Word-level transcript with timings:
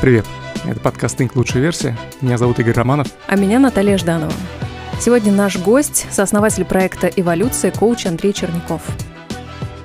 Привет, 0.00 0.24
это 0.64 0.80
подкаст 0.80 1.20
«Think. 1.20 1.32
Лучшая 1.34 1.62
версия». 1.62 1.94
Меня 2.22 2.38
зовут 2.38 2.58
Игорь 2.58 2.72
Романов. 2.72 3.08
А 3.26 3.36
меня 3.36 3.58
Наталья 3.58 3.98
Жданова. 3.98 4.32
Сегодня 4.98 5.30
наш 5.30 5.58
гость– 5.58 6.06
сооснователь 6.10 6.64
проекта 6.64 7.08
«Эволюция» 7.08 7.70
коуч 7.70 8.06
Андрей 8.06 8.32
Черняков. 8.32 8.80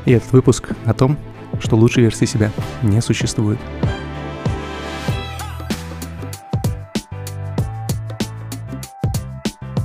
И 0.05 0.13
этот 0.13 0.31
выпуск 0.31 0.69
о 0.85 0.93
том, 0.93 1.17
что 1.59 1.75
лучшей 1.75 2.03
версии 2.03 2.23
себя 2.23 2.49
не 2.81 3.01
существует. 3.01 3.59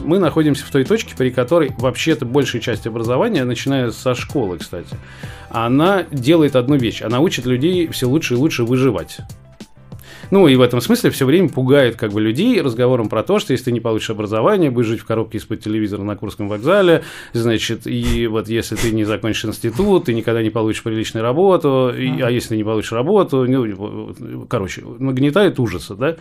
мы 0.00 0.18
находимся 0.18 0.66
в 0.66 0.70
той 0.70 0.84
точке, 0.84 1.14
при 1.16 1.30
которой 1.30 1.70
вообще-то 1.78 2.24
большая 2.24 2.60
часть 2.60 2.84
образования, 2.84 3.44
начиная 3.44 3.92
со 3.92 4.16
школы, 4.16 4.58
кстати, 4.58 4.96
она 5.50 6.04
делает 6.10 6.56
одну 6.56 6.74
вещь. 6.76 7.02
Она 7.02 7.20
учит 7.20 7.46
людей 7.46 7.86
все 7.88 8.08
лучше 8.08 8.34
и 8.34 8.36
лучше 8.36 8.64
выживать. 8.64 9.18
Ну, 10.30 10.46
и 10.48 10.56
в 10.56 10.60
этом 10.60 10.80
смысле 10.80 11.10
все 11.10 11.26
время 11.26 11.48
пугает 11.48 11.96
как 11.96 12.12
бы 12.12 12.20
людей 12.20 12.60
разговором 12.60 13.08
про 13.08 13.22
то, 13.22 13.38
что 13.38 13.52
если 13.52 13.66
ты 13.66 13.72
не 13.72 13.80
получишь 13.80 14.10
образование, 14.10 14.70
будешь 14.70 14.88
жить 14.88 15.00
в 15.00 15.04
коробке 15.04 15.38
из-под 15.38 15.60
телевизора 15.60 16.02
на 16.02 16.16
Курском 16.16 16.48
вокзале, 16.48 17.02
значит, 17.32 17.86
и 17.86 18.26
вот 18.26 18.48
если 18.48 18.76
ты 18.76 18.92
не 18.92 19.04
закончишь 19.04 19.44
институт, 19.46 20.04
ты 20.04 20.14
никогда 20.14 20.42
не 20.42 20.50
получишь 20.50 20.82
приличную 20.82 21.22
работу, 21.22 21.92
и, 21.96 22.20
а 22.20 22.30
если 22.30 22.56
не 22.56 22.64
получишь 22.64 22.92
работу, 22.92 23.44
ну, 23.48 24.46
короче, 24.48 24.82
нагнетает 24.98 25.58
ужаса, 25.58 25.94
да. 25.94 26.16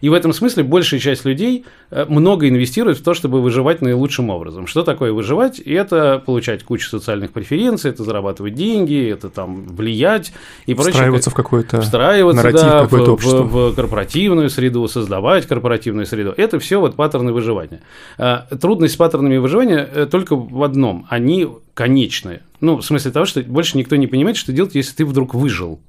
И 0.00 0.08
в 0.08 0.12
этом 0.12 0.32
смысле 0.32 0.64
большая 0.64 1.00
часть 1.00 1.24
людей 1.24 1.64
э, 1.90 2.06
много 2.08 2.48
инвестирует 2.48 2.98
в 2.98 3.02
то, 3.02 3.14
чтобы 3.14 3.40
выживать 3.40 3.82
наилучшим 3.82 4.30
образом. 4.30 4.66
Что 4.66 4.82
такое 4.82 5.12
выживать? 5.12 5.58
Это 5.58 6.22
получать 6.24 6.64
кучу 6.64 6.88
социальных 6.88 7.32
преференций, 7.32 7.90
это 7.90 8.04
зарабатывать 8.04 8.54
деньги, 8.54 9.10
это 9.10 9.28
там 9.28 9.66
влиять 9.66 10.32
и 10.66 10.74
прочее. 10.74 10.92
Встраиваться 10.92 11.30
в 11.30 11.34
какой-то 11.34 11.80
встраиваться, 11.80 12.42
нарратив, 12.42 12.62
да, 12.62 12.82
какое-то 12.82 13.16
в, 13.16 13.24
в, 13.24 13.70
в 13.70 13.74
корпоративную 13.74 14.50
среду, 14.50 14.86
создавать 14.88 15.46
корпоративную 15.46 16.06
среду. 16.06 16.32
Это 16.36 16.58
все 16.58 16.80
вот 16.80 16.96
паттерны 16.96 17.32
выживания. 17.32 17.82
Э, 18.18 18.40
трудность 18.60 18.94
с 18.94 18.96
паттернами 18.96 19.36
выживания 19.36 19.88
э, 19.92 20.06
только 20.06 20.36
в 20.36 20.62
одном. 20.62 21.06
Они 21.08 21.48
конечные. 21.74 22.42
Ну, 22.60 22.76
в 22.76 22.82
смысле 22.82 23.10
того, 23.10 23.26
что 23.26 23.42
больше 23.42 23.78
никто 23.78 23.96
не 23.96 24.06
понимает, 24.06 24.36
что 24.36 24.52
делать, 24.52 24.74
если 24.74 24.94
ты 24.94 25.06
вдруг 25.06 25.34
выжил. 25.34 25.80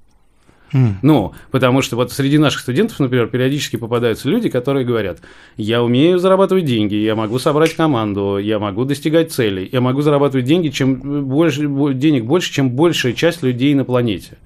Mm. 0.73 0.95
Ну, 1.01 1.33
потому 1.51 1.81
что 1.81 1.95
вот 1.95 2.11
среди 2.11 2.37
наших 2.37 2.61
студентов, 2.61 2.99
например, 2.99 3.27
периодически 3.27 3.75
попадаются 3.75 4.29
люди, 4.29 4.49
которые 4.49 4.85
говорят, 4.85 5.19
я 5.57 5.83
умею 5.83 6.19
зарабатывать 6.19 6.65
деньги, 6.65 6.95
я 6.95 7.15
могу 7.15 7.39
собрать 7.39 7.75
команду, 7.75 8.37
я 8.37 8.59
могу 8.59 8.85
достигать 8.85 9.31
целей, 9.31 9.67
я 9.71 9.81
могу 9.81 10.01
зарабатывать 10.01 10.45
деньги, 10.45 10.69
чем 10.69 11.27
больше, 11.27 11.67
денег 11.93 12.25
больше, 12.25 12.51
чем 12.53 12.71
большая 12.71 13.13
часть 13.13 13.43
людей 13.43 13.73
на 13.73 13.83
планете. 13.83 14.37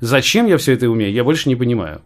Зачем 0.00 0.46
я 0.46 0.58
все 0.58 0.72
это 0.72 0.88
умею, 0.88 1.12
я 1.12 1.24
больше 1.24 1.48
не 1.48 1.56
понимаю. 1.56 2.00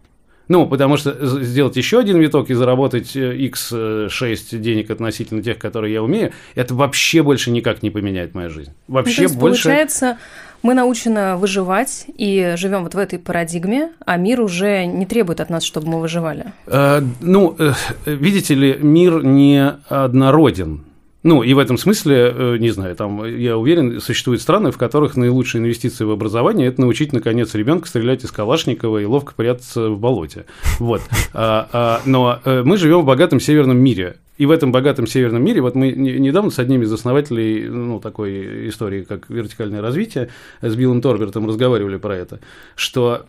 Ну, 0.48 0.66
потому 0.66 0.96
что 0.96 1.16
сделать 1.42 1.76
еще 1.76 2.00
один 2.00 2.18
виток 2.18 2.50
и 2.50 2.54
заработать 2.54 3.16
x6 3.16 4.10
э, 4.52 4.56
денег 4.58 4.90
относительно 4.90 5.42
тех, 5.42 5.58
которые 5.58 5.94
я 5.94 6.02
умею, 6.02 6.32
это 6.54 6.74
вообще 6.74 7.22
больше 7.22 7.50
никак 7.50 7.82
не 7.82 7.90
поменяет 7.90 8.34
мою 8.34 8.50
жизнь. 8.50 8.72
Вообще 8.88 9.22
ну, 9.22 9.28
то 9.28 9.30
есть, 9.30 9.38
больше... 9.38 9.62
Получается, 9.62 10.18
мы 10.62 10.74
научены 10.74 11.36
выживать 11.36 12.06
и 12.16 12.54
живем 12.56 12.84
вот 12.84 12.94
в 12.94 12.98
этой 12.98 13.18
парадигме, 13.18 13.90
а 14.04 14.16
мир 14.16 14.40
уже 14.40 14.86
не 14.86 15.06
требует 15.06 15.40
от 15.40 15.50
нас, 15.50 15.64
чтобы 15.64 15.88
мы 15.88 16.00
выживали. 16.00 16.52
Э, 16.66 17.02
ну, 17.20 17.56
э, 17.58 17.72
видите 18.06 18.54
ли, 18.54 18.78
мир 18.80 19.24
не 19.24 19.74
однороден. 19.88 20.84
Ну, 21.22 21.44
и 21.44 21.54
в 21.54 21.58
этом 21.60 21.78
смысле, 21.78 22.34
э, 22.34 22.56
не 22.58 22.70
знаю, 22.70 22.96
там, 22.96 23.24
я 23.24 23.56
уверен, 23.56 24.00
существуют 24.00 24.42
страны, 24.42 24.72
в 24.72 24.78
которых 24.78 25.16
наилучшие 25.16 25.60
инвестиции 25.60 26.04
в 26.04 26.10
образование– 26.10 26.66
это 26.68 26.80
научить, 26.80 27.12
наконец, 27.12 27.54
ребенка 27.54 27.86
стрелять 27.86 28.24
из 28.24 28.32
Калашникова 28.32 28.98
и 28.98 29.04
ловко 29.04 29.32
прятаться 29.34 29.88
в 29.90 29.98
болоте. 29.98 30.46
Вот. 30.80 31.00
А, 31.32 31.68
а, 31.72 32.00
но 32.06 32.40
э, 32.44 32.62
мы 32.64 32.76
живем 32.76 33.02
в 33.02 33.04
богатом 33.04 33.38
северном 33.38 33.78
мире, 33.78 34.16
и 34.38 34.46
в 34.46 34.50
этом 34.50 34.72
богатом 34.72 35.06
северном 35.06 35.44
мире, 35.44 35.60
вот 35.60 35.74
мы 35.74 35.92
недавно 35.92 36.50
с 36.50 36.58
одним 36.58 36.82
из 36.82 36.92
основателей 36.92 37.68
ну, 37.68 38.00
такой 38.00 38.68
истории, 38.68 39.02
как 39.02 39.28
вертикальное 39.28 39.82
развитие, 39.82 40.30
с 40.62 40.74
Биллом 40.74 41.00
Торбертом 41.00 41.46
разговаривали 41.46 41.96
про 41.96 42.16
это, 42.16 42.40
что, 42.74 43.26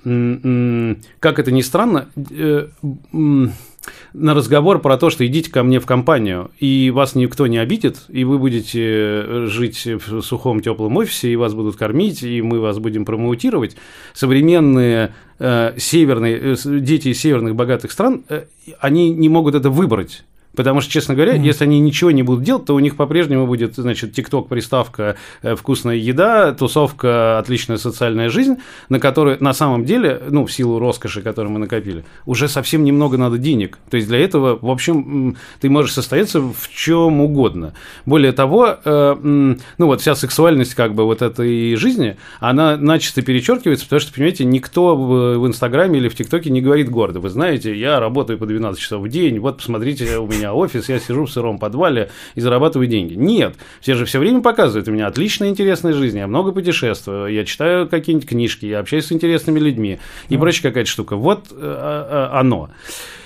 как 1.19 1.39
это 1.39 1.51
ни 1.51 1.61
странно, 1.61 2.07
э, 2.31 2.67
на 4.13 4.33
разговор 4.33 4.79
про 4.79 4.97
то, 4.97 5.09
что 5.09 5.25
идите 5.25 5.51
ко 5.51 5.63
мне 5.63 5.79
в 5.79 5.85
компанию, 5.85 6.51
и 6.57 6.89
вас 6.91 7.15
никто 7.15 7.47
не 7.47 7.57
обидит, 7.57 8.03
и 8.07 8.23
вы 8.23 8.39
будете 8.39 8.81
э, 8.81 9.45
жить 9.49 9.85
в 9.85 10.21
сухом 10.21 10.61
теплом 10.61 10.95
офисе, 10.97 11.29
и 11.29 11.35
вас 11.35 11.53
будут 11.53 11.75
кормить, 11.75 12.23
и 12.23 12.41
мы 12.41 12.59
вас 12.59 12.79
будем 12.79 13.03
промоутировать, 13.03 13.75
современные 14.13 15.13
э, 15.39 15.73
северные, 15.77 16.55
э, 16.55 16.79
дети 16.79 17.09
из 17.09 17.19
северных 17.19 17.55
богатых 17.55 17.91
стран, 17.91 18.23
э, 18.29 18.45
они 18.79 19.09
не 19.09 19.27
могут 19.29 19.55
это 19.55 19.69
выбрать 19.69 20.23
Потому 20.55 20.81
что, 20.81 20.91
честно 20.91 21.15
говоря, 21.15 21.35
mm-hmm. 21.35 21.45
если 21.45 21.63
они 21.63 21.79
ничего 21.79 22.11
не 22.11 22.23
будут 22.23 22.43
делать, 22.43 22.65
то 22.65 22.75
у 22.75 22.79
них 22.79 22.95
по-прежнему 22.95 23.47
будет, 23.47 23.75
значит, 23.75 24.13
ТикТок, 24.13 24.47
приставка, 24.47 25.15
э, 25.41 25.55
вкусная 25.55 25.95
еда, 25.95 26.53
тусовка, 26.53 27.39
отличная 27.39 27.77
социальная 27.77 28.29
жизнь, 28.29 28.57
на 28.89 28.99
которую 28.99 29.37
на 29.43 29.53
самом 29.53 29.85
деле, 29.85 30.21
ну, 30.29 30.45
в 30.45 30.51
силу 30.51 30.77
роскоши, 30.79 31.21
которую 31.21 31.53
мы 31.53 31.59
накопили, 31.59 32.05
уже 32.25 32.47
совсем 32.47 32.83
немного 32.83 33.17
надо 33.17 33.37
денег. 33.37 33.79
То 33.89 33.97
есть 33.97 34.07
для 34.07 34.19
этого, 34.19 34.59
в 34.61 34.69
общем, 34.69 35.37
ты 35.59 35.69
можешь 35.69 35.93
состояться 35.93 36.39
в 36.41 36.69
чем 36.69 37.21
угодно. 37.21 37.73
Более 38.05 38.31
того, 38.31 38.77
э, 38.83 39.15
ну, 39.23 39.57
вот 39.79 40.01
вся 40.01 40.15
сексуальность 40.15 40.75
как 40.75 40.93
бы 40.93 41.05
вот 41.05 41.21
этой 41.21 41.75
жизни, 41.75 42.17
она 42.39 42.77
начисто 42.77 43.23
перечеркивается, 43.23 43.85
потому 43.85 43.99
что, 44.01 44.13
понимаете, 44.13 44.45
никто 44.45 44.95
в 44.95 45.47
Инстаграме 45.47 45.99
или 45.99 46.09
в 46.09 46.15
ТикТоке 46.15 46.51
не 46.51 46.61
говорит 46.61 46.89
гордо. 46.89 47.19
Вы 47.19 47.29
знаете, 47.29 47.75
я 47.75 47.99
работаю 47.99 48.37
по 48.37 48.45
12 48.45 48.79
часов 48.79 49.01
в 49.01 49.09
день, 49.09 49.39
вот 49.39 49.57
посмотрите, 49.57 50.17
у 50.17 50.27
меня 50.27 50.42
меня 50.43 50.53
офис, 50.53 50.89
я 50.89 50.99
сижу 50.99 51.25
в 51.25 51.31
сыром 51.31 51.57
подвале 51.57 52.09
и 52.35 52.41
зарабатываю 52.41 52.87
деньги. 52.87 53.13
Нет, 53.13 53.55
все 53.81 53.95
же 53.95 54.05
все 54.05 54.19
время 54.19 54.41
показывают, 54.41 54.87
у 54.87 54.91
меня 54.91 55.07
отличная 55.07 55.49
интересная 55.49 55.93
жизнь, 55.93 56.17
я 56.17 56.27
много 56.27 56.51
путешествую, 56.51 57.31
я 57.33 57.45
читаю 57.45 57.87
какие-нибудь 57.87 58.27
книжки, 58.27 58.65
я 58.65 58.79
общаюсь 58.79 59.05
с 59.05 59.11
интересными 59.11 59.59
людьми 59.59 59.99
и 60.29 60.37
прочая 60.37 60.71
какая-то 60.71 60.89
штука. 60.89 61.15
Вот 61.15 61.47
э, 61.51 61.55
э, 61.55 62.37
оно. 62.37 62.69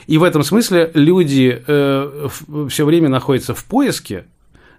И 0.08 0.18
в 0.18 0.24
этом 0.24 0.44
смысле 0.44 0.92
люди 0.94 1.62
э, 1.68 2.28
все 2.70 2.86
время 2.86 3.10
находятся 3.10 3.54
в 3.54 3.66
поиске 3.66 4.26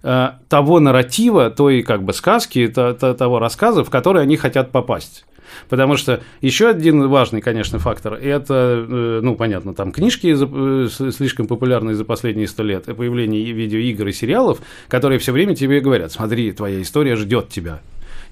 э, 0.03 0.31
того 0.49 0.81
нарратива, 0.81 1.51
той 1.51 1.83
как 1.83 2.03
бы 2.03 2.13
сказки, 2.13 2.69
то, 2.69 2.95
то, 2.95 3.15
того 3.15 3.39
рассказа, 3.39 3.85
в 3.85 3.91
который 3.91 4.23
они 4.23 4.37
хотят 4.37 4.71
попасть. 4.71 5.27
Потому 5.69 5.97
что 5.97 6.23
еще 6.41 6.69
один 6.69 7.09
важный, 7.09 7.41
конечно, 7.41 7.79
фактор– 7.79 8.15
это, 8.23 8.87
э, 8.89 9.21
ну, 9.23 9.35
понятно, 9.37 9.75
там 9.75 9.93
книжки 9.93 10.35
э, 10.37 10.89
слишком 11.13 11.47
популярные 11.47 11.95
за 11.95 12.05
последние 12.05 12.49
сто 12.49 12.63
лет, 12.63 12.85
появление 12.85 13.53
видеоигр 13.53 14.09
и 14.09 14.13
сериалов, 14.13 14.61
которые 14.89 15.19
все 15.19 15.33
время 15.33 15.55
тебе 15.55 15.81
говорят, 15.81 16.13
смотри, 16.13 16.53
твоя 16.53 16.81
история 16.83 17.17
ждет 17.17 17.49
тебя. 17.49 17.81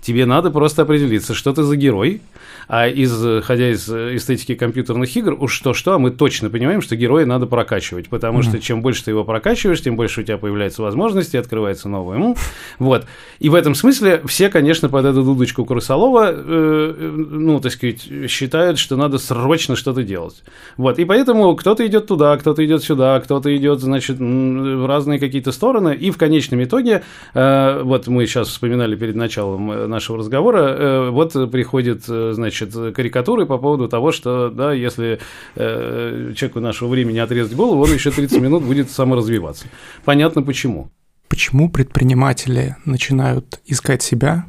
Тебе 0.00 0.26
надо 0.26 0.50
просто 0.50 0.82
определиться, 0.82 1.34
что 1.34 1.52
ты 1.52 1.62
за 1.62 1.76
герой, 1.76 2.20
а 2.68 2.88
исходя 2.88 3.70
из 3.70 3.88
эстетики 3.88 4.54
компьютерных 4.54 5.14
игр, 5.16 5.36
уж 5.38 5.52
что-что, 5.52 5.94
а 5.94 5.98
мы 5.98 6.10
точно 6.10 6.50
понимаем, 6.50 6.82
что 6.82 6.96
героя 6.96 7.24
надо 7.26 7.46
прокачивать, 7.46 8.08
потому 8.08 8.40
mm-hmm. 8.40 8.48
что 8.48 8.60
чем 8.60 8.82
больше 8.82 9.04
ты 9.04 9.12
его 9.12 9.24
прокачиваешь, 9.24 9.80
тем 9.80 9.96
больше 9.96 10.20
у 10.20 10.24
тебя 10.24 10.38
появляется 10.38 10.82
возможности, 10.82 11.36
открывается 11.36 11.88
новое. 11.88 12.18
Ну, 12.18 12.36
вот. 12.78 13.06
И 13.38 13.48
в 13.48 13.54
этом 13.54 13.74
смысле 13.74 14.22
все, 14.26 14.48
конечно, 14.48 14.88
под 14.88 15.04
эту 15.04 15.22
дудочку 15.22 15.64
Крысолова, 15.64 16.32
э, 16.32 17.12
ну, 17.16 17.60
так 17.60 17.72
сказать, 17.72 18.08
считают, 18.28 18.78
что 18.78 18.96
надо 18.96 19.18
срочно 19.18 19.76
что-то 19.76 20.02
делать. 20.02 20.42
Вот. 20.76 20.98
И 20.98 21.04
поэтому 21.04 21.54
кто-то 21.54 21.86
идет 21.86 22.06
туда, 22.06 22.36
кто-то 22.36 22.64
идет 22.64 22.82
сюда, 22.82 23.20
кто-то 23.20 23.54
идет, 23.56 23.80
значит, 23.80 24.18
в 24.18 24.86
разные 24.86 25.18
какие-то 25.18 25.52
стороны, 25.52 25.94
и 25.94 26.10
в 26.10 26.18
конечном 26.18 26.62
итоге, 26.64 27.02
э, 27.34 27.82
вот 27.82 28.08
мы 28.08 28.26
сейчас 28.26 28.48
вспоминали 28.48 28.96
перед 28.96 29.14
началом 29.14 29.70
э, 29.70 29.85
нашего 29.86 30.18
разговора, 30.18 30.58
э, 30.58 31.10
вот 31.10 31.32
приходит, 31.50 32.04
э, 32.08 32.32
значит, 32.34 32.72
карикатуры 32.72 33.46
по 33.46 33.58
поводу 33.58 33.88
того, 33.88 34.12
что, 34.12 34.50
да, 34.50 34.72
если 34.72 35.18
э, 35.54 36.32
человеку 36.36 36.60
нашего 36.60 36.88
времени 36.88 37.18
отрезать 37.18 37.54
голову, 37.54 37.82
он 37.82 37.92
еще 37.92 38.10
30 38.10 38.40
минут 38.40 38.62
будет 38.62 38.90
саморазвиваться. 38.90 39.66
Понятно 40.04 40.42
почему. 40.42 40.90
Почему 41.28 41.68
предприниматели 41.70 42.76
начинают 42.84 43.60
искать 43.66 44.02
себя 44.02 44.46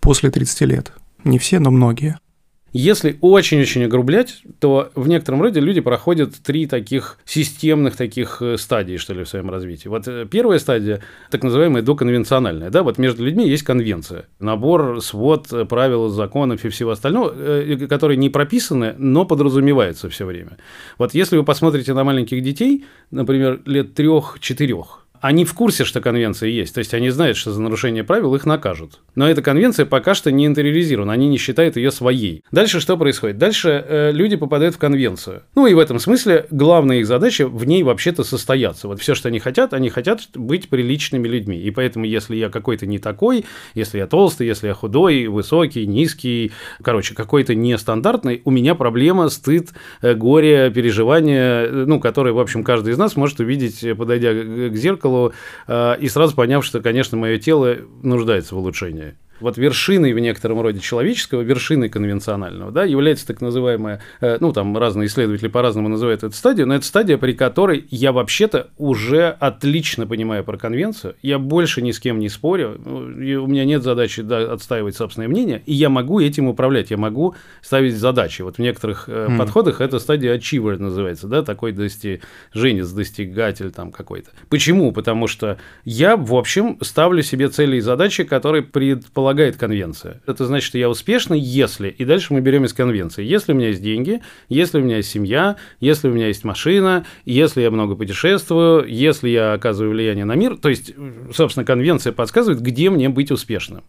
после 0.00 0.30
30 0.30 0.60
лет? 0.62 0.92
Не 1.24 1.38
все, 1.38 1.58
но 1.60 1.70
многие. 1.70 2.18
Если 2.78 3.16
очень-очень 3.22 3.84
огрублять, 3.84 4.42
то 4.58 4.90
в 4.94 5.08
некотором 5.08 5.40
роде 5.40 5.60
люди 5.60 5.80
проходят 5.80 6.34
три 6.34 6.66
таких 6.66 7.16
системных 7.24 7.96
таких 7.96 8.42
э, 8.42 8.58
стадии, 8.58 8.98
что 8.98 9.14
ли, 9.14 9.24
в 9.24 9.28
своем 9.30 9.48
развитии. 9.48 9.88
Вот 9.88 10.06
э, 10.06 10.26
первая 10.30 10.58
стадия, 10.58 11.00
так 11.30 11.42
называемая 11.42 11.82
доконвенциональная, 11.82 12.68
да, 12.68 12.82
вот 12.82 12.98
между 12.98 13.24
людьми 13.24 13.48
есть 13.48 13.62
конвенция, 13.62 14.26
набор, 14.40 15.00
свод 15.00 15.50
э, 15.54 15.64
правил, 15.64 16.10
законов 16.10 16.66
и 16.66 16.68
всего 16.68 16.90
остального, 16.90 17.30
которые 17.88 18.18
не 18.18 18.28
прописаны, 18.28 18.94
но 18.98 19.24
подразумеваются 19.24 20.10
все 20.10 20.26
время. 20.26 20.58
Вот 20.98 21.14
если 21.14 21.38
вы 21.38 21.44
посмотрите 21.44 21.94
на 21.94 22.04
маленьких 22.04 22.42
детей, 22.42 22.84
например, 23.10 23.62
лет 23.64 23.94
трех-четырех, 23.94 25.05
они 25.26 25.44
в 25.44 25.54
курсе, 25.54 25.84
что 25.84 26.00
конвенция 26.00 26.48
есть, 26.50 26.74
то 26.74 26.78
есть 26.78 26.94
они 26.94 27.10
знают, 27.10 27.36
что 27.36 27.50
за 27.50 27.60
нарушение 27.60 28.04
правил 28.04 28.34
их 28.36 28.46
накажут. 28.46 29.00
Но 29.16 29.28
эта 29.28 29.42
конвенция 29.42 29.84
пока 29.84 30.14
что 30.14 30.30
не 30.30 30.46
интериоризирована, 30.46 31.12
они 31.12 31.28
не 31.28 31.36
считают 31.36 31.76
ее 31.76 31.90
своей. 31.90 32.44
Дальше 32.52 32.78
что 32.78 32.96
происходит? 32.96 33.36
Дальше 33.36 33.84
э, 33.86 34.12
люди 34.12 34.36
попадают 34.36 34.76
в 34.76 34.78
конвенцию. 34.78 35.42
Ну 35.56 35.66
и 35.66 35.74
в 35.74 35.80
этом 35.80 35.98
смысле 35.98 36.46
главная 36.50 36.98
их 36.98 37.06
задача 37.06 37.48
в 37.48 37.64
ней 37.66 37.82
вообще-то 37.82 38.22
состояться. 38.22 38.86
Вот 38.86 39.00
все, 39.00 39.16
что 39.16 39.28
они 39.28 39.40
хотят, 39.40 39.74
они 39.74 39.90
хотят 39.90 40.20
быть 40.34 40.68
приличными 40.68 41.26
людьми. 41.26 41.58
И 41.58 41.72
поэтому, 41.72 42.04
если 42.04 42.36
я 42.36 42.48
какой-то 42.48 42.86
не 42.86 42.98
такой, 42.98 43.44
если 43.74 43.98
я 43.98 44.06
толстый, 44.06 44.46
если 44.46 44.68
я 44.68 44.74
худой, 44.74 45.26
высокий, 45.26 45.86
низкий, 45.86 46.52
короче, 46.82 47.14
какой-то 47.14 47.54
нестандартный, 47.56 48.42
у 48.44 48.50
меня 48.52 48.76
проблема, 48.76 49.28
стыд, 49.28 49.70
э, 50.02 50.14
горе, 50.14 50.70
переживания, 50.70 51.64
э, 51.64 51.84
ну, 51.86 51.98
которые, 51.98 52.32
в 52.32 52.38
общем, 52.38 52.62
каждый 52.62 52.92
из 52.92 52.98
нас 52.98 53.16
может 53.16 53.40
увидеть, 53.40 53.82
э, 53.82 53.96
подойдя 53.96 54.32
к 54.32 54.76
зеркалу, 54.76 55.15
и 55.68 56.08
сразу 56.08 56.34
поняв, 56.34 56.64
что, 56.64 56.80
конечно, 56.80 57.16
мое 57.16 57.38
тело 57.38 57.76
нуждается 58.02 58.54
в 58.54 58.58
улучшении. 58.58 59.16
Вот 59.40 59.58
вершиной 59.58 60.12
в 60.12 60.18
некотором 60.18 60.60
роде 60.60 60.80
человеческого, 60.80 61.42
вершиной 61.42 61.88
конвенционального, 61.88 62.70
да, 62.72 62.84
является 62.84 63.26
так 63.26 63.40
называемая, 63.40 64.00
э, 64.20 64.38
ну, 64.40 64.52
там 64.52 64.76
разные 64.76 65.06
исследователи 65.06 65.48
по-разному 65.48 65.88
называют 65.88 66.22
эту 66.24 66.34
стадию, 66.34 66.66
но 66.66 66.74
это 66.74 66.84
стадия, 66.84 67.18
при 67.18 67.32
которой 67.32 67.86
я 67.90 68.12
вообще-то 68.12 68.68
уже 68.78 69.28
отлично 69.28 70.06
понимаю 70.06 70.44
про 70.44 70.56
конвенцию, 70.56 71.16
я 71.22 71.38
больше 71.38 71.82
ни 71.82 71.90
с 71.90 72.00
кем 72.00 72.18
не 72.18 72.28
спорю, 72.28 72.80
ну, 72.82 72.96
у 73.44 73.46
меня 73.46 73.64
нет 73.64 73.82
задачи 73.82 74.22
да, 74.22 74.52
отстаивать 74.52 74.96
собственное 74.96 75.28
мнение, 75.28 75.62
и 75.66 75.74
я 75.74 75.88
могу 75.88 76.20
этим 76.20 76.48
управлять, 76.48 76.90
я 76.90 76.96
могу 76.96 77.34
ставить 77.60 77.96
задачи. 77.96 78.42
Вот 78.42 78.56
в 78.56 78.58
некоторых 78.58 79.08
mm. 79.08 79.36
подходах 79.36 79.80
эта 79.80 79.98
стадия 79.98 80.36
achiever 80.36 80.78
называется, 80.78 81.28
да, 81.28 81.42
такой 81.42 81.72
достиженец, 81.72 82.90
достигатель 82.90 83.70
там 83.70 83.92
какой-то. 83.92 84.30
Почему? 84.48 84.92
Потому 84.92 85.26
что 85.26 85.58
я, 85.84 86.16
в 86.16 86.34
общем, 86.34 86.78
ставлю 86.80 87.22
себе 87.22 87.48
цели 87.48 87.76
и 87.76 87.80
задачи, 87.80 88.24
которые 88.24 88.62
предполагают 88.62 89.25
предполагает 89.26 89.56
конвенция. 89.56 90.20
Это 90.26 90.46
значит, 90.46 90.68
что 90.68 90.78
я 90.78 90.88
успешный, 90.88 91.40
если, 91.40 91.88
и 91.88 92.04
дальше 92.04 92.32
мы 92.32 92.40
берем 92.40 92.64
из 92.64 92.72
конвенции, 92.72 93.24
если 93.24 93.52
у 93.52 93.56
меня 93.56 93.68
есть 93.68 93.82
деньги, 93.82 94.22
если 94.48 94.78
у 94.78 94.84
меня 94.84 94.98
есть 94.98 95.10
семья, 95.10 95.56
если 95.80 96.08
у 96.08 96.12
меня 96.12 96.28
есть 96.28 96.44
машина, 96.44 97.04
если 97.24 97.62
я 97.62 97.72
много 97.72 97.96
путешествую, 97.96 98.86
если 98.86 99.28
я 99.28 99.54
оказываю 99.54 99.90
влияние 99.90 100.24
на 100.24 100.36
мир, 100.36 100.56
то 100.56 100.68
есть, 100.68 100.94
собственно, 101.34 101.66
конвенция 101.66 102.12
подсказывает, 102.12 102.62
где 102.62 102.88
мне 102.88 103.08
быть 103.08 103.32
успешным. 103.32 103.82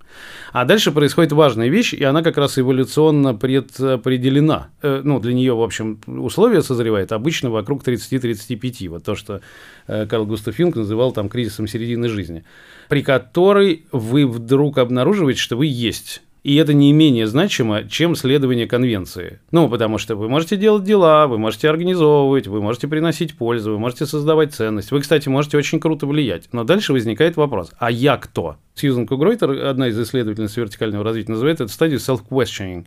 А 0.54 0.66
дальше 0.66 0.92
происходит 0.92 1.34
важная 1.34 1.68
вещь, 1.68 1.94
и 1.94 2.04
она 2.04 2.24
как 2.24 2.38
раз 2.38 2.58
эволюционно 2.58 3.36
предопределена. 3.36 4.70
Э, 4.82 5.02
ну, 5.04 5.20
для 5.20 5.36
нее, 5.36 5.54
в 5.54 5.62
общем, 5.62 6.00
условия 6.08 6.64
созревают 6.64 7.12
обычно 7.12 7.52
вокруг 7.52 7.84
30-35. 7.84 8.90
Вот 8.90 9.04
то, 9.04 9.14
что 9.14 9.42
э, 9.88 10.08
Карл 10.08 10.26
Густав 10.26 10.58
Юнг 10.58 10.76
называл 10.76 11.12
там 11.12 11.30
кризисом 11.30 11.68
середины 11.68 12.10
жизни 12.10 12.44
при 12.88 13.02
которой 13.02 13.86
вы 13.92 14.26
вдруг 14.28 14.78
обнаруживаете, 14.78 15.40
что 15.40 15.58
вы 15.58 15.68
есть. 15.68 16.22
И 16.48 16.56
это 16.56 16.74
не 16.74 16.94
менее 16.94 17.28
значимо, 17.28 17.84
чем 17.84 18.16
следование 18.16 18.68
конвенции. 18.68 19.42
Ну, 19.52 19.68
потому 19.68 19.98
что 19.98 20.16
вы 20.16 20.30
можете 20.30 20.56
делать 20.56 20.86
дела, 20.86 21.28
вы 21.28 21.38
можете 21.38 21.70
организовывать, 21.70 22.48
вы 22.48 22.62
можете 22.62 22.88
приносить 22.88 23.36
пользу, 23.36 23.74
вы 23.74 23.80
можете 23.80 24.06
создавать 24.06 24.54
ценность. 24.54 24.92
Вы, 24.92 25.02
кстати, 25.02 25.28
можете 25.28 25.58
очень 25.58 25.82
круто 25.82 26.08
влиять. 26.08 26.48
Но 26.54 26.64
дальше 26.64 26.94
возникает 26.94 27.36
вопрос, 27.36 27.72
а 27.80 27.92
я 27.92 28.16
кто? 28.16 28.56
Сьюзен 28.76 29.08
Кугройтер, 29.08 29.52
одна 29.68 29.90
из 29.90 30.00
исследовательниц 30.00 30.56
вертикального 30.56 31.04
развития, 31.04 31.34
называет 31.34 31.60
эту 31.60 31.70
стадию 31.70 32.00
self-questioning 32.00 32.86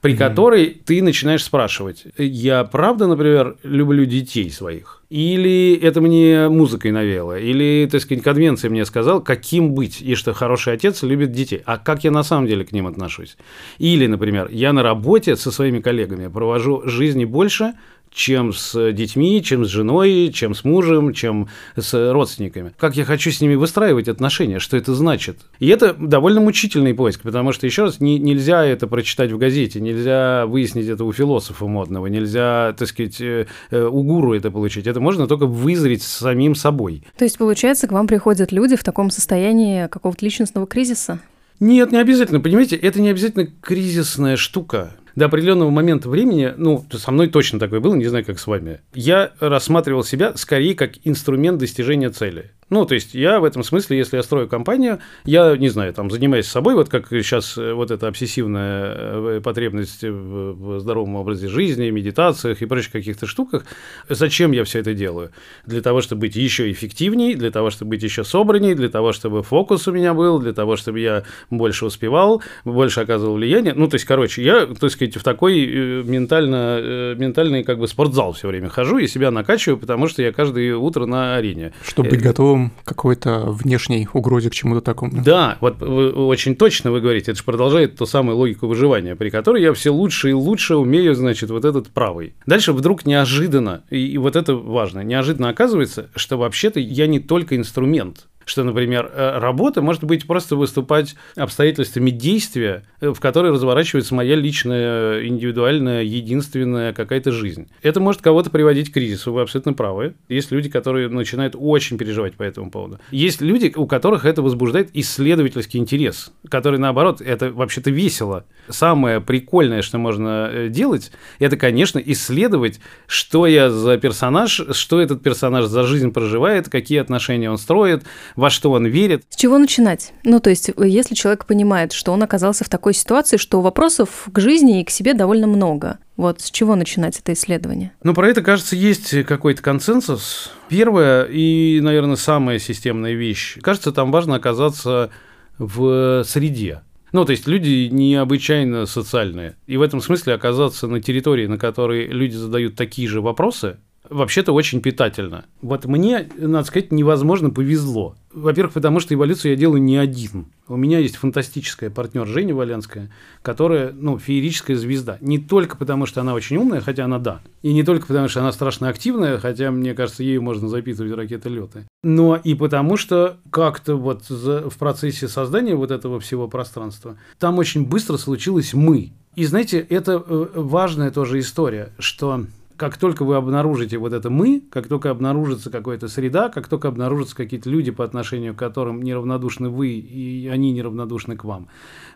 при 0.00 0.14
mm-hmm. 0.14 0.16
которой 0.16 0.66
ты 0.84 1.02
начинаешь 1.02 1.44
спрашивать, 1.44 2.04
я 2.16 2.64
правда, 2.64 3.06
например, 3.06 3.56
люблю 3.62 4.04
детей 4.04 4.50
своих? 4.50 5.02
Или 5.10 5.74
это 5.74 6.00
мне 6.00 6.48
музыкой 6.48 6.92
навело? 6.92 7.36
Или, 7.36 7.88
так 7.90 8.00
сказать, 8.00 8.22
конвенция 8.22 8.70
мне 8.70 8.84
сказал, 8.84 9.20
каким 9.20 9.72
быть, 9.72 10.00
и 10.00 10.14
что 10.14 10.32
хороший 10.32 10.72
отец 10.72 11.02
любит 11.02 11.32
детей. 11.32 11.62
А 11.66 11.78
как 11.78 12.04
я 12.04 12.12
на 12.12 12.22
самом 12.22 12.46
деле 12.46 12.64
к 12.64 12.72
ним 12.72 12.86
отношусь? 12.86 13.36
Или, 13.78 14.06
например, 14.06 14.48
я 14.52 14.72
на 14.72 14.82
работе 14.82 15.36
со 15.36 15.50
своими 15.50 15.80
коллегами 15.80 16.28
провожу 16.28 16.82
жизни 16.84 17.24
больше, 17.24 17.74
чем 18.12 18.52
с 18.52 18.92
детьми, 18.92 19.42
чем 19.42 19.64
с 19.64 19.68
женой, 19.68 20.30
чем 20.34 20.54
с 20.54 20.64
мужем, 20.64 21.12
чем 21.12 21.48
с 21.76 22.12
родственниками. 22.12 22.72
Как 22.76 22.96
я 22.96 23.04
хочу 23.04 23.30
с 23.30 23.40
ними 23.40 23.54
выстраивать 23.54 24.08
отношения, 24.08 24.58
что 24.58 24.76
это 24.76 24.94
значит. 24.94 25.38
И 25.58 25.68
это 25.68 25.94
довольно 25.94 26.40
мучительный 26.40 26.94
поиск, 26.94 27.22
потому 27.22 27.52
что, 27.52 27.66
еще 27.66 27.84
раз, 27.84 28.00
не, 28.00 28.18
нельзя 28.18 28.64
это 28.64 28.86
прочитать 28.86 29.30
в 29.30 29.38
газете, 29.38 29.80
нельзя 29.80 30.46
выяснить 30.46 30.88
это 30.88 31.04
у 31.04 31.12
философа 31.12 31.66
модного, 31.66 32.06
нельзя, 32.06 32.74
так 32.76 32.88
сказать, 32.88 33.20
э, 33.20 33.46
э, 33.70 33.84
у 33.84 34.02
гуру 34.02 34.34
это 34.34 34.50
получить. 34.50 34.86
Это 34.86 35.00
можно 35.00 35.26
только 35.26 35.46
вызреть 35.46 36.02
самим 36.02 36.54
собой. 36.54 37.04
То 37.16 37.24
есть, 37.24 37.38
получается, 37.38 37.86
к 37.86 37.92
вам 37.92 38.06
приходят 38.06 38.52
люди 38.52 38.76
в 38.76 38.84
таком 38.84 39.10
состоянии 39.10 39.86
какого-то 39.86 40.24
личностного 40.24 40.66
кризиса? 40.66 41.20
Нет, 41.60 41.92
не 41.92 41.98
обязательно. 41.98 42.40
Понимаете, 42.40 42.76
это 42.76 43.02
не 43.02 43.10
обязательно 43.10 43.46
кризисная 43.60 44.36
штука 44.36 44.94
до 45.20 45.26
определенного 45.26 45.68
момента 45.68 46.08
времени, 46.08 46.54
ну, 46.56 46.82
со 46.90 47.10
мной 47.12 47.28
точно 47.28 47.58
такое 47.58 47.80
было, 47.80 47.94
не 47.94 48.06
знаю, 48.06 48.24
как 48.24 48.38
с 48.38 48.46
вами, 48.46 48.80
я 48.94 49.32
рассматривал 49.38 50.02
себя 50.02 50.32
скорее 50.34 50.74
как 50.74 50.92
инструмент 51.04 51.58
достижения 51.58 52.08
цели. 52.08 52.52
Ну, 52.70 52.84
то 52.86 52.94
есть 52.94 53.14
я 53.14 53.40
в 53.40 53.44
этом 53.44 53.64
смысле, 53.64 53.98
если 53.98 54.16
я 54.16 54.22
строю 54.22 54.48
компанию, 54.48 55.00
я, 55.24 55.56
не 55.56 55.68
знаю, 55.68 55.92
там, 55.92 56.08
занимаюсь 56.08 56.46
собой, 56.46 56.76
вот 56.76 56.88
как 56.88 57.08
сейчас 57.08 57.58
э, 57.58 57.72
вот 57.72 57.90
эта 57.90 58.06
обсессивная 58.06 58.94
э, 58.96 59.40
потребность 59.42 60.04
в 60.04 60.78
здоровом 60.78 61.16
образе 61.16 61.48
жизни, 61.48 61.90
медитациях 61.90 62.62
и 62.62 62.66
прочих 62.66 62.92
каких-то 62.92 63.26
штуках, 63.26 63.64
зачем 64.08 64.52
я 64.52 64.62
все 64.62 64.78
это 64.78 64.94
делаю? 64.94 65.32
Для 65.66 65.82
того, 65.82 66.00
чтобы 66.00 66.20
быть 66.20 66.36
еще 66.36 66.70
эффективней, 66.70 67.34
для 67.34 67.50
того, 67.50 67.70
чтобы 67.70 67.90
быть 67.90 68.04
еще 68.04 68.22
собранней, 68.22 68.74
для 68.74 68.88
того, 68.88 69.12
чтобы 69.12 69.42
фокус 69.42 69.88
у 69.88 69.92
меня 69.92 70.14
был, 70.14 70.38
для 70.38 70.52
того, 70.52 70.76
чтобы 70.76 71.00
я 71.00 71.24
больше 71.50 71.86
успевал, 71.86 72.40
больше 72.64 73.00
оказывал 73.00 73.34
влияние. 73.34 73.74
Ну, 73.74 73.88
то 73.88 73.96
есть, 73.96 74.04
короче, 74.04 74.44
я, 74.44 74.66
так 74.66 74.92
сказать, 74.92 75.16
в 75.16 75.24
такой 75.24 75.64
э, 75.64 76.02
ментально, 76.04 77.14
ментальный 77.18 77.64
как 77.64 77.80
бы 77.80 77.88
спортзал 77.88 78.32
все 78.32 78.46
время 78.46 78.68
хожу 78.68 78.98
и 78.98 79.08
себя 79.08 79.32
накачиваю, 79.32 79.76
потому 79.76 80.06
что 80.06 80.22
я 80.22 80.32
каждое 80.32 80.76
утро 80.76 81.06
на 81.06 81.34
арене. 81.34 81.72
Чтобы 81.82 82.10
быть 82.10 82.22
готовым 82.22 82.59
к 82.68 82.88
какой-то 82.88 83.46
внешней 83.46 84.08
угрозе, 84.12 84.50
к 84.50 84.54
чему-то 84.54 84.80
такому. 84.80 85.22
Да, 85.22 85.56
вот 85.60 85.80
вы, 85.80 86.10
очень 86.12 86.54
точно 86.54 86.90
вы 86.90 87.00
говорите, 87.00 87.32
это 87.32 87.38
же 87.38 87.44
продолжает 87.44 87.96
ту 87.96 88.06
самую 88.06 88.36
логику 88.36 88.66
выживания, 88.66 89.16
при 89.16 89.30
которой 89.30 89.62
я 89.62 89.72
все 89.72 89.90
лучше 89.90 90.30
и 90.30 90.32
лучше 90.32 90.76
умею, 90.76 91.14
значит, 91.14 91.50
вот 91.50 91.64
этот 91.64 91.88
правый. 91.88 92.34
Дальше 92.46 92.72
вдруг 92.72 93.06
неожиданно, 93.06 93.82
и, 93.90 94.06
и 94.06 94.18
вот 94.18 94.36
это 94.36 94.54
важно, 94.54 95.00
неожиданно 95.00 95.48
оказывается, 95.48 96.10
что 96.14 96.36
вообще-то 96.36 96.78
я 96.80 97.06
не 97.06 97.20
только 97.20 97.56
инструмент, 97.56 98.26
что, 98.44 98.64
например, 98.64 99.10
э, 99.12 99.38
работа 99.38 99.82
может 99.82 100.04
быть 100.04 100.26
просто 100.26 100.56
выступать 100.56 101.14
обстоятельствами 101.36 102.10
действия, 102.10 102.84
э, 103.00 103.10
в 103.10 103.20
которой 103.20 103.52
разворачивается 103.52 104.14
моя 104.14 104.34
личная, 104.34 105.26
индивидуальная, 105.26 106.02
единственная 106.02 106.92
какая-то 106.92 107.32
жизнь. 107.32 107.68
Это 107.82 108.00
может 108.00 108.22
кого-то 108.22 108.50
приводить 108.50 108.90
к 108.90 108.94
кризису, 108.94 109.32
вы 109.32 109.42
абсолютно 109.42 109.72
правы. 109.72 110.14
Есть 110.28 110.50
люди, 110.50 110.68
которые 110.68 111.08
начинают 111.08 111.54
очень 111.56 111.98
переживать 111.98 112.34
по 112.34 112.42
этому 112.42 112.70
поводу. 112.70 112.98
Есть 113.10 113.40
люди, 113.40 113.72
у 113.74 113.86
которых 113.86 114.24
это 114.24 114.42
возбуждает 114.42 114.90
исследовательский 114.94 115.78
интерес, 115.78 116.32
который, 116.48 116.78
наоборот, 116.78 117.20
это 117.20 117.52
вообще-то 117.52 117.90
весело. 117.90 118.44
Самое 118.68 119.20
прикольное, 119.20 119.82
что 119.82 119.98
можно 119.98 120.50
э, 120.52 120.68
делать, 120.68 121.12
это, 121.38 121.56
конечно, 121.56 121.98
исследовать, 121.98 122.80
что 123.06 123.46
я 123.46 123.70
за 123.70 123.98
персонаж, 123.98 124.60
что 124.72 125.00
этот 125.00 125.22
персонаж 125.22 125.66
за 125.66 125.84
жизнь 125.84 126.12
проживает, 126.12 126.68
какие 126.68 126.98
отношения 126.98 127.50
он 127.50 127.58
строит, 127.58 128.04
во 128.36 128.50
что 128.50 128.72
он 128.72 128.86
верит. 128.86 129.24
С 129.28 129.36
чего 129.36 129.58
начинать? 129.58 130.12
Ну, 130.24 130.40
то 130.40 130.50
есть, 130.50 130.70
если 130.76 131.14
человек 131.14 131.46
понимает, 131.46 131.92
что 131.92 132.12
он 132.12 132.22
оказался 132.22 132.64
в 132.64 132.68
такой 132.68 132.94
ситуации, 132.94 133.36
что 133.36 133.60
вопросов 133.60 134.28
к 134.32 134.40
жизни 134.40 134.80
и 134.80 134.84
к 134.84 134.90
себе 134.90 135.14
довольно 135.14 135.46
много, 135.46 135.98
вот 136.16 136.40
с 136.40 136.50
чего 136.50 136.74
начинать 136.76 137.18
это 137.18 137.32
исследование? 137.32 137.92
Ну, 138.02 138.14
про 138.14 138.28
это, 138.28 138.42
кажется, 138.42 138.76
есть 138.76 139.24
какой-то 139.24 139.62
консенсус. 139.62 140.50
Первая 140.68 141.24
и, 141.24 141.80
наверное, 141.80 142.16
самая 142.16 142.58
системная 142.58 143.14
вещь. 143.14 143.58
Кажется, 143.62 143.92
там 143.92 144.12
важно 144.12 144.36
оказаться 144.36 145.10
в 145.58 146.24
среде. 146.24 146.82
Ну, 147.12 147.24
то 147.24 147.32
есть 147.32 147.48
люди 147.48 147.88
необычайно 147.90 148.86
социальные. 148.86 149.56
И 149.66 149.76
в 149.76 149.82
этом 149.82 150.00
смысле 150.00 150.34
оказаться 150.34 150.86
на 150.86 151.02
территории, 151.02 151.46
на 151.46 151.58
которой 151.58 152.06
люди 152.06 152.36
задают 152.36 152.76
такие 152.76 153.08
же 153.08 153.20
вопросы, 153.20 153.78
вообще-то 154.08 154.52
очень 154.52 154.80
питательно. 154.80 155.44
Вот 155.60 155.84
мне, 155.84 156.28
надо 156.36 156.66
сказать, 156.66 156.92
невозможно 156.92 157.50
повезло. 157.50 158.16
Во-первых, 158.32 158.74
потому 158.74 159.00
что 159.00 159.14
эволюцию 159.14 159.52
я 159.52 159.56
делаю 159.56 159.82
не 159.82 159.96
один. 159.96 160.46
У 160.68 160.76
меня 160.76 161.00
есть 161.00 161.16
фантастическая 161.16 161.90
партнер 161.90 162.26
Женя 162.26 162.54
Валянская, 162.54 163.10
которая, 163.42 163.92
ну, 163.92 164.18
феерическая 164.18 164.76
звезда. 164.76 165.18
Не 165.20 165.38
только 165.38 165.76
потому, 165.76 166.06
что 166.06 166.20
она 166.20 166.34
очень 166.34 166.56
умная, 166.56 166.80
хотя 166.80 167.04
она 167.04 167.18
да. 167.18 167.40
И 167.62 167.72
не 167.72 167.82
только 167.82 168.06
потому, 168.06 168.28
что 168.28 168.40
она 168.40 168.52
страшно 168.52 168.88
активная, 168.88 169.38
хотя, 169.38 169.70
мне 169.72 169.94
кажется, 169.94 170.22
ею 170.22 170.42
можно 170.42 170.68
запитывать 170.68 171.12
ракеты-леты. 171.12 171.86
Но 172.04 172.36
и 172.36 172.54
потому, 172.54 172.96
что 172.96 173.38
как-то 173.50 173.96
вот 173.96 174.30
в 174.30 174.78
процессе 174.78 175.26
создания 175.26 175.74
вот 175.74 175.90
этого 175.90 176.20
всего 176.20 176.46
пространства 176.46 177.18
там 177.38 177.58
очень 177.58 177.84
быстро 177.86 178.16
случилось 178.16 178.74
«мы». 178.74 179.12
И 179.36 179.44
знаете, 179.44 179.78
это 179.78 180.22
э, 180.26 180.46
важная 180.54 181.10
тоже 181.10 181.38
история, 181.38 181.92
что 181.98 182.46
как 182.80 182.96
только 182.96 183.26
вы 183.26 183.36
обнаружите 183.36 183.98
вот 183.98 184.14
это 184.14 184.30
«мы», 184.30 184.62
как 184.70 184.88
только 184.88 185.10
обнаружится 185.10 185.68
какая-то 185.68 186.08
среда, 186.08 186.48
как 186.48 186.66
только 186.66 186.88
обнаружатся 186.88 187.36
какие-то 187.36 187.68
люди, 187.68 187.90
по 187.90 188.06
отношению 188.06 188.54
к 188.54 188.58
которым 188.58 189.02
неравнодушны 189.02 189.68
вы, 189.68 189.88
и 189.88 190.48
они 190.48 190.72
неравнодушны 190.72 191.36
к 191.36 191.44
вам, 191.44 191.68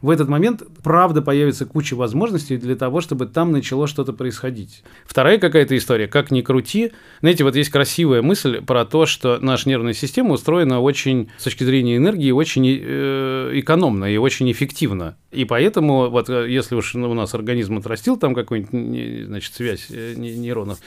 в 0.04 0.10
этот 0.10 0.28
момент, 0.28 0.62
правда, 0.82 1.22
появится 1.22 1.64
куча 1.64 1.94
возможностей 1.94 2.58
для 2.58 2.76
того, 2.76 3.00
чтобы 3.00 3.24
там 3.24 3.52
начало 3.52 3.86
что-то 3.86 4.12
происходить. 4.12 4.82
Вторая 5.06 5.38
какая-то 5.38 5.74
история, 5.78 6.08
как 6.08 6.30
ни 6.30 6.42
крути, 6.42 6.92
знаете, 7.20 7.42
вот 7.42 7.56
есть 7.56 7.70
красивая 7.70 8.20
мысль 8.20 8.60
про 8.60 8.84
то, 8.84 9.06
что 9.06 9.38
наша 9.40 9.66
нервная 9.66 9.94
система 9.94 10.34
устроена 10.34 10.80
очень, 10.80 11.30
с 11.38 11.44
точки 11.44 11.64
зрения 11.64 11.96
энергии, 11.96 12.32
очень 12.32 12.66
э, 12.66 13.52
экономно 13.54 14.04
и 14.04 14.18
очень 14.18 14.52
эффективно. 14.52 15.16
И 15.32 15.46
поэтому, 15.46 16.10
вот 16.10 16.28
э, 16.28 16.50
если 16.50 16.74
уж 16.74 16.94
у 16.94 17.14
нас 17.14 17.34
организм 17.34 17.78
отрастил 17.78 18.18
там 18.18 18.34
какую-нибудь, 18.34 19.26
значит, 19.28 19.54
связь 19.54 19.86
э, 19.88 20.12
нейронов, 20.16 20.80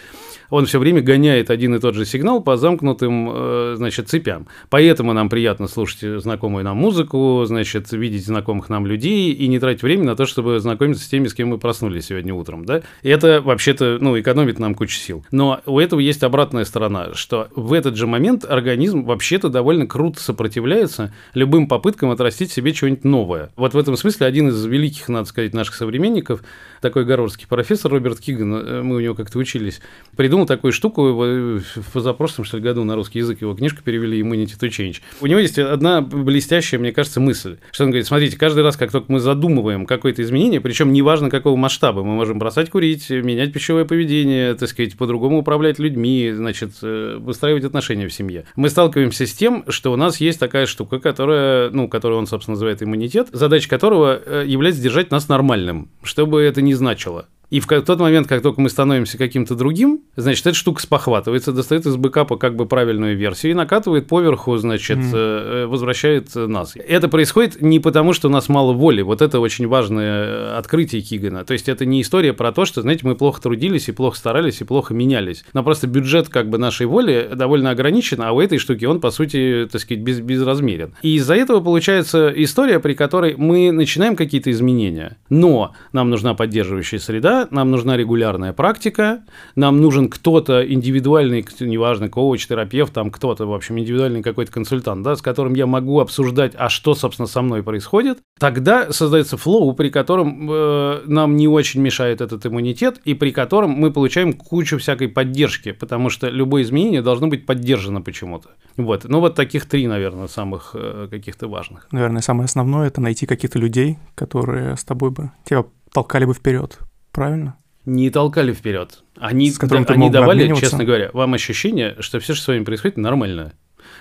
он 0.52 0.68
все 0.68 0.78
время 0.78 1.02
гоняет 1.02 1.50
один 1.50 1.74
и 1.74 1.80
тот 1.80 1.96
же 1.96 2.06
сигнал 2.06 2.44
по 2.44 2.56
замкнутым, 2.56 3.32
э, 3.34 3.74
значит, 3.78 4.10
цепям. 4.10 4.46
Поэтому 4.70 5.14
нам 5.14 5.28
приятно 5.28 5.68
слушать 5.68 6.22
знакомую 6.22 6.64
нам 6.64 6.78
музыку, 6.78 7.44
значит, 7.48 7.92
видеть 7.92 8.28
знакомых 8.28 8.70
нам 8.70 8.86
людей 8.86 9.07
и 9.08 9.48
не 9.48 9.60
тратить 9.60 9.84
время 9.84 10.04
на 10.04 10.16
то, 10.16 10.26
чтобы 10.26 10.60
знакомиться 10.60 11.04
с 11.04 11.08
теми, 11.08 11.28
с 11.28 11.34
кем 11.34 11.50
мы 11.50 11.58
проснулись 11.58 12.06
сегодня 12.06 12.34
утром, 12.34 12.66
да. 12.66 12.82
И 13.04 13.10
это 13.10 13.42
вообще-то, 13.42 13.98
ну, 14.00 14.20
экономит 14.20 14.60
нам 14.60 14.76
кучу 14.76 14.98
сил. 14.98 15.26
Но 15.32 15.62
у 15.66 15.80
этого 15.80 16.00
есть 16.00 16.24
обратная 16.24 16.66
сторона, 16.66 17.14
что 17.14 17.50
в 17.56 17.74
этот 17.74 17.96
же 17.96 18.08
момент 18.08 18.46
организм 18.46 19.04
вообще-то 19.04 19.50
довольно 19.50 19.88
круто 19.88 20.20
сопротивляется 20.20 21.14
любым 21.34 21.68
попыткам 21.68 22.12
отрастить 22.12 22.52
себе 22.52 22.74
что-нибудь 22.74 23.04
новое. 23.04 23.52
Вот 23.56 23.74
в 23.74 23.78
этом 23.78 23.96
смысле 23.98 24.28
один 24.28 24.50
из 24.50 24.66
великих, 24.66 25.10
надо 25.10 25.28
сказать, 25.28 25.54
наших 25.54 25.76
современников, 25.76 26.44
такой 26.82 27.06
гарвардский 27.06 27.48
профессор 27.48 27.92
Роберт 27.92 28.20
Киган, 28.20 28.54
э, 28.54 28.82
мы 28.82 28.98
у 28.98 29.00
него 29.00 29.16
как-то 29.16 29.40
учились, 29.40 29.82
придумал 30.16 30.46
такую 30.46 30.72
штуку, 30.72 31.14
в 31.14 31.92
позапрошлом, 31.94 32.46
что 32.46 32.58
ли, 32.58 32.64
году 32.64 32.84
на 32.84 32.96
русский 32.96 33.20
язык 33.20 33.42
его 33.42 33.54
книжку 33.54 33.82
перевели 33.84 34.22
«Immunity 34.22 34.58
to 34.60 34.70
Change». 34.70 35.02
У 35.22 35.28
него 35.28 35.40
есть 35.40 35.58
одна 35.58 36.02
блестящая, 36.02 36.80
мне 36.80 36.92
кажется, 36.92 37.20
мысль, 37.20 37.58
что 37.72 37.84
он 37.84 37.92
говорит, 37.92 38.08
смотрите, 38.08 38.38
каждый 38.38 38.64
раз, 38.64 38.78
как 38.78 38.92
только 38.98 39.12
мы 39.12 39.20
задумываем 39.20 39.86
какое-то 39.86 40.24
изменение, 40.24 40.60
причем 40.60 40.92
неважно 40.92 41.30
какого 41.30 41.56
масштаба, 41.56 42.04
мы 42.04 42.16
можем 42.16 42.40
бросать 42.40 42.72
курить, 42.72 43.10
менять 43.12 43.54
пищевое 43.54 43.86
поведение, 43.86 44.56
так 44.56 44.70
сказать, 44.70 44.98
по-другому 44.98 45.40
управлять 45.40 45.78
людьми, 45.78 46.32
значит, 46.34 46.72
э, 46.82 47.18
выстраивать 47.20 47.64
отношения 47.64 48.08
в 48.08 48.14
семье. 48.14 48.46
Мы 48.56 48.70
сталкиваемся 48.70 49.28
с 49.28 49.34
тем, 49.34 49.64
что 49.68 49.94
у 49.94 49.96
нас 49.96 50.20
есть 50.20 50.40
такая 50.40 50.66
штука, 50.66 51.00
которая, 51.00 51.70
ну, 51.70 51.88
которую 51.88 52.18
он, 52.18 52.26
собственно, 52.26 52.56
называет 52.56 52.82
иммунитет, 52.82 53.28
задача 53.32 53.70
которого 53.70 54.20
э, 54.26 54.46
является 54.48 54.82
держать 54.82 55.12
нас 55.12 55.28
нормальным, 55.28 55.90
чтобы 56.02 56.42
это 56.42 56.64
не 56.64 56.74
значило. 56.74 57.28
И 57.50 57.60
в 57.62 57.68
тот 57.68 58.00
момент, 58.00 58.28
как 58.28 58.42
только 58.42 58.60
мы 58.60 58.70
становимся 58.70 59.18
каким-то 59.18 59.56
другим, 59.56 60.02
значит, 60.18 60.46
эта 60.46 60.56
штука 60.56 60.82
спохватывается, 60.82 61.54
достает 61.54 61.86
из 61.86 61.96
бэкапа 61.96 62.36
как 62.38 62.56
бы 62.56 62.66
правильную 62.66 63.16
версию 63.16 63.54
и 63.54 63.56
накатывает 63.56 64.08
поверху, 64.08 64.58
значит, 64.58 64.98
mm. 64.98 65.68
возвращает 65.68 66.36
нас. 66.36 66.74
Это 66.76 67.08
происходит 67.08 67.62
не 67.62 67.80
потому, 67.80 68.12
что 68.12 68.28
у 68.28 68.32
нас 68.32 68.50
мало 68.50 68.74
воли. 68.74 69.02
Вот 69.02 69.22
это 69.22 69.40
очень 69.40 69.68
важное 69.68 70.58
открытие 70.58 71.02
Кигана. 71.02 71.46
То 71.46 71.54
есть 71.54 71.70
это 71.70 71.86
не 71.86 72.02
история 72.02 72.34
про 72.34 72.52
то, 72.52 72.66
что, 72.66 72.82
знаете, 72.82 73.08
мы 73.08 73.16
плохо 73.16 73.42
трудились 73.42 73.88
и 73.88 73.94
плохо 73.94 74.18
старались 74.18 74.60
и 74.60 74.66
плохо 74.66 74.94
менялись. 74.94 75.46
Но 75.54 75.64
просто 75.64 75.88
бюджет 75.88 76.28
как 76.28 76.50
бы 76.50 76.58
нашей 76.58 76.86
воли 76.86 77.30
довольно 77.34 77.70
ограничен, 77.70 78.22
а 78.22 78.34
у 78.34 78.42
этой 78.42 78.58
штуки 78.58 78.84
он, 78.84 79.00
по 79.00 79.10
сути, 79.10 79.70
так 79.72 79.80
сказать, 79.80 80.04
без, 80.04 80.20
безразмерен. 80.20 80.96
И 81.02 81.16
из-за 81.16 81.36
этого 81.36 81.62
получается 81.62 82.34
история, 82.36 82.80
при 82.80 82.94
которой 82.94 83.36
мы 83.38 83.72
начинаем 83.72 84.18
какие-то 84.18 84.52
изменения, 84.52 85.18
но 85.30 85.74
нам 85.94 86.10
нужна 86.10 86.34
поддерживающая 86.34 87.00
среда, 87.00 87.37
нам 87.52 87.70
нужна 87.70 87.98
регулярная 87.98 88.54
практика, 88.54 89.24
нам 89.56 89.82
нужен 89.82 90.10
кто-то 90.10 90.66
индивидуальный, 90.66 91.46
неважно, 91.60 92.10
коуч, 92.10 92.48
терапевт, 92.48 92.94
там 92.94 93.12
кто-то, 93.12 93.46
в 93.46 93.54
общем, 93.54 93.78
индивидуальный 93.78 94.24
какой-то 94.24 94.52
консультант, 94.52 95.04
да, 95.04 95.16
с 95.16 95.22
которым 95.22 95.54
я 95.54 95.68
могу 95.68 96.00
обсуждать, 96.00 96.54
а 96.58 96.70
что, 96.70 96.96
собственно, 96.96 97.28
со 97.28 97.42
мной 97.42 97.62
происходит. 97.64 98.20
Тогда 98.40 98.92
создается 98.92 99.38
флоу, 99.38 99.74
при 99.74 99.90
котором 99.90 100.50
э, 100.52 101.02
нам 101.06 101.36
не 101.36 101.48
очень 101.48 101.82
мешает 101.82 102.22
этот 102.22 102.46
иммунитет, 102.46 103.00
и 103.06 103.14
при 103.14 103.32
котором 103.32 103.72
мы 103.72 103.92
получаем 103.92 104.34
кучу 104.34 104.78
всякой 104.78 105.10
поддержки, 105.10 105.72
потому 105.72 106.10
что 106.10 106.30
любое 106.30 106.64
изменение 106.64 107.02
должно 107.02 107.28
быть 107.28 107.46
поддержано 107.46 108.02
почему-то. 108.02 108.50
Вот. 108.78 109.06
Ну, 109.06 109.20
вот 109.20 109.36
таких 109.36 109.66
три, 109.66 109.88
наверное, 109.88 110.28
самых 110.28 110.72
э, 110.74 111.08
каких-то 111.10 111.48
важных. 111.48 111.88
Наверное, 111.92 112.22
самое 112.22 112.46
основное– 112.46 112.88
это 112.90 113.02
найти 113.02 113.26
каких-то 113.26 113.60
людей, 113.60 113.98
которые 114.16 114.78
с 114.78 114.84
тобой 114.84 115.12
бы 115.12 115.32
тебя 115.46 115.66
толкали 115.92 116.26
бы 116.26 116.34
вперед 116.34 116.78
правильно? 117.18 117.58
Не 117.86 118.12
толкали 118.12 118.54
вперед. 118.54 119.04
Они, 119.18 119.50
с 119.50 119.58
да, 119.58 119.78
они 119.88 120.12
давали, 120.12 120.54
честно 120.54 120.86
говоря, 120.86 121.10
вам 121.14 121.34
ощущение, 121.34 121.96
что 122.00 122.20
все, 122.20 122.36
что 122.36 122.44
с 122.44 122.48
вами 122.48 122.64
происходит, 122.64 122.98
нормально. 122.98 123.54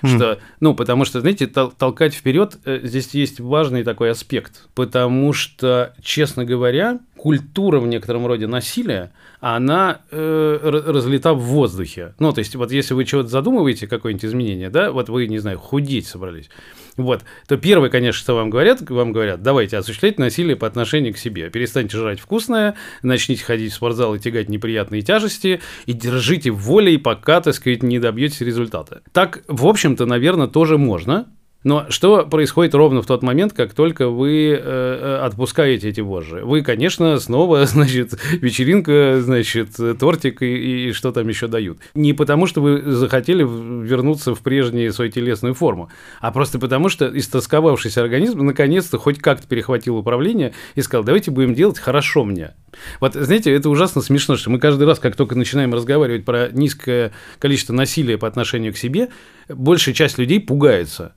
Mm. 0.03 0.09
Что, 0.17 0.39
ну, 0.61 0.75
потому 0.75 1.07
что, 1.07 1.23
знаете, 1.23 1.47
тол- 1.47 1.73
толкать 1.77 2.13
вперед 2.13 2.59
э, 2.67 2.81
здесь 2.83 3.15
есть 3.15 3.41
важный 3.41 3.85
такой 3.85 4.11
аспект. 4.11 4.69
Потому 4.75 5.33
что, 5.33 5.95
честно 6.03 6.45
говоря, 6.45 6.99
культура 7.17 7.81
в 7.81 7.87
некотором 7.87 8.27
роде 8.27 8.47
насилия, 8.47 9.13
она 9.41 10.01
э, 10.11 10.59
разлета 10.87 11.33
в 11.33 11.41
воздухе. 11.41 12.15
Ну, 12.19 12.35
то 12.35 12.41
есть, 12.41 12.55
вот 12.55 12.71
если 12.71 12.93
вы 12.93 13.07
чего-то 13.07 13.29
задумываете, 13.29 13.87
какое-нибудь 13.87 14.27
изменение, 14.27 14.69
да, 14.69 14.93
вот 14.93 15.09
вы, 15.09 15.27
не 15.29 15.39
знаю, 15.39 15.59
худеть 15.59 16.07
собрались, 16.07 16.51
вот, 16.97 17.25
то 17.47 17.57
первое, 17.57 17.91
конечно, 17.91 18.19
что 18.19 18.35
вам 18.35 18.50
говорят, 18.50 18.88
вам 18.88 19.12
говорят, 19.12 19.43
давайте 19.43 19.76
осуществлять 19.76 20.19
насилие 20.19 20.57
по 20.57 20.67
отношению 20.67 21.15
к 21.15 21.19
себе. 21.19 21.50
Перестаньте 21.50 21.97
жрать 21.97 22.21
вкусное, 22.21 22.76
начните 23.03 23.45
ходить 23.45 23.73
в 23.73 23.75
спортзал 23.75 24.15
и 24.15 24.19
тягать 24.19 24.49
неприятные 24.49 25.03
тяжести, 25.03 25.61
и 25.85 25.93
держите 25.93 26.50
волей, 26.50 26.97
пока, 26.99 27.41
так 27.41 27.55
сказать, 27.55 27.83
не 27.83 27.99
добьетесь 27.99 28.41
результата. 28.41 29.03
Так, 29.12 29.43
в 29.49 29.67
общем-то, 29.67 30.07
наверное, 30.07 30.47
тоже 30.47 30.79
можно, 30.79 31.26
но 31.65 31.87
что 31.89 32.25
происходит 32.25 32.75
ровно 32.75 33.03
в 33.03 33.07
тот 33.07 33.23
момент, 33.23 33.53
как 33.53 33.75
только 33.75 34.09
вы 34.09 34.51
э, 34.51 34.59
э, 34.61 35.19
отпускаете 35.25 35.89
эти 35.89 36.01
вожжи? 36.01 36.45
Вы, 36.45 36.63
конечно, 36.63 37.19
снова, 37.19 37.67
значит, 37.67 38.17
вечеринка, 38.41 39.21
значит, 39.21 39.71
тортик 39.99 40.43
и, 40.43 40.91
и 40.91 40.93
что 40.93 41.11
там 41.11 41.27
еще 41.27 41.49
дают. 41.49 41.79
Не 41.95 42.13
потому, 42.13 42.47
что 42.47 42.61
вы 42.61 42.83
захотели 42.93 43.43
вернуться 43.43 44.37
в 44.37 44.43
прежнюю 44.43 44.93
свою 44.93 45.11
телесную 45.11 45.55
форму, 45.55 45.91
а 46.21 46.31
просто 46.31 46.61
потому, 46.61 46.89
что 46.89 47.07
истосковавшийся 47.19 48.01
организм 48.01 48.47
наконец-то 48.47 48.99
хоть 48.99 49.19
как-то 49.19 49.49
перехватил 49.49 49.97
управление 49.97 50.55
и 50.77 50.83
сказал, 50.83 51.03
давайте 51.03 51.33
будем 51.33 51.55
делать 51.55 51.81
хорошо 51.81 52.25
мне. 52.25 52.55
Вот, 53.01 53.15
знаете, 53.15 53.53
это 53.53 53.71
ужасно 53.71 54.03
смешно, 54.03 54.37
что 54.37 54.51
мы 54.51 54.61
каждый 54.61 54.87
раз, 54.87 55.01
как 55.01 55.17
только 55.17 55.35
начинаем 55.35 55.75
разговаривать 55.75 56.25
про 56.25 56.49
низкое 56.53 57.11
количество 57.41 57.73
насилия 57.73 58.19
по 58.19 58.29
отношению 58.29 58.73
к 58.73 58.77
себе, 58.77 59.09
большая 59.49 59.97
часть 59.97 60.17
людей 60.17 60.39
пугается. 60.39 61.16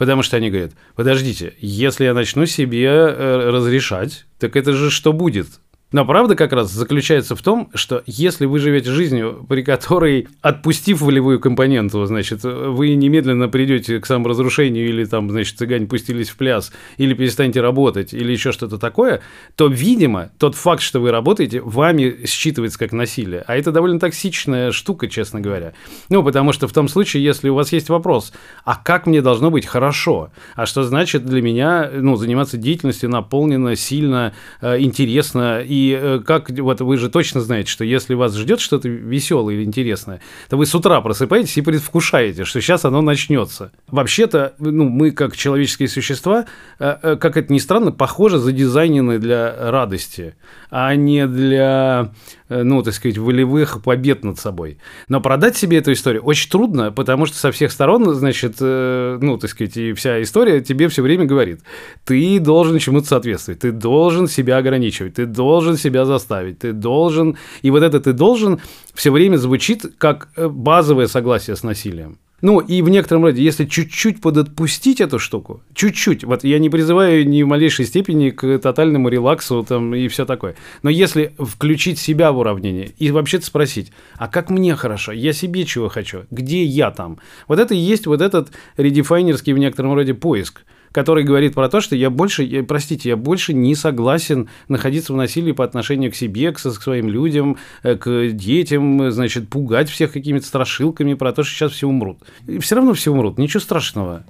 Потому 0.00 0.22
что 0.22 0.38
они 0.38 0.48
говорят, 0.48 0.72
подождите, 0.96 1.52
если 1.58 2.04
я 2.04 2.14
начну 2.14 2.46
себе 2.46 2.86
э, 2.86 3.50
разрешать, 3.50 4.24
так 4.38 4.56
это 4.56 4.72
же 4.72 4.90
что 4.90 5.12
будет? 5.12 5.60
Но 5.92 6.04
правда 6.04 6.36
как 6.36 6.52
раз 6.52 6.70
заключается 6.70 7.34
в 7.34 7.42
том, 7.42 7.68
что 7.74 8.02
если 8.06 8.46
вы 8.46 8.60
живете 8.60 8.90
жизнью, 8.90 9.44
при 9.48 9.62
которой, 9.62 10.28
отпустив 10.40 11.00
волевую 11.00 11.40
компоненту, 11.40 12.04
значит, 12.06 12.44
вы 12.44 12.94
немедленно 12.94 13.48
придете 13.48 13.98
к 13.98 14.06
саморазрушению 14.06 14.88
или 14.88 15.04
там, 15.04 15.30
значит, 15.30 15.58
цыгане 15.58 15.86
пустились 15.86 16.30
в 16.30 16.36
пляс, 16.36 16.72
или 16.96 17.14
перестанете 17.14 17.60
работать, 17.60 18.14
или 18.14 18.30
еще 18.30 18.52
что-то 18.52 18.78
такое, 18.78 19.20
то, 19.56 19.66
видимо, 19.66 20.30
тот 20.38 20.54
факт, 20.54 20.82
что 20.82 21.00
вы 21.00 21.10
работаете, 21.10 21.60
вами 21.60 22.20
считывается 22.24 22.78
как 22.78 22.92
насилие. 22.92 23.42
А 23.46 23.56
это 23.56 23.72
довольно 23.72 23.98
токсичная 23.98 24.70
штука, 24.70 25.08
честно 25.08 25.40
говоря. 25.40 25.72
Ну, 26.08 26.22
потому 26.22 26.52
что 26.52 26.68
в 26.68 26.72
том 26.72 26.86
случае, 26.86 27.24
если 27.24 27.48
у 27.48 27.54
вас 27.54 27.72
есть 27.72 27.88
вопрос, 27.88 28.32
а 28.64 28.76
как 28.76 29.06
мне 29.06 29.22
должно 29.22 29.50
быть 29.50 29.66
хорошо? 29.66 30.30
А 30.54 30.66
что 30.66 30.84
значит 30.84 31.24
для 31.24 31.42
меня, 31.42 31.90
ну, 31.92 32.14
заниматься 32.14 32.56
деятельностью 32.56 33.10
наполненно, 33.10 33.74
сильно, 33.74 34.34
э, 34.60 34.80
интересно 34.80 35.60
и 35.60 35.79
и 35.80 35.98
э, 35.98 36.20
как, 36.24 36.50
вот 36.50 36.80
вы 36.82 36.96
же 36.98 37.08
точно 37.08 37.40
знаете, 37.40 37.70
что 37.70 37.84
если 37.84 38.12
вас 38.14 38.36
ждет 38.36 38.60
что-то 38.60 38.88
веселое 38.88 39.54
или 39.54 39.64
интересное, 39.64 40.20
то 40.48 40.58
вы 40.58 40.66
с 40.66 40.74
утра 40.74 41.00
просыпаетесь 41.00 41.56
и 41.56 41.62
предвкушаете, 41.62 42.44
что 42.44 42.60
сейчас 42.60 42.84
оно 42.84 43.00
начнется. 43.00 43.72
Вообще-то, 43.88 44.54
ну, 44.58 44.88
мы 44.88 45.10
как 45.10 45.36
человеческие 45.36 45.88
существа, 45.88 46.44
э, 46.78 46.96
э, 47.02 47.16
как 47.16 47.36
это 47.38 47.52
ни 47.52 47.58
странно, 47.58 47.92
похоже 47.92 48.38
задизайнены 48.38 49.18
для 49.18 49.70
радости, 49.70 50.34
а 50.70 50.94
не 50.94 51.26
для 51.26 52.12
ну, 52.50 52.82
так 52.82 52.94
сказать, 52.94 53.16
волевых 53.16 53.82
побед 53.82 54.24
над 54.24 54.38
собой. 54.38 54.78
Но 55.08 55.20
продать 55.20 55.56
себе 55.56 55.78
эту 55.78 55.92
историю 55.92 56.22
очень 56.22 56.50
трудно, 56.50 56.90
потому 56.92 57.26
что 57.26 57.36
со 57.36 57.52
всех 57.52 57.72
сторон, 57.72 58.12
значит, 58.14 58.56
э, 58.60 59.18
ну, 59.22 59.38
так 59.38 59.50
сказать, 59.50 59.76
и 59.76 59.92
вся 59.92 60.20
история 60.22 60.60
тебе 60.60 60.88
все 60.88 61.02
время 61.02 61.24
говорит, 61.24 61.60
ты 62.04 62.40
должен 62.40 62.78
чему-то 62.78 63.06
соответствовать, 63.06 63.60
ты 63.60 63.72
должен 63.72 64.26
себя 64.26 64.58
ограничивать, 64.58 65.14
ты 65.14 65.26
должен 65.26 65.76
себя 65.76 66.04
заставить, 66.04 66.58
ты 66.58 66.72
должен... 66.72 67.36
И 67.62 67.70
вот 67.70 67.82
это 67.82 68.00
«ты 68.00 68.12
должен» 68.12 68.60
все 68.94 69.10
время 69.12 69.36
звучит 69.36 69.86
как 69.98 70.28
э, 70.36 70.48
базовое 70.48 71.06
согласие 71.06 71.56
с 71.56 71.62
насилием. 71.62 72.18
Ну, 72.42 72.60
и 72.60 72.82
в 72.82 72.88
некотором 72.88 73.24
роде, 73.24 73.42
если 73.42 73.64
чуть-чуть 73.64 74.20
подотпустить 74.20 75.00
эту 75.00 75.18
штуку, 75.18 75.62
чуть-чуть, 75.74 76.24
вот 76.24 76.44
я 76.44 76.58
не 76.58 76.70
призываю 76.70 77.28
ни 77.28 77.42
в 77.42 77.46
малейшей 77.46 77.84
степени 77.84 78.30
к 78.30 78.58
тотальному 78.58 79.08
релаксу 79.08 79.64
там 79.66 79.94
и 79.94 80.08
все 80.08 80.24
такое, 80.24 80.56
но 80.82 80.90
если 80.90 81.34
включить 81.38 81.98
себя 81.98 82.32
в 82.32 82.38
уравнение 82.38 82.92
и 82.98 83.10
вообще-то 83.10 83.46
спросить, 83.46 83.92
а 84.16 84.28
как 84.28 84.50
мне 84.50 84.74
хорошо, 84.74 85.12
я 85.12 85.32
себе 85.32 85.64
чего 85.64 85.88
хочу, 85.88 86.24
где 86.30 86.64
я 86.64 86.90
там, 86.90 87.18
вот 87.48 87.58
это 87.58 87.74
и 87.74 87.78
есть 87.78 88.06
вот 88.06 88.20
этот 88.20 88.50
редефайнерский 88.76 89.52
в 89.52 89.58
некотором 89.58 89.94
роде 89.94 90.14
поиск– 90.14 90.62
который 90.92 91.24
говорит 91.24 91.54
про 91.54 91.68
то, 91.68 91.80
что 91.80 91.96
я 91.96 92.10
больше, 92.10 92.42
я, 92.42 92.62
простите, 92.62 93.10
я 93.10 93.16
больше 93.16 93.52
не 93.52 93.74
согласен 93.74 94.48
находиться 94.68 95.12
в 95.12 95.16
насилии 95.16 95.52
по 95.52 95.64
отношению 95.64 96.10
к 96.10 96.14
себе, 96.14 96.52
к, 96.52 96.56
к 96.56 96.82
своим 96.82 97.08
людям, 97.08 97.56
э, 97.82 97.96
к 97.96 98.30
детям, 98.32 99.10
значит, 99.10 99.48
пугать 99.48 99.88
всех 99.88 100.12
какими-то 100.12 100.46
страшилками 100.46 101.14
про 101.14 101.32
то, 101.32 101.42
что 101.42 101.54
сейчас 101.54 101.72
все 101.72 101.88
умрут. 101.88 102.18
И 102.46 102.58
все 102.58 102.76
равно 102.76 102.94
все 102.94 103.12
умрут, 103.12 103.38
ничего 103.38 103.60
страшного. 103.60 104.24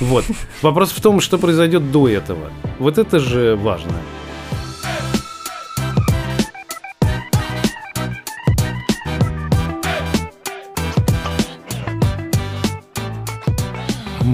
Вот. 0.00 0.24
Вопрос 0.62 0.90
в 0.90 1.00
том, 1.00 1.20
что 1.20 1.38
произойдет 1.38 1.92
до 1.92 2.08
этого. 2.08 2.50
Вот 2.78 2.98
это 2.98 3.18
же 3.18 3.56
важно. 3.56 3.92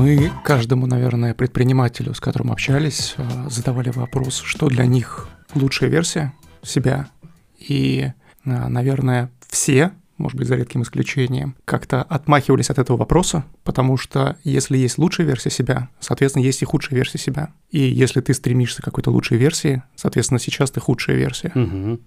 Мы 0.00 0.32
каждому, 0.44 0.86
наверное, 0.86 1.34
предпринимателю, 1.34 2.14
с 2.14 2.20
которым 2.20 2.50
общались, 2.50 3.14
э, 3.18 3.50
задавали 3.50 3.90
вопрос, 3.90 4.40
что 4.42 4.68
для 4.68 4.86
них 4.86 5.28
лучшая 5.54 5.90
версия 5.90 6.32
себя. 6.62 7.10
И, 7.58 8.10
э, 8.46 8.68
наверное, 8.68 9.30
все, 9.46 9.92
может 10.16 10.38
быть, 10.38 10.48
за 10.48 10.56
редким 10.56 10.82
исключением, 10.82 11.54
как-то 11.66 12.02
отмахивались 12.02 12.70
от 12.70 12.78
этого 12.78 12.96
вопроса, 12.96 13.44
потому 13.62 13.98
что 13.98 14.36
если 14.42 14.78
есть 14.78 14.96
лучшая 14.96 15.26
версия 15.26 15.50
себя, 15.50 15.90
соответственно, 16.00 16.44
есть 16.44 16.62
и 16.62 16.64
худшая 16.64 16.96
версия 16.96 17.18
себя. 17.18 17.52
И 17.70 17.80
если 17.80 18.22
ты 18.22 18.32
стремишься 18.32 18.80
к 18.80 18.86
какой-то 18.86 19.10
лучшей 19.10 19.36
версии, 19.36 19.82
соответственно, 19.96 20.40
сейчас 20.40 20.70
ты 20.70 20.80
худшая 20.80 21.16
версия. 21.16 21.52
Угу. 21.54 22.00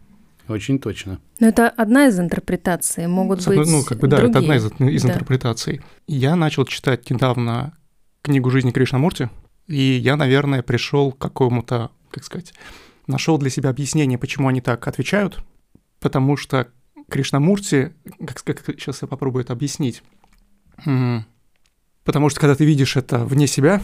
Очень 0.49 0.79
точно. 0.79 1.19
Но 1.39 1.47
это 1.47 1.69
одна 1.69 2.07
из 2.07 2.19
интерпретаций, 2.19 3.05
могут 3.05 3.45
быть 3.47 3.67
Ну, 3.69 3.83
как 3.83 3.99
бы, 3.99 4.07
да, 4.07 4.17
другие. 4.17 4.31
это 4.31 4.39
одна 4.39 4.55
из, 4.57 4.65
из 4.95 5.03
да. 5.03 5.09
интерпретаций. 5.09 5.81
Я 6.07 6.35
начал 6.35 6.65
читать 6.65 7.07
недавно 7.11 7.73
книгу 8.23 8.49
жизни 8.49 8.71
Кришнамурти, 8.71 9.29
и 9.67 9.75
я, 9.75 10.15
наверное, 10.15 10.63
пришел 10.63 11.11
к 11.11 11.19
какому-то, 11.19 11.91
как 12.09 12.23
сказать, 12.23 12.53
нашел 13.05 13.37
для 13.37 13.49
себя 13.49 13.69
объяснение, 13.69 14.17
почему 14.17 14.47
они 14.47 14.61
так 14.61 14.87
отвечают, 14.87 15.43
потому 15.99 16.37
что 16.37 16.69
Кришнамурти, 17.09 17.93
как, 18.25 18.43
как 18.43 18.63
сейчас 18.79 19.01
я 19.01 19.07
попробую 19.07 19.43
это 19.43 19.53
объяснить, 19.53 20.01
потому 22.03 22.29
что 22.29 22.39
когда 22.39 22.55
ты 22.55 22.65
видишь 22.65 22.95
это 22.95 23.25
вне 23.25 23.45
себя, 23.45 23.81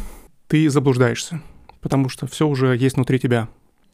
ты 0.48 0.70
заблуждаешься, 0.70 1.42
потому 1.82 2.10
что 2.10 2.26
все 2.26 2.48
уже 2.48 2.76
есть 2.76 2.96
внутри 2.96 3.20
тебя. 3.20 3.50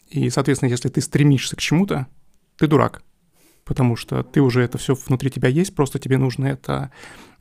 И, 0.10 0.30
соответственно, 0.30 0.70
если 0.70 0.90
ты 0.90 1.02
стремишься 1.02 1.56
к 1.56 1.60
чему-то, 1.60 2.08
ты 2.58 2.68
дурак, 2.68 3.02
потому 3.66 3.96
что 3.96 4.24
ты 4.24 4.42
уже 4.42 4.62
это 4.62 4.78
все 4.78 4.96
внутри 4.96 5.30
тебя 5.30 5.50
есть, 5.50 5.76
просто 5.76 6.00
тебе 6.00 6.18
нужно 6.18 6.46
это 6.46 6.92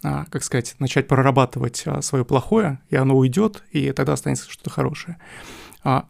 а, 0.02 0.26
как 0.26 0.44
сказать, 0.44 0.74
начать 0.80 1.08
прорабатывать 1.08 1.82
а, 1.86 2.02
свое 2.02 2.26
плохое, 2.26 2.78
и 2.90 2.96
оно 2.96 3.16
уйдет, 3.16 3.62
и 3.70 3.90
тогда 3.92 4.12
останется 4.12 4.50
что-то 4.50 4.68
хорошее. 4.68 5.16
А 5.82 6.06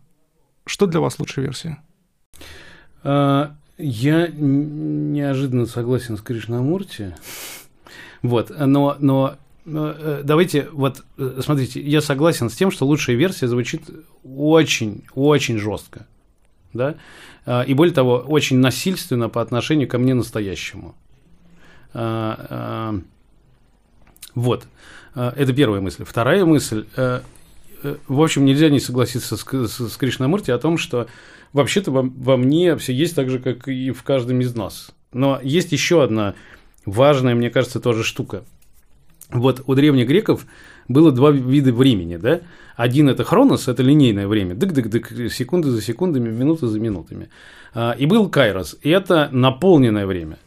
что 0.66 0.86
для 0.86 0.98
вас 0.98 1.18
лучшая 1.18 1.44
версия? 1.44 1.78
Я 3.04 4.28
неожиданно 4.28 5.66
согласен 5.66 6.16
с 6.16 6.22
Кришнамурти. 6.22 7.14
Вот, 8.22 8.50
но, 8.56 8.96
но 8.98 9.36
э, 9.66 10.22
давайте, 10.24 10.68
вот, 10.72 11.04
э, 11.18 11.40
смотрите, 11.44 11.82
я 11.82 12.00
согласен 12.00 12.48
с 12.48 12.54
тем, 12.54 12.70
что 12.70 12.86
лучшая 12.86 13.16
версия 13.16 13.48
звучит 13.48 13.82
очень, 14.24 15.04
очень 15.14 15.58
жестко, 15.58 16.06
да, 16.74 16.96
и 17.64 17.74
более 17.74 17.94
того, 17.94 18.18
очень 18.18 18.58
насильственно 18.58 19.28
по 19.28 19.40
отношению 19.40 19.88
ко 19.88 19.98
мне 19.98 20.14
настоящему. 20.14 20.94
Вот. 24.34 24.66
Э, 25.14 25.32
это 25.36 25.52
первая 25.52 25.80
мысль. 25.80 26.04
Вторая 26.04 26.44
мысль. 26.44 26.86
Э, 26.96 27.20
э, 27.82 27.96
в 28.08 28.20
общем, 28.20 28.44
нельзя 28.44 28.68
не 28.68 28.80
согласиться 28.80 29.36
с, 29.36 29.44
с, 29.44 29.96
Кришнамурти 29.96 30.50
о 30.50 30.58
том, 30.58 30.78
что 30.78 31.06
вообще-то 31.52 31.90
во, 31.90 32.02
во 32.02 32.36
мне 32.36 32.76
все 32.76 32.92
есть 32.92 33.14
так 33.14 33.30
же, 33.30 33.38
как 33.38 33.68
и 33.68 33.90
в 33.90 34.02
каждом 34.02 34.40
из 34.40 34.54
нас. 34.54 34.90
Но 35.12 35.40
есть 35.42 35.72
еще 35.72 36.02
одна 36.02 36.34
важная, 36.84 37.34
мне 37.34 37.50
кажется, 37.50 37.80
тоже 37.80 38.02
штука. 38.02 38.44
Вот 39.30 39.62
у 39.66 39.74
древних 39.74 40.08
греков 40.08 40.46
было 40.88 41.12
два 41.12 41.30
вида 41.30 41.72
времени, 41.72 42.16
да? 42.16 42.40
Один 42.76 43.08
это 43.08 43.24
хронос, 43.24 43.68
это 43.68 43.82
линейное 43.82 44.26
время, 44.26 44.54
дык-дык-дык, 44.54 45.30
секунды 45.30 45.70
за 45.70 45.80
секундами, 45.80 46.30
минуты 46.30 46.66
за 46.66 46.80
минутами. 46.80 47.28
А, 47.72 47.92
и 47.92 48.06
был 48.06 48.28
кайрос, 48.28 48.76
и 48.82 48.90
это 48.90 49.28
наполненное 49.32 50.06
время. 50.06 50.38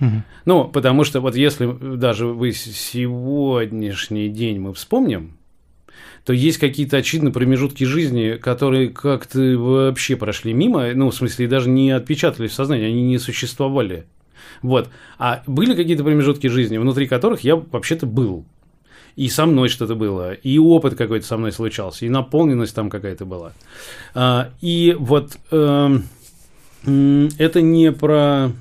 Угу. 0.00 0.22
Ну, 0.44 0.64
потому 0.64 1.04
что 1.04 1.20
вот 1.20 1.34
если 1.34 1.70
даже 1.96 2.26
вы 2.26 2.52
сегодняшний 2.52 4.28
день 4.28 4.60
мы 4.60 4.74
вспомним, 4.74 5.38
то 6.24 6.32
есть 6.32 6.58
какие-то 6.58 6.98
очевидные 6.98 7.32
промежутки 7.32 7.84
жизни, 7.84 8.32
которые 8.32 8.88
как-то 8.90 9.38
вообще 9.38 10.16
прошли 10.16 10.52
мимо, 10.52 10.92
ну, 10.92 11.10
в 11.10 11.14
смысле, 11.14 11.46
даже 11.46 11.70
не 11.70 11.90
отпечатались 11.92 12.50
в 12.50 12.54
сознании, 12.54 12.86
они 12.86 13.02
не 13.02 13.18
существовали. 13.18 14.06
Вот. 14.60 14.90
А 15.18 15.42
были 15.46 15.74
какие-то 15.74 16.04
промежутки 16.04 16.48
жизни, 16.48 16.78
внутри 16.78 17.06
которых 17.06 17.40
я 17.42 17.56
вообще-то 17.56 18.06
был. 18.06 18.44
И 19.16 19.28
со 19.28 19.46
мной 19.46 19.68
что-то 19.68 19.94
было, 19.94 20.34
и 20.34 20.58
опыт 20.58 20.94
какой-то 20.94 21.26
со 21.26 21.38
мной 21.38 21.50
случался, 21.50 22.04
и 22.04 22.10
наполненность 22.10 22.74
там 22.74 22.90
какая-то 22.90 23.24
была. 23.24 23.52
А, 24.14 24.50
и 24.60 24.94
вот 24.98 25.38
э, 25.50 25.98
это 27.38 27.62
не 27.62 27.92
про 27.92 28.52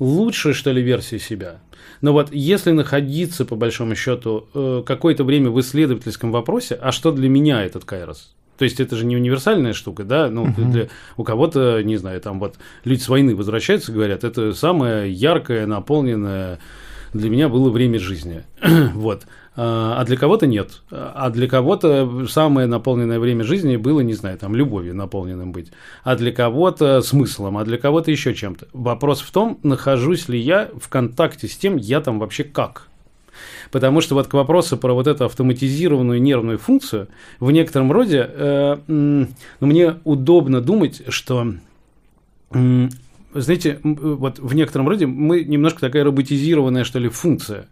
лучшая, 0.00 0.54
что 0.54 0.72
ли, 0.72 0.82
версия 0.82 1.20
себя. 1.20 1.60
Но 2.00 2.12
вот 2.12 2.32
если 2.32 2.72
находиться, 2.72 3.44
по 3.44 3.56
большому 3.56 3.94
счету, 3.94 4.48
э, 4.54 4.82
какое-то 4.84 5.22
время 5.22 5.50
в 5.50 5.60
исследовательском 5.60 6.32
вопросе, 6.32 6.74
а 6.74 6.92
что 6.92 7.12
для 7.12 7.28
меня 7.28 7.62
этот 7.62 7.84
Кайрос? 7.84 8.34
То 8.58 8.64
есть 8.64 8.80
это 8.80 8.96
же 8.96 9.06
не 9.06 9.16
универсальная 9.16 9.72
штука, 9.72 10.04
да? 10.04 10.28
Ну, 10.28 10.46
uh-huh. 10.46 10.70
для, 10.70 10.88
у 11.16 11.24
кого-то, 11.24 11.82
не 11.82 11.96
знаю, 11.96 12.20
там 12.20 12.38
вот 12.40 12.56
люди 12.84 13.00
с 13.00 13.08
войны 13.08 13.34
возвращаются, 13.34 13.92
говорят, 13.92 14.24
это 14.24 14.52
самое 14.52 15.10
яркое, 15.10 15.66
наполненное 15.66 16.58
для 17.14 17.30
меня 17.30 17.48
было 17.48 17.70
время 17.70 17.98
жизни. 17.98 18.42
вот. 18.94 19.24
А, 19.62 20.00
а 20.00 20.04
для 20.06 20.16
кого-то 20.16 20.46
нет. 20.46 20.80
А 20.90 21.28
для 21.28 21.46
кого-то 21.46 22.26
самое 22.26 22.66
наполненное 22.66 23.18
время 23.18 23.44
жизни 23.44 23.76
было, 23.76 24.00
не 24.00 24.14
знаю, 24.14 24.38
там, 24.38 24.56
любовью 24.56 24.94
наполненным 24.94 25.52
быть. 25.52 25.70
А 26.02 26.16
для 26.16 26.32
кого-то 26.32 27.02
смыслом, 27.02 27.58
а 27.58 27.64
для 27.64 27.76
кого-то 27.76 28.10
еще 28.10 28.34
чем-то. 28.34 28.68
Вопрос 28.72 29.20
в 29.20 29.30
том, 29.30 29.58
нахожусь 29.62 30.30
ли 30.30 30.38
я 30.38 30.70
в 30.80 30.88
контакте 30.88 31.46
с 31.46 31.58
тем, 31.58 31.76
я 31.76 32.00
там 32.00 32.18
вообще 32.18 32.42
как. 32.42 32.88
Потому 33.70 34.00
что 34.00 34.14
вот 34.14 34.28
к 34.28 34.32
вопросу 34.32 34.78
про 34.78 34.94
вот 34.94 35.06
эту 35.06 35.26
автоматизированную 35.26 36.22
нервную 36.22 36.56
функцию, 36.56 37.08
в 37.38 37.50
некотором 37.50 37.92
роде 37.92 38.30
э, 38.32 38.78
ну, 38.86 39.26
мне 39.60 39.96
удобно 40.04 40.62
думать, 40.62 41.02
что 41.08 41.52
э, 42.54 42.88
знаете, 43.34 43.78
вот 43.84 44.38
в 44.38 44.54
некотором 44.54 44.88
роде 44.88 45.04
мы 45.04 45.44
немножко 45.44 45.80
такая 45.80 46.02
роботизированная, 46.04 46.84
что 46.84 46.98
ли, 46.98 47.10
функция 47.10 47.66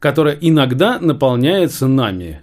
которая 0.00 0.36
иногда 0.40 0.98
наполняется 0.98 1.86
нами. 1.86 2.40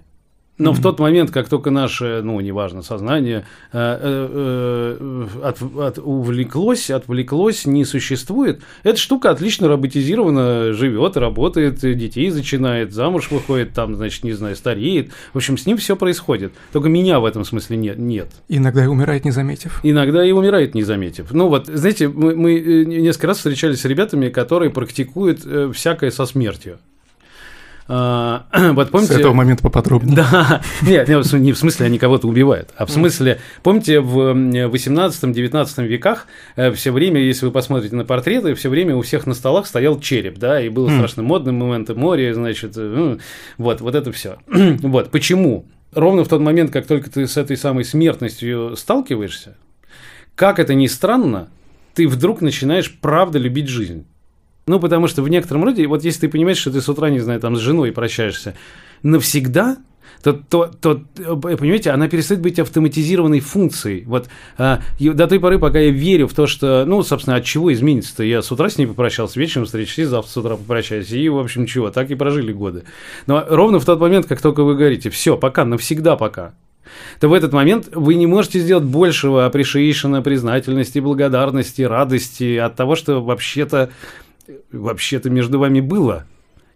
Но 0.58 0.72
mm-hmm. 0.72 0.74
в 0.74 0.82
тот 0.82 0.98
момент, 0.98 1.30
как 1.30 1.48
только 1.48 1.70
наше, 1.70 2.20
ну, 2.24 2.40
неважно, 2.40 2.82
сознание 2.82 3.44
э, 3.72 3.78
э, 3.78 4.98
э, 5.00 5.26
от, 5.44 5.62
от, 5.62 5.98
увлеклось, 5.98 6.90
отвлеклось, 6.90 7.64
не 7.64 7.84
существует, 7.84 8.60
эта 8.82 8.96
штука 8.96 9.30
отлично 9.30 9.68
роботизирована, 9.68 10.72
живет, 10.72 11.16
работает, 11.16 11.78
детей 11.78 12.30
зачинает, 12.30 12.92
замуж 12.92 13.30
выходит, 13.30 13.72
там, 13.72 13.94
значит, 13.94 14.24
не 14.24 14.32
знаю, 14.32 14.56
стареет. 14.56 15.12
В 15.32 15.36
общем, 15.36 15.56
с 15.56 15.64
ним 15.64 15.76
все 15.76 15.94
происходит. 15.94 16.52
Только 16.72 16.88
меня 16.88 17.20
в 17.20 17.24
этом 17.24 17.44
смысле 17.44 17.76
нет. 17.76 17.96
нет. 17.96 18.28
Иногда 18.48 18.84
и 18.84 18.88
умирает, 18.88 19.24
не 19.24 19.30
заметив. 19.30 19.78
Иногда 19.84 20.26
и 20.26 20.32
умирает, 20.32 20.74
не 20.74 20.82
заметив. 20.82 21.30
Ну, 21.30 21.48
вот, 21.48 21.66
знаете, 21.66 22.08
мы, 22.08 22.34
мы 22.34 22.84
несколько 22.84 23.28
раз 23.28 23.36
встречались 23.36 23.82
с 23.82 23.84
ребятами, 23.84 24.28
которые 24.28 24.70
практикуют 24.70 25.46
всякое 25.72 26.10
со 26.10 26.26
смертью. 26.26 26.78
А, 27.90 28.44
вот 28.74 28.90
помните... 28.90 29.14
С 29.14 29.16
этого 29.16 29.32
момента 29.32 29.62
поподробнее. 29.62 30.14
Да, 30.14 30.60
нет, 30.82 31.08
не 31.08 31.52
в 31.52 31.58
смысле 31.58 31.86
они 31.86 31.98
кого-то 31.98 32.28
убивают, 32.28 32.70
а 32.76 32.84
в 32.84 32.90
смысле, 32.90 33.40
помните, 33.62 34.00
в 34.00 34.34
18-19 34.34 35.86
веках 35.86 36.26
э, 36.56 36.70
все 36.72 36.92
время, 36.92 37.20
если 37.20 37.46
вы 37.46 37.52
посмотрите 37.52 37.96
на 37.96 38.04
портреты, 38.04 38.54
все 38.54 38.68
время 38.68 38.94
у 38.94 39.00
всех 39.00 39.26
на 39.26 39.32
столах 39.32 39.66
стоял 39.66 39.98
череп, 39.98 40.38
да, 40.38 40.60
и 40.60 40.68
было 40.68 40.90
страшно 40.90 41.22
модным 41.22 41.56
моментом 41.56 41.98
море, 41.98 42.34
значит, 42.34 42.74
э, 42.76 43.18
вот, 43.56 43.80
вот 43.80 43.94
это 43.94 44.12
все. 44.12 44.36
вот, 44.46 45.10
почему? 45.10 45.64
Ровно 45.92 46.24
в 46.24 46.28
тот 46.28 46.42
момент, 46.42 46.70
как 46.70 46.86
только 46.86 47.08
ты 47.08 47.26
с 47.26 47.38
этой 47.38 47.56
самой 47.56 47.84
смертностью 47.84 48.76
сталкиваешься, 48.76 49.56
как 50.34 50.58
это 50.58 50.74
ни 50.74 50.86
странно, 50.86 51.48
ты 51.94 52.06
вдруг 52.06 52.42
начинаешь 52.42 52.94
правда 53.00 53.38
любить 53.38 53.68
жизнь. 53.68 54.04
Ну, 54.68 54.78
потому 54.78 55.08
что 55.08 55.22
в 55.22 55.28
некотором 55.28 55.64
роде, 55.64 55.86
вот 55.86 56.04
если 56.04 56.20
ты 56.20 56.28
понимаешь, 56.28 56.58
что 56.58 56.70
ты 56.70 56.80
с 56.80 56.88
утра, 56.88 57.10
не 57.10 57.20
знаю, 57.20 57.40
там 57.40 57.56
с 57.56 57.60
женой 57.60 57.92
прощаешься, 57.92 58.54
навсегда 59.02 59.78
то, 60.22 60.32
то, 60.32 60.66
то, 60.66 61.00
понимаете, 61.36 61.90
она 61.90 62.08
перестает 62.08 62.42
быть 62.42 62.58
автоматизированной 62.58 63.40
функцией. 63.40 64.04
Вот 64.04 64.28
а, 64.56 64.80
до 64.98 65.26
той 65.26 65.38
поры, 65.40 65.58
пока 65.58 65.78
я 65.78 65.90
верю 65.90 66.26
в 66.26 66.34
то, 66.34 66.46
что, 66.46 66.84
ну, 66.86 67.02
собственно, 67.02 67.36
от 67.36 67.44
чего 67.44 67.72
изменится-то? 67.72 68.24
Я 68.24 68.42
с 68.42 68.50
утра 68.50 68.68
с 68.68 68.78
ней 68.78 68.86
попрощался, 68.86 69.38
вечером 69.38 69.66
встречаюсь, 69.66 70.08
завтра 70.08 70.30
с 70.30 70.36
утра 70.36 70.56
попрощаюсь, 70.56 71.10
и, 71.12 71.28
в 71.28 71.38
общем, 71.38 71.66
чего, 71.66 71.90
так 71.90 72.10
и 72.10 72.14
прожили 72.14 72.52
годы. 72.52 72.84
Но 73.26 73.44
ровно 73.48 73.78
в 73.78 73.84
тот 73.84 74.00
момент, 74.00 74.26
как 74.26 74.40
только 74.40 74.64
вы 74.64 74.74
говорите, 74.74 75.10
все, 75.10 75.36
пока, 75.36 75.64
навсегда 75.64 76.16
пока, 76.16 76.54
то 77.20 77.28
в 77.28 77.32
этот 77.32 77.52
момент 77.52 77.88
вы 77.94 78.14
не 78.14 78.26
можете 78.26 78.60
сделать 78.60 78.84
большего 78.84 79.46
апрешейшена, 79.46 80.22
признательности, 80.22 80.98
благодарности, 80.98 81.82
радости 81.82 82.56
от 82.56 82.74
того, 82.76 82.96
что 82.96 83.22
вообще-то 83.22 83.90
вообще-то 84.72 85.30
между 85.30 85.58
вами 85.58 85.80
было 85.80 86.26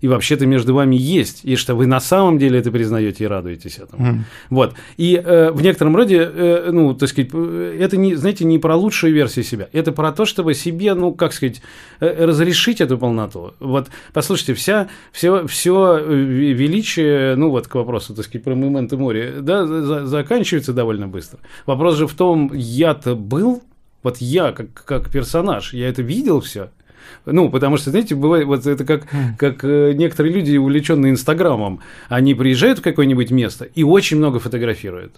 и 0.02 0.08
вообще-то 0.08 0.46
между 0.46 0.74
вами 0.74 0.96
есть, 0.96 1.44
и 1.44 1.56
что 1.56 1.76
вы 1.76 1.86
на 1.86 2.00
самом 2.00 2.36
деле 2.38 2.58
это 2.58 2.72
признаете 2.72 3.24
и 3.24 3.26
радуетесь 3.28 3.78
этому. 3.78 4.04
Mm. 4.04 4.18
Вот. 4.50 4.74
И 4.96 5.14
э, 5.14 5.52
в 5.52 5.62
некотором 5.62 5.96
роде, 5.96 6.18
э, 6.18 6.70
ну, 6.72 6.92
так 6.94 7.08
сказать, 7.08 7.30
э, 7.32 7.78
это, 7.80 7.96
не, 7.96 8.16
знаете, 8.16 8.44
не 8.44 8.58
про 8.58 8.74
лучшую 8.74 9.14
версию 9.14 9.44
себя, 9.44 9.68
это 9.72 9.92
про 9.92 10.10
то, 10.10 10.26
чтобы 10.26 10.54
себе, 10.54 10.94
ну, 10.94 11.14
как 11.14 11.32
сказать, 11.32 11.62
э, 12.00 12.24
разрешить 12.26 12.80
эту 12.80 12.98
полноту. 12.98 13.54
Вот, 13.60 13.90
послушайте, 14.12 14.54
вся, 14.54 14.88
все, 15.12 15.46
все 15.46 16.04
величие, 16.04 17.36
ну, 17.36 17.50
вот 17.50 17.68
к 17.68 17.74
вопросу, 17.76 18.12
так 18.12 18.24
сказать, 18.24 18.42
про 18.42 18.56
моменты 18.56 18.96
моря, 18.96 19.34
да, 19.40 19.64
за, 19.66 20.04
заканчивается 20.06 20.72
довольно 20.72 21.06
быстро. 21.06 21.38
Вопрос 21.64 21.94
же 21.94 22.08
в 22.08 22.14
том, 22.14 22.50
я-то 22.52 23.14
был, 23.14 23.62
вот 24.02 24.16
я 24.16 24.50
как, 24.50 24.72
как 24.72 25.12
персонаж, 25.12 25.74
я 25.74 25.88
это 25.88 26.02
видел 26.02 26.40
все, 26.40 26.70
ну, 27.26 27.50
потому 27.50 27.76
что, 27.76 27.90
знаете, 27.90 28.14
бывает, 28.14 28.46
вот 28.46 28.66
это 28.66 28.84
как, 28.84 29.06
как 29.38 29.64
э, 29.64 29.92
некоторые 29.94 30.34
люди, 30.34 30.56
увлеченные 30.56 31.12
Инстаграмом, 31.12 31.80
они 32.08 32.34
приезжают 32.34 32.80
в 32.80 32.82
какое-нибудь 32.82 33.30
место 33.30 33.64
и 33.64 33.82
очень 33.82 34.18
много 34.18 34.40
фотографируют. 34.40 35.16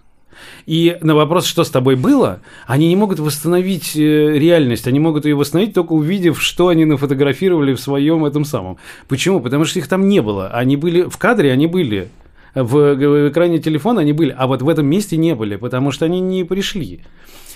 И 0.66 0.96
на 1.00 1.14
вопрос, 1.14 1.46
что 1.46 1.64
с 1.64 1.70
тобой 1.70 1.96
было, 1.96 2.40
они 2.66 2.88
не 2.88 2.96
могут 2.96 3.18
восстановить 3.18 3.96
э, 3.96 4.38
реальность, 4.38 4.86
они 4.86 4.98
могут 5.00 5.24
ее 5.24 5.34
восстановить 5.34 5.74
только 5.74 5.92
увидев, 5.92 6.42
что 6.42 6.68
они 6.68 6.84
нафотографировали 6.84 7.74
в 7.74 7.80
своем 7.80 8.24
этом 8.24 8.44
самом. 8.44 8.78
Почему? 9.08 9.40
Потому 9.40 9.64
что 9.64 9.78
их 9.78 9.88
там 9.88 10.08
не 10.08 10.20
было. 10.22 10.48
Они 10.48 10.76
были 10.76 11.02
в 11.02 11.16
кадре, 11.18 11.52
они 11.52 11.66
были. 11.66 12.08
В, 12.54 12.94
в 12.94 13.28
экране 13.30 13.58
телефона 13.58 14.02
они 14.02 14.12
были, 14.12 14.34
а 14.36 14.46
вот 14.46 14.62
в 14.62 14.68
этом 14.68 14.86
месте 14.86 15.16
не 15.16 15.34
были, 15.34 15.56
потому 15.56 15.90
что 15.90 16.04
они 16.04 16.20
не 16.20 16.44
пришли. 16.44 17.00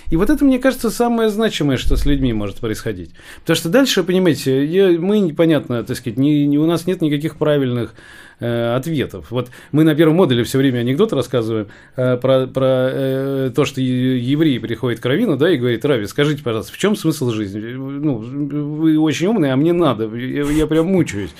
И 0.09 0.15
вот 0.15 0.29
это, 0.29 0.43
мне 0.43 0.59
кажется, 0.59 0.89
самое 0.89 1.29
значимое, 1.29 1.77
что 1.77 1.95
с 1.95 2.05
людьми 2.05 2.33
может 2.33 2.57
происходить. 2.57 3.11
Потому 3.41 3.55
что 3.55 3.69
дальше, 3.69 4.03
понимаете, 4.03 4.65
я, 4.65 4.89
мы 4.99 5.19
непонятно, 5.19 5.83
так 5.83 5.97
сказать, 5.97 6.17
не, 6.17 6.47
не, 6.47 6.57
у 6.57 6.65
нас 6.65 6.87
нет 6.87 7.01
никаких 7.01 7.35
правильных 7.35 7.93
э, 8.39 8.75
ответов. 8.75 9.27
Вот 9.29 9.49
мы 9.71 9.83
на 9.83 9.93
первом 9.93 10.15
модуле 10.15 10.43
все 10.43 10.57
время 10.57 10.79
анекдот 10.79 11.13
рассказываем 11.13 11.67
э, 11.95 12.17
про, 12.17 12.47
про 12.47 12.89
э, 12.91 13.51
то, 13.55 13.65
что 13.65 13.81
еврей 13.81 14.59
приходит 14.59 14.99
к 14.99 15.05
Равину, 15.05 15.37
да, 15.37 15.51
и 15.51 15.57
говорит, 15.57 15.85
Рави, 15.85 16.07
скажите, 16.07 16.41
пожалуйста, 16.41 16.73
в 16.73 16.77
чем 16.77 16.95
смысл 16.95 17.29
жизни? 17.29 17.59
Ну, 17.59 18.15
вы 18.17 18.97
очень 18.97 19.27
умный, 19.27 19.51
а 19.51 19.55
мне 19.55 19.73
надо, 19.73 20.13
я, 20.15 20.43
я 20.43 20.65
прям 20.65 20.87
мучаюсь. 20.87 21.31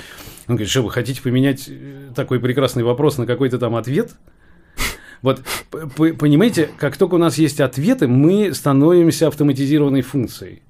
Он 0.47 0.55
говорит, 0.55 0.69
что 0.69 0.81
вы 0.81 0.91
хотите 0.91 1.21
поменять 1.21 1.69
такой 2.15 2.39
прекрасный 2.39 2.83
вопрос 2.83 3.17
на 3.17 3.25
какой-то 3.25 3.57
там 3.57 3.75
ответ? 3.75 4.11
Вот 5.21 5.41
понимаете, 5.95 6.69
как 6.77 6.97
только 6.97 7.15
у 7.15 7.17
нас 7.17 7.37
есть 7.37 7.59
ответы, 7.59 8.07
мы 8.07 8.53
становимся 8.53 9.27
автоматизированной 9.27 10.01
функцией. 10.01 10.61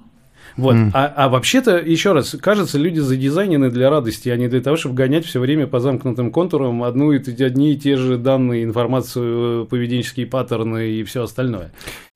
Вот. 0.57 0.75
Mm. 0.75 0.91
А, 0.93 1.13
а 1.15 1.29
вообще-то, 1.29 1.77
еще 1.77 2.11
раз, 2.11 2.35
кажется, 2.41 2.77
люди 2.77 2.99
задизайнены 2.99 3.69
для 3.69 3.89
радости, 3.89 4.29
а 4.29 4.35
не 4.35 4.47
для 4.47 4.61
того, 4.61 4.75
чтобы 4.75 4.95
гонять 4.95 5.25
все 5.25 5.39
время 5.39 5.67
по 5.67 5.79
замкнутым 5.79 6.31
контурам 6.31 6.83
одну 6.83 7.11
и, 7.11 7.43
одни 7.43 7.73
и 7.73 7.77
те 7.77 7.95
же 7.95 8.17
данные, 8.17 8.63
информацию, 8.63 9.67
поведенческие 9.67 10.25
паттерны 10.25 10.89
и 10.89 11.03
все 11.03 11.23
остальное. 11.23 11.71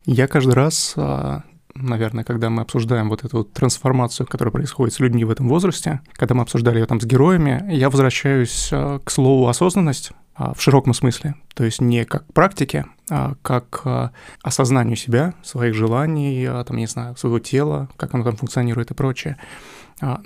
Я 0.05 0.27
каждый 0.27 0.55
раз 0.55 0.93
а, 0.97 1.43
наверное, 1.75 2.23
когда 2.23 2.49
мы 2.49 2.61
обсуждаем 2.61 3.09
вот 3.09 3.23
эту 3.23 3.37
вот 3.37 3.53
трансформацию, 3.53 4.27
которая 4.27 4.51
происходит 4.51 4.93
с 4.93 4.99
людьми 4.99 5.23
в 5.25 5.31
этом 5.31 5.47
возрасте, 5.47 6.01
когда 6.13 6.35
мы 6.35 6.41
обсуждали 6.41 6.79
ее 6.79 6.85
там 6.85 6.99
с 6.99 7.05
героями, 7.05 7.63
я 7.71 7.89
возвращаюсь 7.89 8.69
а, 8.71 8.99
к 8.99 9.09
слову 9.09 9.47
осознанность, 9.47 10.11
в 10.35 10.59
широком 10.59 10.93
смысле, 10.93 11.35
то 11.53 11.63
есть 11.63 11.81
не 11.81 12.05
как 12.05 12.25
практике, 12.33 12.85
а 13.09 13.35
как 13.41 13.81
а, 13.85 14.11
осознанию 14.41 14.95
себя, 14.95 15.33
своих 15.43 15.75
желаний, 15.75 16.45
а, 16.45 16.63
там, 16.63 16.77
не 16.77 16.87
знаю, 16.87 17.15
своего 17.17 17.39
тела, 17.39 17.89
как 17.97 18.13
оно 18.13 18.23
там 18.23 18.35
функционирует 18.35 18.91
и 18.91 18.93
прочее. 18.93 19.37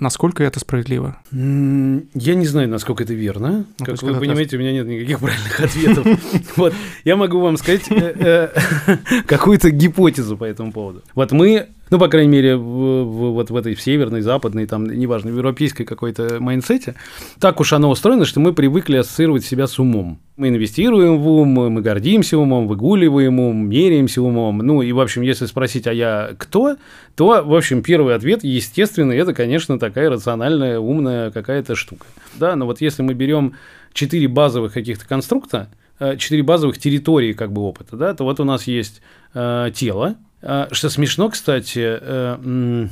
Насколько 0.00 0.42
это 0.42 0.58
справедливо? 0.58 1.18
Я 1.30 2.34
не 2.34 2.46
знаю, 2.46 2.68
насколько 2.68 3.04
это 3.04 3.14
верно. 3.14 3.64
Ну, 3.78 3.86
как 3.86 4.02
вы 4.02 4.18
понимаете, 4.18 4.56
у 4.56 4.60
меня 4.60 4.72
нет 4.72 4.88
никаких 4.88 5.20
правильных 5.20 5.60
ответов. 5.60 6.06
Вот, 6.56 6.74
я 7.04 7.14
могу 7.14 7.38
вам 7.38 7.56
сказать 7.58 7.88
э, 7.90 8.50
э, 8.88 9.22
какую-то 9.26 9.70
гипотезу 9.70 10.36
по 10.36 10.44
этому 10.44 10.72
поводу. 10.72 11.02
Вот 11.14 11.30
мы 11.30 11.68
ну, 11.90 11.98
по 11.98 12.08
крайней 12.08 12.30
мере, 12.30 12.56
в, 12.56 12.60
в, 12.60 13.32
вот 13.32 13.50
в 13.50 13.56
этой 13.56 13.74
в 13.74 13.80
северной, 13.80 14.20
западной, 14.20 14.66
там, 14.66 14.86
неважно, 14.86 15.30
в 15.30 15.36
европейской 15.36 15.84
какой-то 15.84 16.38
майнсете, 16.40 16.94
так 17.40 17.60
уж 17.60 17.72
оно 17.72 17.90
устроено, 17.90 18.24
что 18.24 18.40
мы 18.40 18.52
привыкли 18.52 18.96
ассоциировать 18.96 19.44
себя 19.44 19.66
с 19.66 19.78
умом. 19.78 20.18
Мы 20.36 20.48
инвестируем 20.48 21.18
в 21.18 21.28
ум, 21.28 21.48
мы 21.48 21.80
гордимся 21.80 22.38
умом, 22.38 22.68
выгуливаем 22.68 23.40
ум, 23.40 23.68
меряемся 23.68 24.22
умом. 24.22 24.58
Ну, 24.58 24.82
и, 24.82 24.92
в 24.92 25.00
общем, 25.00 25.22
если 25.22 25.46
спросить, 25.46 25.86
а 25.86 25.92
я 25.92 26.30
кто, 26.38 26.76
то, 27.16 27.42
в 27.44 27.54
общем, 27.54 27.82
первый 27.82 28.14
ответ, 28.14 28.44
естественно, 28.44 29.12
это, 29.12 29.34
конечно, 29.34 29.78
такая 29.78 30.10
рациональная, 30.10 30.78
умная 30.78 31.30
какая-то 31.30 31.74
штука. 31.74 32.06
Да, 32.36 32.54
но 32.54 32.66
вот 32.66 32.80
если 32.80 33.02
мы 33.02 33.14
берем 33.14 33.54
четыре 33.92 34.28
базовых 34.28 34.72
каких-то 34.72 35.06
конструкта, 35.08 35.70
э, 35.98 36.16
четыре 36.16 36.42
базовых 36.42 36.78
территории 36.78 37.32
как 37.32 37.52
бы 37.52 37.62
опыта, 37.62 37.96
да, 37.96 38.14
то 38.14 38.24
вот 38.24 38.38
у 38.38 38.44
нас 38.44 38.66
есть 38.68 39.02
э, 39.34 39.70
тело, 39.74 40.16
что 40.40 40.90
смешно, 40.90 41.28
кстати, 41.30 41.98
э, 42.00 42.88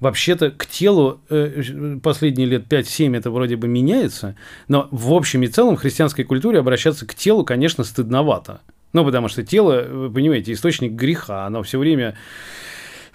вообще-то 0.00 0.50
к 0.50 0.66
телу 0.66 1.20
э, 1.28 1.98
последние 2.02 2.46
лет 2.46 2.64
5-7 2.70 3.16
это 3.16 3.30
вроде 3.30 3.56
бы 3.56 3.68
меняется, 3.68 4.36
но 4.68 4.88
в 4.90 5.12
общем 5.12 5.42
и 5.42 5.48
целом 5.48 5.76
в 5.76 5.80
христианской 5.80 6.24
культуре 6.24 6.58
обращаться 6.58 7.06
к 7.06 7.14
телу, 7.14 7.44
конечно, 7.44 7.84
стыдновато. 7.84 8.60
Ну, 8.92 9.04
потому 9.04 9.28
что 9.28 9.42
тело, 9.42 9.82
вы 9.82 10.10
понимаете, 10.10 10.52
источник 10.52 10.92
греха, 10.92 11.46
оно 11.46 11.62
все 11.62 11.78
время 11.78 12.16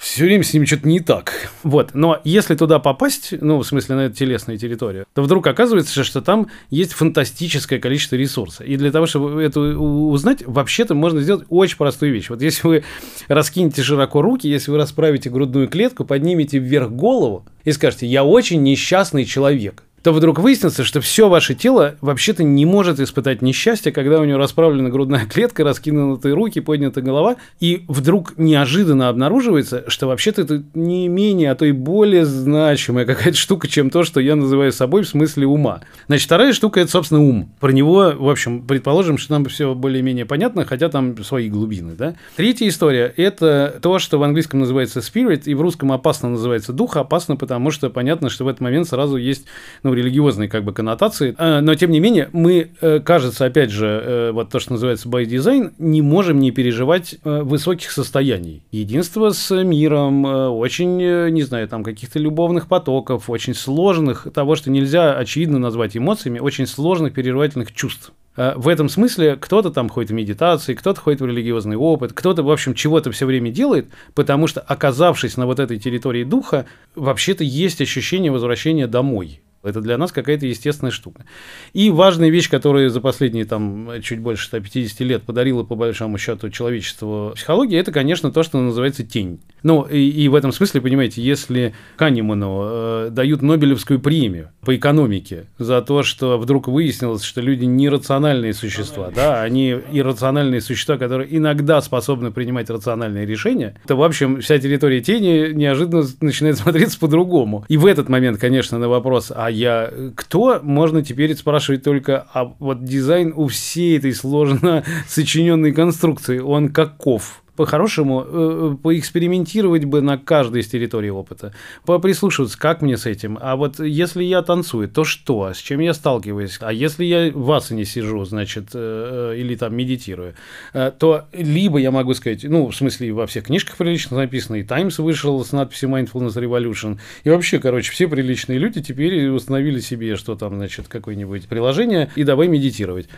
все 0.01 0.25
время 0.25 0.43
с 0.43 0.51
ним 0.51 0.65
что-то 0.65 0.87
не 0.87 0.99
так. 0.99 1.51
Вот. 1.61 1.91
Но 1.93 2.19
если 2.23 2.55
туда 2.55 2.79
попасть, 2.79 3.35
ну, 3.39 3.59
в 3.59 3.63
смысле, 3.63 3.95
на 3.95 3.99
эту 4.05 4.15
телесную 4.15 4.57
территорию, 4.57 5.05
то 5.13 5.21
вдруг 5.21 5.45
оказывается, 5.45 6.03
что 6.03 6.21
там 6.21 6.47
есть 6.71 6.93
фантастическое 6.93 7.77
количество 7.77 8.15
ресурсов. 8.15 8.65
И 8.65 8.77
для 8.77 8.91
того, 8.91 9.05
чтобы 9.05 9.43
это 9.43 9.59
узнать, 9.59 10.43
вообще-то 10.43 10.95
можно 10.95 11.21
сделать 11.21 11.45
очень 11.49 11.77
простую 11.77 12.13
вещь. 12.13 12.31
Вот 12.31 12.41
если 12.41 12.67
вы 12.67 12.83
раскинете 13.27 13.83
широко 13.83 14.23
руки, 14.23 14.47
если 14.47 14.71
вы 14.71 14.77
расправите 14.77 15.29
грудную 15.29 15.67
клетку, 15.67 16.03
поднимете 16.03 16.57
вверх 16.57 16.89
голову 16.89 17.45
и 17.63 17.71
скажете, 17.71 18.07
я 18.07 18.23
очень 18.23 18.63
несчастный 18.63 19.23
человек, 19.23 19.83
то 20.03 20.11
вдруг 20.11 20.39
выяснится, 20.39 20.83
что 20.83 21.01
все 21.01 21.29
ваше 21.29 21.53
тело 21.53 21.95
вообще-то 22.01 22.43
не 22.43 22.65
может 22.65 22.99
испытать 22.99 23.41
несчастье, 23.41 23.91
когда 23.91 24.19
у 24.19 24.25
него 24.25 24.37
расправлена 24.37 24.89
грудная 24.89 25.25
клетка, 25.25 25.63
раскинуты 25.63 26.31
руки, 26.31 26.59
поднята 26.59 27.01
голова, 27.01 27.35
и 27.59 27.83
вдруг 27.87 28.37
неожиданно 28.37 29.09
обнаруживается, 29.09 29.83
что 29.87 30.07
вообще-то 30.07 30.41
это 30.41 30.63
не 30.73 31.07
менее, 31.07 31.51
а 31.51 31.55
то 31.55 31.65
и 31.65 31.71
более 31.71 32.25
значимая 32.25 33.05
какая-то 33.05 33.37
штука, 33.37 33.67
чем 33.67 33.89
то, 33.89 34.03
что 34.03 34.19
я 34.19 34.35
называю 34.35 34.71
собой 34.71 35.03
в 35.03 35.07
смысле 35.07 35.47
ума. 35.47 35.81
Значит, 36.07 36.25
вторая 36.25 36.53
штука– 36.53 36.79
это, 36.81 36.91
собственно, 36.91 37.21
ум. 37.21 37.53
Про 37.59 37.71
него, 37.71 38.13
в 38.17 38.29
общем, 38.29 38.65
предположим, 38.65 39.17
что 39.17 39.33
нам 39.33 39.45
все 39.45 39.75
более-менее 39.75 40.25
понятно, 40.25 40.65
хотя 40.65 40.89
там 40.89 41.23
свои 41.23 41.49
глубины, 41.49 41.93
да. 41.95 42.15
Третья 42.35 42.67
история– 42.67 43.13
это 43.17 43.79
то, 43.81 43.99
что 43.99 44.17
в 44.17 44.23
английском 44.23 44.59
называется 44.59 44.99
spirit, 44.99 45.43
и 45.45 45.53
в 45.53 45.61
русском 45.61 45.91
опасно 45.91 46.29
называется 46.29 46.73
дух. 46.73 46.97
Опасно, 46.97 47.35
потому 47.35 47.71
что 47.71 47.89
понятно, 47.89 48.29
что 48.29 48.45
в 48.45 48.47
этот 48.47 48.61
момент 48.61 48.87
сразу 48.87 49.17
есть, 49.17 49.45
ну, 49.83 49.90
ну, 49.91 49.93
религиозной 49.93 50.47
как 50.47 50.63
бы 50.63 50.73
коннотации. 50.73 51.35
Э, 51.37 51.59
но, 51.59 51.75
тем 51.75 51.91
не 51.91 51.99
менее, 51.99 52.29
мы, 52.31 52.71
э, 52.79 52.99
кажется, 52.99 53.45
опять 53.45 53.71
же, 53.71 53.87
э, 53.87 54.31
вот 54.31 54.49
то, 54.49 54.59
что 54.59 54.73
называется 54.73 55.09
by 55.09 55.25
design, 55.25 55.73
не 55.77 56.01
можем 56.01 56.39
не 56.39 56.51
переживать 56.51 57.17
высоких 57.23 57.91
состояний. 57.91 58.63
Единство 58.71 59.31
с 59.31 59.63
миром, 59.63 60.23
очень, 60.25 60.97
не 60.97 61.43
знаю, 61.43 61.67
там, 61.67 61.83
каких-то 61.83 62.19
любовных 62.19 62.67
потоков, 62.67 63.29
очень 63.29 63.53
сложных, 63.53 64.27
того, 64.33 64.55
что 64.55 64.71
нельзя, 64.71 65.13
очевидно, 65.17 65.59
назвать 65.59 65.97
эмоциями, 65.97 66.39
очень 66.39 66.67
сложных 66.67 67.13
переживательных 67.13 67.73
чувств. 67.73 68.13
В 68.37 68.69
этом 68.69 68.87
смысле 68.87 69.35
кто-то 69.35 69.71
там 69.71 69.89
ходит 69.89 70.11
в 70.11 70.13
медитации, 70.13 70.73
кто-то 70.73 71.01
ходит 71.01 71.19
в 71.19 71.25
религиозный 71.25 71.75
опыт, 71.75 72.13
кто-то, 72.13 72.43
в 72.43 72.49
общем, 72.49 72.73
чего-то 72.73 73.11
все 73.11 73.25
время 73.25 73.51
делает, 73.51 73.89
потому 74.13 74.47
что, 74.47 74.61
оказавшись 74.61 75.35
на 75.35 75.45
вот 75.45 75.59
этой 75.59 75.77
территории 75.79 76.23
духа, 76.23 76.65
вообще-то 76.95 77.43
есть 77.43 77.81
ощущение 77.81 78.31
возвращения 78.31 78.87
домой. 78.87 79.41
Это 79.63 79.81
для 79.81 79.97
нас 79.97 80.11
какая-то 80.11 80.45
естественная 80.45 80.91
штука. 80.91 81.25
И 81.73 81.89
важная 81.89 82.29
вещь, 82.29 82.49
которая 82.49 82.89
за 82.89 82.99
последние 82.99 83.45
там 83.45 83.89
чуть 84.01 84.19
больше 84.19 84.47
150 84.47 84.99
лет 85.01 85.23
подарила 85.23 85.63
по 85.63 85.75
большому 85.75 86.17
счету 86.17 86.49
человечеству 86.49 87.33
психологии, 87.35 87.77
это, 87.77 87.91
конечно, 87.91 88.31
то, 88.31 88.41
что 88.41 88.59
называется 88.59 89.03
тень. 89.03 89.39
Ну, 89.63 89.83
и, 89.83 89.99
и 90.09 90.27
в 90.27 90.35
этом 90.35 90.51
смысле, 90.51 90.81
понимаете, 90.81 91.21
если 91.21 91.75
Канеману 91.95 92.61
э, 92.63 93.09
дают 93.11 93.43
Нобелевскую 93.43 93.99
премию 93.99 94.49
по 94.61 94.75
экономике 94.75 95.45
за 95.59 95.81
то, 95.83 96.01
что 96.01 96.39
вдруг 96.39 96.67
выяснилось, 96.67 97.23
что 97.23 97.41
люди 97.41 97.65
нерациональные 97.65 98.53
существа, 98.53 99.11
да, 99.13 99.43
они 99.43 99.77
иррациональные 99.91 100.61
существа, 100.61 100.97
которые 100.97 101.37
иногда 101.37 101.81
способны 101.81 102.31
принимать 102.31 102.69
рациональные 102.71 103.27
решения, 103.27 103.75
то, 103.85 103.95
в 103.95 104.03
общем, 104.03 104.41
вся 104.41 104.57
территория 104.57 105.01
тени 105.01 105.53
неожиданно 105.53 106.05
начинает 106.21 106.57
смотреться 106.59 106.99
по-другому. 106.99 107.65
И 107.67 107.77
в 107.77 107.85
этот 107.85 108.09
момент, 108.09 108.39
конечно, 108.39 108.79
на 108.79 108.89
вопрос, 108.89 109.31
а 109.35 109.50
я 109.51 109.91
кто, 110.15 110.59
можно 110.63 111.03
теперь 111.03 111.35
спрашивать 111.35 111.83
только, 111.83 112.27
а 112.33 112.45
вот 112.59 112.83
дизайн 112.83 113.33
у 113.35 113.47
всей 113.47 113.97
этой 113.97 114.13
сложно 114.13 114.83
сочиненной 115.07 115.73
конструкции, 115.73 116.39
он 116.39 116.69
каков? 116.69 117.40
По-хорошему 117.55 118.25
э, 118.25 118.75
поэкспериментировать 118.81 119.85
бы 119.85 120.01
на 120.01 120.17
каждой 120.17 120.61
из 120.61 120.67
территорий 120.67 121.11
опыта, 121.11 121.53
поприслушиваться, 121.85 122.57
как 122.57 122.81
мне 122.81 122.97
с 122.97 123.05
этим. 123.05 123.37
А 123.41 123.55
вот 123.55 123.79
если 123.79 124.23
я 124.23 124.41
танцую, 124.41 124.89
то 124.89 125.03
что? 125.03 125.53
С 125.53 125.57
чем 125.57 125.79
я 125.79 125.93
сталкиваюсь? 125.93 126.57
А 126.61 126.71
если 126.71 127.03
я 127.05 127.31
в 127.33 127.51
асане 127.51 127.85
сижу, 127.85 128.23
значит, 128.25 128.69
э, 128.73 129.35
или 129.37 129.55
там 129.55 129.75
медитирую, 129.75 130.35
э, 130.73 130.91
то 130.97 131.25
либо 131.33 131.77
я 131.77 131.91
могу 131.91 132.13
сказать, 132.13 132.43
ну, 132.43 132.67
в 132.67 132.75
смысле, 132.75 133.13
во 133.13 133.27
всех 133.27 133.45
книжках 133.45 133.77
прилично 133.77 134.17
написано, 134.17 134.57
и 134.57 134.63
Times 134.63 134.99
вышел 134.99 135.43
с 135.43 135.51
надписью 135.51 135.89
Mindfulness 135.89 136.35
Revolution, 136.35 136.99
и 137.23 137.29
вообще, 137.29 137.59
короче, 137.59 137.91
все 137.91 138.07
приличные 138.07 138.59
люди 138.59 138.81
теперь 138.81 139.27
установили 139.29 139.79
себе, 139.79 140.15
что 140.15 140.35
там, 140.35 140.55
значит, 140.55 140.87
какое-нибудь 140.87 141.47
приложение, 141.47 142.09
и 142.15 142.23
давай 142.23 142.47
медитировать. 142.47 143.09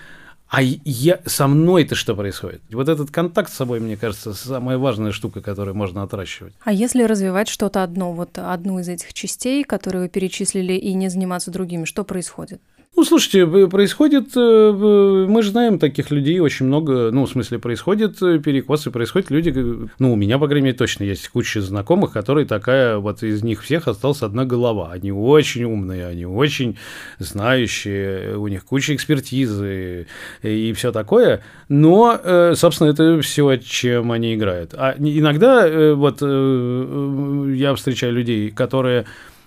А 0.54 0.62
я, 0.62 1.20
со 1.26 1.48
мной-то 1.48 1.96
что 1.96 2.14
происходит? 2.14 2.62
Вот 2.72 2.88
этот 2.88 3.10
контакт 3.10 3.52
с 3.52 3.56
собой, 3.56 3.80
мне 3.80 3.98
кажется, 3.98 4.36
самая 4.36 4.78
важная 4.78 5.12
штука, 5.12 5.42
которую 5.42 5.76
можно 5.76 6.04
отращивать. 6.04 6.54
А 6.64 6.72
если 6.72 7.02
развивать 7.02 7.48
что-то 7.50 7.82
одно, 7.82 8.14
вот 8.14 8.38
одну 8.38 8.78
из 8.78 8.88
этих 8.88 9.16
частей, 9.16 9.64
которые 9.64 10.04
вы 10.04 10.10
перечислили, 10.10 10.74
и 10.74 10.94
не 10.94 11.10
заниматься 11.10 11.50
другими, 11.50 11.86
что 11.86 12.04
происходит? 12.04 12.62
Ну, 12.96 13.04
слушайте, 13.04 13.48
происходит, 13.68 14.38
э, 14.38 15.26
мы 15.28 15.42
же 15.42 15.50
знаем 15.50 15.80
таких 15.80 16.12
людей 16.12 16.40
очень 16.40 16.68
много, 16.68 17.10
ну, 17.10 17.26
в 17.26 17.30
смысле, 17.30 17.58
происходит 17.58 18.22
э, 18.22 18.38
перекосы, 18.38 18.92
происходят 18.92 19.32
люди, 19.32 19.52
ну, 19.98 20.14
у 20.14 20.16
меня, 20.16 20.38
по 20.38 20.48
крайней 20.48 20.66
мере, 20.66 20.78
точно 20.78 21.04
есть 21.04 21.28
куча 21.30 21.62
знакомых, 21.62 22.12
которые 22.12 22.46
такая, 22.46 22.98
вот 22.98 23.24
из 23.24 23.42
них 23.42 23.64
всех 23.64 23.88
осталась 23.88 24.22
одна 24.22 24.46
голова. 24.46 24.92
Они 24.92 25.12
очень 25.12 25.64
умные, 25.64 26.06
они 26.06 26.28
очень 26.28 26.78
знающие, 27.18 28.38
у 28.38 28.48
них 28.48 28.64
куча 28.64 28.94
экспертизы 28.94 30.06
и 30.44 30.72
все 30.74 30.92
такое, 30.92 31.42
но, 31.70 32.16
э, 32.24 32.54
собственно, 32.56 32.90
это 32.90 33.20
все, 33.22 33.58
чем 33.58 34.12
они 34.12 34.36
играют. 34.36 34.76
А 34.76 34.94
иногда, 35.00 35.96
вот, 35.96 36.22
я 36.22 37.74
встречаю 37.74 38.14
людей, 38.14 38.52
которые, 38.52 39.06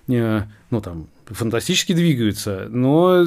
ну, 0.09 0.81
там, 0.83 1.07
фантастически 1.27 1.93
двигаются, 1.93 2.67
но 2.71 3.25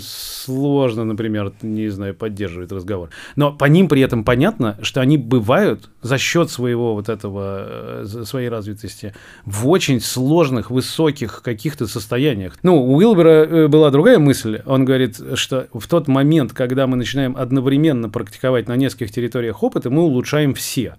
сложно, 0.00 1.04
например, 1.04 1.52
не 1.62 1.88
знаю, 1.88 2.14
поддерживать 2.14 2.72
разговор. 2.72 3.10
Но 3.36 3.52
по 3.52 3.66
ним 3.66 3.88
при 3.88 4.02
этом 4.02 4.24
понятно, 4.24 4.78
что 4.82 5.00
они 5.00 5.16
бывают 5.16 5.90
за 6.02 6.18
счет 6.18 6.50
своего 6.50 6.94
вот 6.94 7.08
этого, 7.08 8.02
э, 8.02 8.24
своей 8.24 8.48
развитости 8.48 9.14
в 9.44 9.68
очень 9.68 10.00
сложных, 10.00 10.70
высоких 10.70 11.42
каких-то 11.42 11.86
состояниях. 11.86 12.58
Ну, 12.62 12.82
у 12.82 12.96
Уилбера 12.96 13.44
э, 13.44 13.68
была 13.68 13.90
другая 13.90 14.18
мысль. 14.18 14.60
Он 14.66 14.84
говорит, 14.84 15.20
что 15.34 15.68
в 15.72 15.86
тот 15.86 16.08
момент, 16.08 16.52
когда 16.52 16.86
мы 16.86 16.96
начинаем 16.96 17.36
одновременно 17.36 18.08
практиковать 18.08 18.68
на 18.68 18.76
нескольких 18.76 19.12
территориях 19.12 19.62
опыта, 19.62 19.90
мы 19.90 20.02
улучшаем 20.02 20.54
все. 20.54 20.96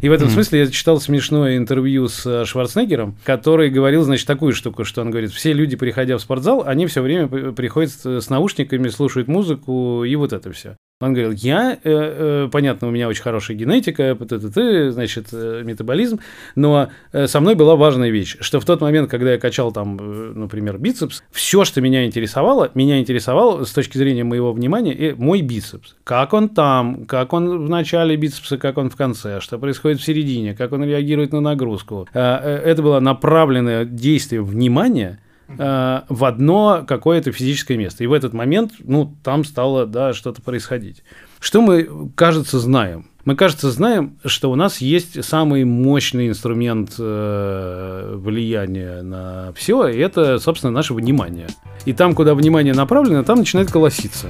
И 0.00 0.08
в 0.08 0.12
этом 0.12 0.28
mm-hmm. 0.28 0.32
смысле 0.32 0.58
я 0.60 0.66
читал 0.68 1.00
смешное 1.00 1.56
интервью 1.56 2.08
с 2.08 2.26
э, 2.26 2.44
Шварценеггером, 2.44 3.16
который 3.24 3.70
говорил, 3.70 4.02
значит, 4.02 4.26
такую 4.26 4.52
штуку, 4.52 4.84
что 4.84 5.00
он 5.00 5.10
говорит, 5.10 5.32
все 5.32 5.52
люди, 5.52 5.76
приходя 5.76 6.16
в 6.16 6.20
спортзал, 6.20 6.62
они 6.66 6.86
все 6.86 7.02
время 7.02 7.28
приходят 7.52 7.92
с 7.92 8.28
наушниками, 8.30 8.88
слушают 8.88 9.28
музыку 9.28 10.04
и 10.04 10.14
вот 10.16 10.32
это 10.32 10.52
все. 10.52 10.76
Он 10.98 11.12
говорил, 11.12 11.32
я, 11.32 11.74
э, 11.74 11.78
э, 11.84 12.48
понятно, 12.50 12.88
у 12.88 12.90
меня 12.90 13.06
очень 13.06 13.22
хорошая 13.22 13.54
генетика, 13.54 14.14
ты, 14.14 14.90
значит, 14.90 15.26
э, 15.30 15.60
метаболизм, 15.62 16.20
но 16.54 16.88
э, 17.12 17.26
со 17.26 17.40
мной 17.40 17.54
была 17.54 17.76
важная 17.76 18.08
вещь, 18.08 18.38
что 18.40 18.60
в 18.60 18.64
тот 18.64 18.80
момент, 18.80 19.10
когда 19.10 19.32
я 19.32 19.38
качал 19.38 19.72
там, 19.72 19.98
э, 20.00 20.32
например, 20.34 20.78
бицепс, 20.78 21.22
все, 21.30 21.66
что 21.66 21.82
меня 21.82 22.06
интересовало, 22.06 22.70
меня 22.72 22.98
интересовало 22.98 23.64
с 23.64 23.72
точки 23.72 23.98
зрения 23.98 24.24
моего 24.24 24.54
внимания 24.54 24.94
э, 24.94 25.14
мой 25.14 25.42
бицепс. 25.42 25.96
Как 26.02 26.32
он 26.32 26.48
там, 26.48 27.04
как 27.04 27.34
он 27.34 27.66
в 27.66 27.68
начале 27.68 28.16
бицепса, 28.16 28.56
как 28.56 28.78
он 28.78 28.88
в 28.88 28.96
конце, 28.96 29.40
что 29.40 29.58
происходит 29.58 30.00
в 30.00 30.02
середине, 30.02 30.54
как 30.54 30.72
он 30.72 30.82
реагирует 30.82 31.30
на 31.32 31.42
нагрузку. 31.42 32.08
Э, 32.14 32.38
э, 32.42 32.70
это 32.70 32.80
было 32.80 33.00
направленное 33.00 33.84
действие 33.84 34.40
внимания– 34.40 35.20
э, 35.48 36.00
в 36.08 36.24
одно 36.24 36.84
какое-то 36.86 37.32
физическое 37.32 37.76
место. 37.76 38.04
И 38.04 38.06
в 38.06 38.12
этот 38.12 38.32
момент, 38.32 38.72
ну, 38.78 39.14
там 39.22 39.44
стало, 39.44 39.86
да, 39.86 40.12
что-то 40.12 40.42
происходить. 40.42 41.02
Что 41.40 41.60
мы, 41.60 42.10
кажется, 42.14 42.58
знаем? 42.58 43.06
Мы, 43.24 43.34
кажется, 43.34 43.70
знаем, 43.72 44.18
что 44.24 44.52
у 44.52 44.54
нас 44.54 44.78
есть 44.78 45.24
самый 45.24 45.64
мощный 45.64 46.28
инструмент 46.28 46.94
э, 46.98 48.14
влияния 48.16 49.02
на 49.02 49.52
все, 49.54 49.88
и 49.88 49.98
это, 49.98 50.38
собственно, 50.38 50.72
наше 50.72 50.94
внимание. 50.94 51.48
И 51.86 51.92
там, 51.92 52.14
куда 52.14 52.34
внимание 52.34 52.72
направлено, 52.72 53.24
там 53.24 53.38
начинает 53.38 53.70
колоситься. 53.70 54.28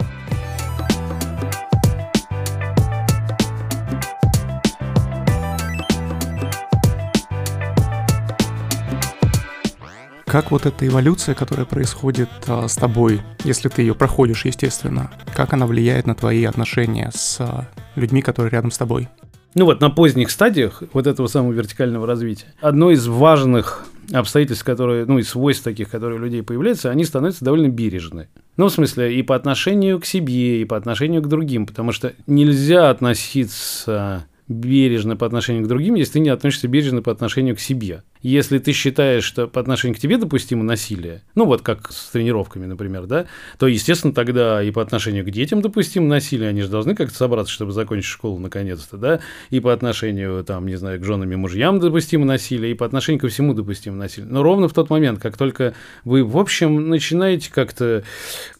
Как 10.36 10.50
вот 10.50 10.66
эта 10.66 10.86
эволюция, 10.86 11.34
которая 11.34 11.64
происходит 11.64 12.28
а, 12.46 12.68
с 12.68 12.76
тобой, 12.76 13.22
если 13.44 13.70
ты 13.70 13.80
ее 13.80 13.94
проходишь, 13.94 14.44
естественно, 14.44 15.10
как 15.34 15.54
она 15.54 15.66
влияет 15.66 16.06
на 16.06 16.14
твои 16.14 16.44
отношения 16.44 17.10
с 17.14 17.40
а, 17.40 17.66
людьми, 17.94 18.20
которые 18.20 18.50
рядом 18.50 18.70
с 18.70 18.76
тобой? 18.76 19.08
Ну 19.54 19.64
вот 19.64 19.80
на 19.80 19.88
поздних 19.88 20.30
стадиях 20.30 20.82
вот 20.92 21.06
этого 21.06 21.26
самого 21.26 21.54
вертикального 21.54 22.06
развития 22.06 22.52
одно 22.60 22.90
из 22.90 23.06
важных 23.06 23.86
обстоятельств, 24.12 24.62
которые, 24.62 25.06
ну 25.06 25.18
и 25.18 25.22
свойств 25.22 25.64
таких, 25.64 25.88
которые 25.88 26.20
у 26.20 26.22
людей 26.22 26.42
появляются, 26.42 26.90
они 26.90 27.06
становятся 27.06 27.42
довольно 27.42 27.68
бережны. 27.68 28.28
Ну, 28.58 28.66
в 28.66 28.72
смысле, 28.72 29.18
и 29.18 29.22
по 29.22 29.36
отношению 29.36 29.98
к 30.00 30.04
себе, 30.04 30.60
и 30.60 30.66
по 30.66 30.76
отношению 30.76 31.22
к 31.22 31.28
другим, 31.28 31.64
потому 31.64 31.92
что 31.92 32.12
нельзя 32.26 32.90
относиться 32.90 34.26
бережно 34.48 35.16
по 35.16 35.26
отношению 35.26 35.64
к 35.64 35.68
другим, 35.68 35.94
если 35.94 36.14
ты 36.14 36.20
не 36.20 36.28
относишься 36.28 36.68
бережно 36.68 37.02
по 37.02 37.10
отношению 37.10 37.56
к 37.56 37.60
себе. 37.60 38.02
Если 38.22 38.58
ты 38.58 38.72
считаешь, 38.72 39.24
что 39.24 39.46
по 39.46 39.60
отношению 39.60 39.96
к 39.96 40.00
тебе 40.00 40.18
допустимо 40.18 40.64
насилие, 40.64 41.22
ну 41.34 41.44
вот 41.44 41.62
как 41.62 41.92
с 41.92 42.10
тренировками, 42.10 42.66
например, 42.66 43.06
да, 43.06 43.26
то, 43.58 43.66
естественно, 43.66 44.12
тогда 44.12 44.62
и 44.62 44.70
по 44.70 44.82
отношению 44.82 45.24
к 45.24 45.30
детям 45.30 45.62
допустимо 45.62 46.06
насилие, 46.06 46.48
они 46.48 46.62
же 46.62 46.68
должны 46.68 46.94
как-то 46.94 47.16
собраться, 47.16 47.52
чтобы 47.52 47.72
закончить 47.72 48.10
школу 48.10 48.38
наконец-то, 48.38 48.96
да, 48.96 49.20
и 49.50 49.60
по 49.60 49.72
отношению, 49.72 50.44
там, 50.44 50.66
не 50.66 50.76
знаю, 50.76 51.00
к 51.00 51.04
женам 51.04 51.30
и 51.32 51.36
мужьям 51.36 51.80
допустимо 51.80 52.24
насилие, 52.24 52.72
и 52.72 52.74
по 52.74 52.86
отношению 52.86 53.20
ко 53.20 53.28
всему 53.28 53.54
допустимо 53.54 53.96
насилие. 53.96 54.30
Но 54.30 54.42
ровно 54.42 54.68
в 54.68 54.72
тот 54.72 54.90
момент, 54.90 55.20
как 55.20 55.36
только 55.36 55.74
вы, 56.04 56.24
в 56.24 56.38
общем, 56.38 56.88
начинаете 56.88 57.50
как-то 57.52 58.04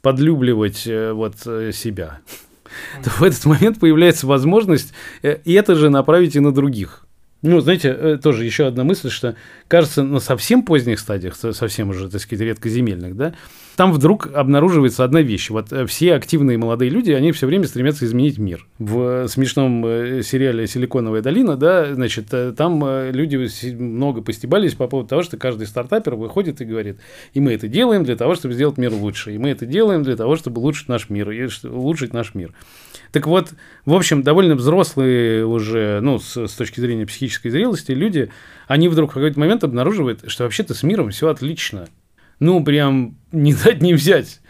подлюбливать 0.03 0.87
э, 0.87 1.13
вот 1.13 1.35
э, 1.47 1.71
себя, 1.73 2.21
то 3.05 3.11
в 3.11 3.23
этот 3.23 3.45
момент 3.45 3.81
появляется 3.81 4.27
возможность 4.27 4.93
э, 5.23 5.39
и 5.45 5.53
это 5.55 5.75
же 5.75 5.91
направить 5.91 6.37
и 6.37 6.41
на 6.41 6.53
других. 6.53 7.06
Ну, 7.43 7.61
знаете, 7.61 7.89
э, 7.89 8.19
тоже 8.21 8.45
еще 8.45 8.67
одна 8.67 8.83
мысль, 8.83 9.11
что 9.11 9.37
кажется, 9.69 10.03
на 10.03 10.21
совсем 10.21 10.63
поздних 10.63 10.99
стадиях, 10.99 11.37
совсем 11.37 11.91
уже, 11.91 12.09
так 12.09 12.21
сказать, 12.21 12.47
редкоземельных, 12.47 13.15
да, 13.15 13.35
там 13.77 13.93
вдруг 13.93 14.29
обнаруживается 14.35 15.05
одна 15.05 15.21
вещь. 15.21 15.51
Вот 15.51 15.71
э, 15.71 15.85
все 15.87 16.15
активные 16.15 16.57
молодые 16.57 16.91
люди, 16.91 17.13
они 17.13 17.33
все 17.33 17.47
время 17.47 17.67
стремятся 17.67 18.07
изменить 18.07 18.39
мир. 18.39 18.67
В 18.79 19.29
смешном 19.29 19.83
сериале 20.23 20.67
«Силиконовая 20.67 21.21
долина», 21.21 21.57
да, 21.57 21.95
значит, 21.95 22.33
там 22.57 23.11
люди 23.11 23.37
много 23.75 24.23
постебались 24.23 24.75
по 24.75 24.89
поводу 24.89 25.11
того, 25.11 25.23
что 25.23 25.37
каждый 25.37 25.67
стартапер 25.67 26.15
выходит 26.15 26.61
и 26.63 26.65
говорит, 26.65 26.99
и 27.35 27.41
мы 27.41 27.53
это 27.53 27.69
делаем 27.69 28.05
для 28.05 28.17
того, 28.17 28.35
чтобы 28.35 28.55
сделать 28.55 28.79
мир 28.79 28.93
лучше, 28.93 29.35
и 29.35 29.39
мы 29.39 29.51
это 29.51 29.67
делаем 29.67 30.03
для 30.03 30.17
того, 30.17 30.37
чтобы 30.37 30.61
улучшить 30.63 30.89
наш 30.89 31.11
мир, 31.11 31.31
и 31.31 31.49
улучшить 31.65 32.15
наш 32.15 32.35
мир. 32.35 32.55
Так 33.13 33.27
вот, 33.27 33.51
в 33.85 33.95
общем, 33.95 34.23
довольно 34.23 34.57
взрослые 34.57 35.47
уже, 35.47 36.01
ну, 36.01 36.19
с, 36.19 36.37
с 36.37 36.53
точки 36.53 36.81
зрения 36.81 37.07
психической 37.27 37.51
зрелости, 37.51 37.93
люди, 37.93 38.31
они 38.69 38.89
вдруг 38.89 39.11
в 39.11 39.15
какой-то 39.15 39.39
момент 39.39 39.65
обнаруживают, 39.65 40.25
что 40.29 40.45
вообще-то 40.45 40.75
с 40.75 40.83
миром 40.83 41.11
все 41.11 41.29
отлично. 41.29 41.89
Ну, 42.39 42.63
прям 42.65 43.17
не 43.33 43.55
дать 43.55 43.83
не 43.83 43.95
взять. 43.95 44.41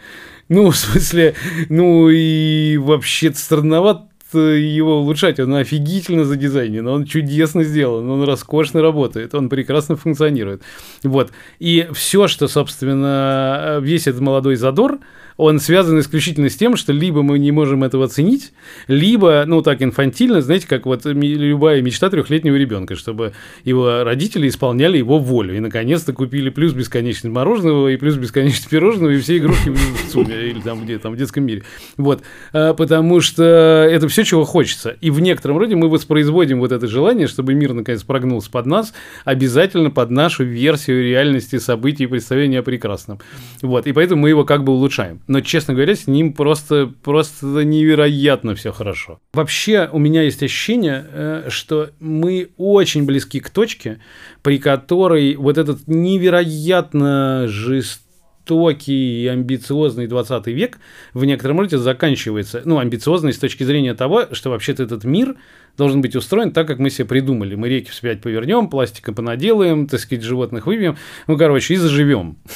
Ну, 0.49 0.69
в 0.71 0.77
смысле, 0.77 1.35
ну 1.69 2.09
и 2.09 2.77
вообще 2.77 3.33
странновато 3.33 4.07
его 4.39 4.99
улучшать. 4.99 5.39
Он 5.39 5.55
офигительно 5.55 6.23
задизайнен, 6.23 6.87
он 6.87 7.05
чудесно 7.05 7.63
сделан, 7.63 8.09
он 8.09 8.23
роскошно 8.23 8.81
работает, 8.81 9.33
он 9.33 9.49
прекрасно 9.49 9.95
функционирует. 9.95 10.61
Вот. 11.03 11.31
И 11.59 11.87
все, 11.93 12.27
что, 12.27 12.47
собственно, 12.47 13.79
весь 13.81 14.07
этот 14.07 14.21
молодой 14.21 14.55
задор, 14.55 14.99
он 15.37 15.59
связан 15.59 15.99
исключительно 15.99 16.49
с 16.49 16.55
тем, 16.55 16.75
что 16.75 16.91
либо 16.91 17.21
мы 17.21 17.39
не 17.39 17.51
можем 17.51 17.83
этого 17.83 18.05
оценить, 18.05 18.51
либо, 18.87 19.43
ну, 19.45 19.61
так 19.61 19.81
инфантильно, 19.81 20.41
знаете, 20.41 20.67
как 20.67 20.85
вот 20.85 21.05
любая 21.05 21.81
мечта 21.81 22.09
трехлетнего 22.09 22.55
ребенка, 22.55 22.95
чтобы 22.95 23.33
его 23.63 24.03
родители 24.03 24.47
исполняли 24.47 24.97
его 24.97 25.19
волю 25.19 25.55
и, 25.55 25.59
наконец-то, 25.59 26.13
купили 26.13 26.49
плюс 26.49 26.73
бесконечность 26.73 27.33
мороженого 27.33 27.89
и 27.89 27.97
плюс 27.97 28.15
бесконечность 28.15 28.67
пирожного 28.69 29.11
и 29.11 29.19
все 29.19 29.37
игрушки 29.37 29.69
в 29.69 30.11
ЦУМе 30.11 30.49
или 30.49 30.59
там 30.59 30.83
где 30.83 30.97
там 30.97 31.13
в 31.13 31.17
детском 31.17 31.45
мире. 31.45 31.63
Вот. 31.97 32.23
А, 32.53 32.73
потому 32.73 33.21
что 33.21 33.43
это 33.43 34.07
все, 34.07 34.23
чего 34.23 34.43
хочется. 34.43 34.97
И 35.01 35.11
в 35.11 35.19
некотором 35.19 35.57
роде 35.59 35.75
мы 35.75 35.87
воспроизводим 35.87 36.59
вот 36.59 36.71
это 36.71 36.87
желание, 36.87 37.27
чтобы 37.27 37.53
мир, 37.53 37.73
наконец, 37.73 38.01
прогнулся 38.03 38.49
под 38.49 38.65
нас, 38.65 38.93
обязательно 39.23 39.91
под 39.91 40.09
нашу 40.09 40.43
версию 40.43 41.03
реальности 41.03 41.59
событий 41.59 42.05
и 42.05 42.07
представления 42.07 42.59
о 42.59 42.63
прекрасном. 42.63 43.19
Вот. 43.61 43.85
И 43.85 43.93
поэтому 43.93 44.23
мы 44.23 44.29
его 44.29 44.43
как 44.43 44.63
бы 44.63 44.73
улучшаем 44.73 45.21
но, 45.27 45.41
честно 45.41 45.73
говоря, 45.73 45.95
с 45.95 46.07
ним 46.07 46.33
просто, 46.33 46.91
просто 47.03 47.45
невероятно 47.63 48.55
все 48.55 48.71
хорошо. 48.71 49.19
Вообще, 49.33 49.89
у 49.91 49.99
меня 49.99 50.23
есть 50.23 50.41
ощущение, 50.41 51.05
э, 51.11 51.45
что 51.49 51.91
мы 51.99 52.49
очень 52.57 53.05
близки 53.05 53.39
к 53.39 53.49
точке, 53.49 53.99
при 54.41 54.57
которой 54.57 55.35
вот 55.35 55.57
этот 55.57 55.87
невероятно 55.87 57.45
жестокий 57.47 59.23
и 59.23 59.27
амбициозный 59.27 60.07
20 60.07 60.47
век 60.47 60.79
в 61.13 61.25
некотором 61.25 61.59
роде 61.59 61.77
заканчивается. 61.77 62.61
Ну, 62.63 62.79
амбициозный 62.79 63.33
с 63.33 63.37
точки 63.37 63.63
зрения 63.63 63.93
того, 63.93 64.27
что 64.31 64.49
вообще-то 64.49 64.83
этот 64.83 65.03
мир 65.03 65.35
должен 65.77 66.01
быть 66.01 66.15
устроен 66.15 66.51
так, 66.51 66.67
как 66.67 66.79
мы 66.79 66.89
себе 66.89 67.05
придумали. 67.05 67.55
Мы 67.55 67.69
реки 67.69 67.91
вспять 67.91 68.21
повернем, 68.21 68.69
пластика 68.69 69.13
понаделаем, 69.13 69.87
так 69.87 69.99
сказать, 69.99 70.23
животных 70.23 70.65
выбьем. 70.65 70.97
Ну, 71.27 71.37
короче, 71.37 71.75
и 71.75 71.77
заживем. 71.77 72.37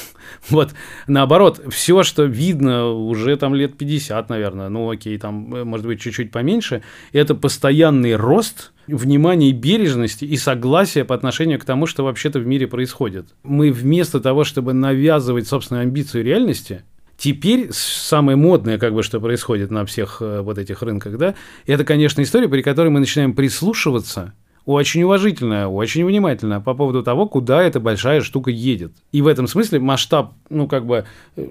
Вот, 0.48 0.70
наоборот, 1.06 1.60
все, 1.70 2.02
что 2.02 2.24
видно 2.24 2.88
уже 2.88 3.36
там 3.36 3.54
лет 3.54 3.76
50, 3.76 4.30
наверное, 4.30 4.70
ну 4.70 4.90
окей, 4.90 5.18
там, 5.18 5.54
э, 5.54 5.64
может 5.64 5.86
быть, 5.86 6.00
чуть-чуть 6.00 6.30
поменьше, 6.30 6.82
это 7.12 7.34
постоянный 7.34 8.16
рост 8.16 8.72
внимания 8.86 9.50
и 9.50 9.52
бережности 9.52 10.24
и 10.24 10.36
согласия 10.36 11.04
по 11.04 11.14
отношению 11.14 11.58
к 11.58 11.64
тому, 11.64 11.86
что 11.86 12.04
вообще-то 12.04 12.40
в 12.40 12.46
мире 12.46 12.66
происходит. 12.66 13.26
Мы 13.42 13.70
вместо 13.70 14.20
того, 14.20 14.44
чтобы 14.44 14.72
навязывать 14.72 15.46
собственную 15.46 15.82
амбицию 15.82 16.24
реальности, 16.24 16.82
Теперь 17.22 17.68
самое 17.70 18.36
модное, 18.36 18.78
как 18.78 18.94
бы, 18.94 19.04
что 19.04 19.20
происходит 19.20 19.70
на 19.70 19.86
всех 19.86 20.16
э, 20.20 20.40
вот 20.40 20.58
этих 20.58 20.82
рынках, 20.82 21.18
да, 21.18 21.36
это, 21.66 21.84
конечно, 21.84 22.20
история, 22.20 22.48
при 22.48 22.62
которой 22.62 22.88
мы 22.88 22.98
начинаем 22.98 23.32
прислушиваться 23.32 24.34
очень 24.64 25.02
уважительная, 25.02 25.66
очень 25.66 26.04
внимательная 26.04 26.60
по 26.60 26.74
поводу 26.74 27.02
того, 27.02 27.26
куда 27.26 27.62
эта 27.62 27.80
большая 27.80 28.20
штука 28.20 28.50
едет. 28.50 28.92
И 29.10 29.22
в 29.22 29.26
этом 29.26 29.46
смысле 29.48 29.80
масштаб, 29.80 30.34
ну, 30.50 30.68
как 30.68 30.86
бы, 30.86 31.04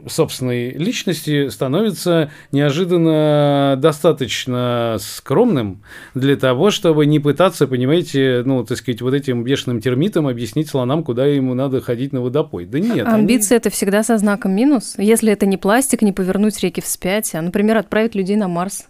собственной 0.08 0.72
личности 0.72 1.50
становится 1.50 2.32
неожиданно 2.52 3.76
достаточно 3.78 4.98
скромным 5.00 5.84
для 6.14 6.36
того, 6.36 6.72
чтобы 6.72 7.06
не 7.06 7.20
пытаться, 7.20 7.68
понимаете, 7.68 8.44
ну, 8.46 8.64
так 8.64 8.78
сказать, 8.78 9.02
вот 9.02 9.14
этим 9.14 9.44
бешеным 9.44 9.82
термитам 9.82 10.28
объяснить 10.28 10.70
слонам, 10.70 11.04
куда 11.04 11.26
ему 11.26 11.54
надо 11.54 11.82
ходить 11.82 12.14
на 12.14 12.22
водопой. 12.22 12.66
Да 12.66 12.80
нет. 12.80 13.08
Амбиции 13.08 13.56
они... 13.56 13.60
это 13.60 13.70
всегда 13.70 14.04
со 14.04 14.18
знаком 14.18 14.54
минус. 14.54 14.96
Если 14.98 15.32
это 15.32 15.46
не 15.46 15.58
пластик, 15.58 16.02
не 16.02 16.14
повернуть 16.14 16.60
реки 16.62 16.82
вспять, 16.82 17.34
а, 17.36 17.42
например, 17.42 17.78
отправить 17.78 18.16
людей 18.16 18.36
на 18.36 18.48
Марс. 18.48 18.86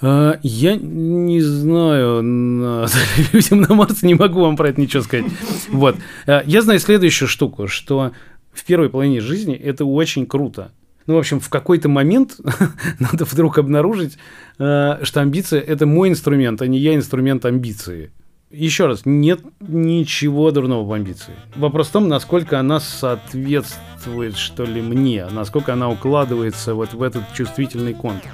А, 0.00 0.38
я 0.42 0.76
не 0.76 1.40
знаю, 1.40 2.22
людям 3.32 3.60
на 3.62 3.74
Марс 3.74 4.02
не 4.02 4.14
могу 4.14 4.40
вам 4.40 4.56
про 4.56 4.68
это 4.68 4.80
ничего 4.80 5.02
сказать. 5.02 5.26
Вот. 5.68 5.96
А, 6.26 6.42
я 6.46 6.62
знаю 6.62 6.80
следующую 6.80 7.28
штуку, 7.28 7.66
что 7.68 8.12
в 8.52 8.64
первой 8.64 8.90
половине 8.90 9.20
жизни 9.20 9.54
это 9.54 9.84
очень 9.84 10.26
круто. 10.26 10.72
Ну, 11.06 11.14
в 11.14 11.18
общем, 11.18 11.40
в 11.40 11.48
какой-то 11.48 11.88
момент 11.88 12.36
надо 12.98 13.24
вдруг 13.24 13.58
обнаружить, 13.58 14.18
а, 14.58 15.00
что 15.02 15.20
амбиция– 15.20 15.60
это 15.66 15.86
мой 15.86 16.08
инструмент, 16.10 16.60
а 16.60 16.66
не 16.66 16.78
я 16.78 16.94
инструмент 16.94 17.44
амбиции. 17.44 18.10
Еще 18.50 18.86
раз, 18.86 19.02
нет 19.04 19.40
ничего 19.60 20.50
дурного 20.52 20.84
в 20.84 20.92
амбиции. 20.92 21.34
Вопрос 21.56 21.88
в 21.88 21.92
том, 21.92 22.08
насколько 22.08 22.60
она 22.60 22.80
соответствует, 22.80 24.36
что 24.36 24.64
ли, 24.64 24.80
мне, 24.80 25.26
насколько 25.30 25.72
она 25.72 25.90
укладывается 25.90 26.74
вот 26.74 26.94
в 26.94 27.02
этот 27.02 27.24
чувствительный 27.34 27.94
контур. 27.94 28.30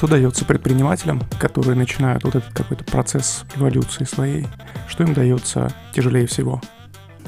Что 0.00 0.06
дается 0.06 0.46
предпринимателям, 0.46 1.20
которые 1.38 1.76
начинают 1.76 2.24
вот 2.24 2.34
этот 2.34 2.54
какой-то 2.54 2.84
процесс 2.84 3.44
эволюции 3.54 4.04
своей? 4.04 4.46
Что 4.88 5.04
им 5.04 5.12
дается 5.12 5.74
тяжелее 5.94 6.26
всего? 6.26 6.62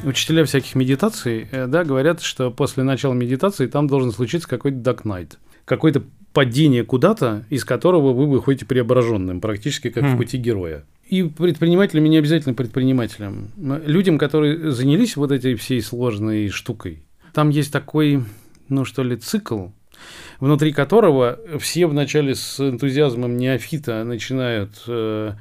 Учителя 0.05 0.47
всяких 0.47 0.75
медитаций, 0.75 1.49
э, 1.53 1.67
да, 1.67 1.85
говорят, 1.85 2.23
что 2.23 2.51
после 2.51 2.83
начала 2.83 3.13
медитации 3.13 3.67
там 3.67 3.89
должен 3.89 4.11
случиться 4.11 4.49
какой-то 4.49 4.79
night, 4.79 5.33
какое-то 5.67 6.03
падение 6.33 6.83
куда-то, 6.83 7.45
из 7.51 7.67
которого 7.67 8.15
вы 8.15 8.27
выходите 8.27 8.65
преображенным, 8.65 9.43
практически 9.43 9.91
как 9.91 10.05
mm. 10.05 10.15
в 10.15 10.17
пути 10.17 10.39
героя. 10.39 10.87
И 11.11 11.25
предпринимателям, 11.25 12.07
и 12.07 12.09
не 12.09 12.17
обязательно 12.17 12.55
предпринимателям, 12.55 13.51
людям, 13.85 14.17
которые 14.17 14.73
занялись 14.73 15.17
вот 15.17 15.31
этой 15.31 15.57
всей 15.57 15.83
сложной 15.83 16.49
штукой, 16.49 17.03
там 17.35 17.51
есть 17.51 17.71
такой, 17.71 18.25
ну 18.71 18.87
что 18.87 19.03
ли, 19.03 19.17
цикл, 19.17 19.67
внутри 20.43 20.73
которого 20.73 21.39
все 21.61 21.87
вначале 21.87 22.35
с 22.35 22.59
энтузиазмом 22.59 23.37
неофита 23.37 24.03
начинают 24.03 24.71
э, 24.89 25.35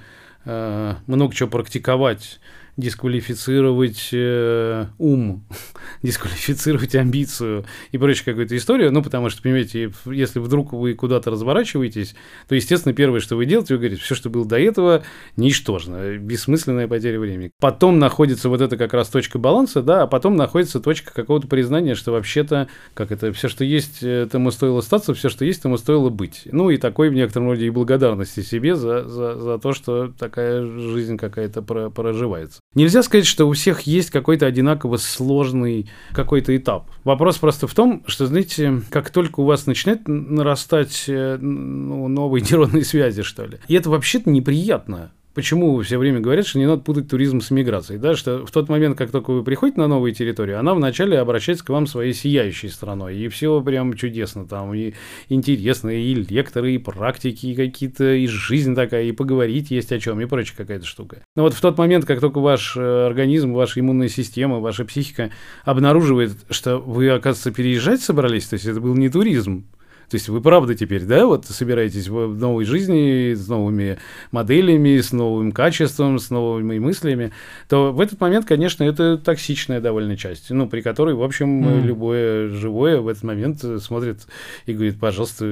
э, 0.46 0.94
много 1.08 1.34
чего 1.34 1.50
практиковать 1.50 2.40
дисквалифицировать 2.77 4.10
э, 4.13 4.86
ум, 4.97 5.43
дисквалифицировать 6.03 6.95
амбицию 6.95 7.65
и 7.91 7.97
прочая 7.97 8.25
какую-то 8.25 8.55
историю. 8.55 8.91
Ну, 8.91 9.03
потому 9.03 9.29
что, 9.29 9.41
понимаете, 9.41 9.91
если 10.05 10.39
вдруг 10.39 10.73
вы 10.73 10.93
куда-то 10.93 11.31
разворачиваетесь, 11.31 12.15
то, 12.47 12.55
естественно, 12.55 12.93
первое, 12.93 13.19
что 13.19 13.36
вы 13.36 13.45
делаете, 13.45 13.75
вы 13.75 13.79
говорите, 13.79 14.01
все, 14.01 14.15
что 14.15 14.29
было 14.29 14.45
до 14.45 14.60
этого, 14.60 15.03
ничтожно, 15.36 16.17
бессмысленная 16.17 16.88
потеря 16.88 17.19
времени. 17.19 17.51
Потом 17.60 17.99
находится 17.99 18.49
вот 18.49 18.62
эта 18.62 18.77
как 18.77 18.93
раз 18.93 19.10
точка 19.10 19.39
баланса, 19.39 19.81
да, 19.81 20.03
а 20.03 20.07
потом 20.07 20.36
находится 20.36 20.79
точка 20.79 21.13
какого-то 21.13 21.47
признания, 21.47 21.95
что 21.95 22.12
вообще-то, 22.12 22.67
как 22.93 23.12
это, 23.12 23.31
все, 23.34 23.47
что 23.47 23.63
есть, 23.63 24.03
этому 24.03 24.51
стоило 24.51 24.81
статься, 24.81 25.13
все, 25.13 25.29
что 25.29 25.45
есть, 25.45 25.62
тому 25.62 25.77
стоило 25.77 26.10
быть. 26.10 26.47
Ну, 26.51 26.69
и 26.69 26.77
такой 26.77 27.10
в 27.10 27.13
некотором 27.13 27.47
роде 27.47 27.65
и 27.65 27.69
благодарности 27.69 28.41
себе 28.41 28.75
за, 28.75 29.07
за, 29.07 29.36
за 29.38 29.57
то, 29.57 29.73
что 29.73 30.12
такая 30.17 30.65
жизнь 30.65 31.17
какая-то 31.17 31.62
проживается. 31.62 32.62
Нельзя 32.73 33.03
сказать, 33.03 33.25
что 33.25 33.49
у 33.49 33.51
всех 33.51 33.81
есть 33.81 34.12
какой-то 34.12 34.45
одинаково 34.45 34.95
сложный 34.95 35.89
какой-то 36.13 36.55
этап. 36.55 36.89
Вопрос 37.03 37.38
просто 37.38 37.67
в 37.67 37.73
том, 37.73 38.01
что, 38.07 38.27
знаете, 38.27 38.81
как 38.89 39.10
только 39.10 39.41
у 39.41 39.43
вас 39.43 39.65
начинает 39.65 40.07
нарастать 40.07 41.03
э, 41.10 41.38
ну, 41.38 42.07
новые 42.07 42.41
нейронные 42.49 42.86
связи, 42.86 43.23
что 43.23 43.45
ли, 43.45 43.60
и 43.67 43.73
это 43.73 43.89
вообще-то 43.89 44.29
неприятно. 44.29 45.12
Почему 45.34 45.82
все 45.82 45.98
время 45.98 46.20
говорят, 46.20 46.46
что 46.46 46.60
не 46.60 46.65
надо 46.65 46.82
путать 46.82 47.08
туризм 47.08 47.39
с 47.39 47.52
миграцией? 47.52 48.00
Да? 48.00 48.15
Что 48.15 48.46
в 48.46 48.52
тот 48.52 48.67
момент, 48.67 48.98
как 48.98 49.12
только 49.12 49.32
вы 49.32 49.44
приходите 49.44 49.80
на 49.80 49.88
новую 49.88 50.12
территорию, 50.13 50.60
она 50.60 50.74
вначале 50.74 51.17
обращается 51.20 51.63
к 51.63 51.70
вам 51.70 51.88
своей 51.88 52.13
сияющей 52.13 52.70
страной. 52.70 53.17
И 53.17 53.30
все 53.30 53.62
прям 53.62 53.94
чудесно 53.94 54.46
там, 54.46 54.74
и 54.74 54.94
интересно, 55.30 55.89
и 55.89 56.13
лекторы, 56.13 56.74
и 56.74 56.78
практики, 56.78 57.46
и 57.48 57.56
какие-то, 57.56 58.13
и 58.13 58.28
жизнь 58.28 58.76
такая, 58.76 59.06
и 59.06 59.13
поговорить 59.13 59.72
есть 59.72 59.94
о 59.94 60.00
чем, 60.00 60.20
и 60.20 60.26
прочая 60.26 60.58
какая-то 60.58 60.86
штука. 60.86 61.24
Но 61.38 61.44
вот 61.44 61.54
в 61.54 61.62
тот 61.62 61.78
момент, 61.78 62.06
как 62.06 62.20
только 62.20 62.39
ваш 62.39 62.76
э, 62.76 63.06
организм, 63.06 63.54
ваша 63.54 63.80
иммунная 63.80 64.10
система, 64.10 64.60
ваша 64.60 64.84
психика 64.84 65.32
обнаруживает, 65.63 66.32
что 66.50 66.78
вы, 66.78 67.10
оказывается, 67.10 67.52
переезжать 67.52 68.02
собрались, 68.02 68.48
то 68.48 68.56
есть 68.56 68.65
это 68.65 68.82
был 68.82 68.96
не 68.96 69.08
туризм, 69.08 69.65
то 70.12 70.15
есть 70.15 70.28
вы 70.28 70.41
правда 70.41 70.76
теперь, 70.76 71.06
да, 71.06 71.26
вот 71.26 71.45
собираетесь 71.45 72.10
в 72.10 72.38
новой 72.38 72.65
жизни 72.65 73.34
с 73.34 73.47
новыми 73.47 73.97
моделями, 74.32 75.00
с 75.00 75.13
новым 75.13 75.54
качеством, 75.54 76.19
с 76.19 76.30
новыми 76.30 76.80
мыслями, 76.80 77.32
то 77.69 77.93
в 77.93 78.02
этот 78.02 78.19
момент, 78.19 78.45
конечно, 78.45 78.84
это 78.84 79.17
токсичная 79.17 79.80
довольно 79.80 80.17
часть, 80.17 80.50
ну, 80.50 80.67
при 80.67 80.82
которой, 80.82 81.15
в 81.15 81.24
общем, 81.24 81.63
mm. 81.63 81.82
любое 81.84 82.50
живое 82.50 83.00
в 83.00 83.08
этот 83.08 83.24
момент 83.24 83.63
смотрит 83.82 84.28
и 84.65 84.74
говорит, 84.74 85.00
пожалуйста, 85.00 85.45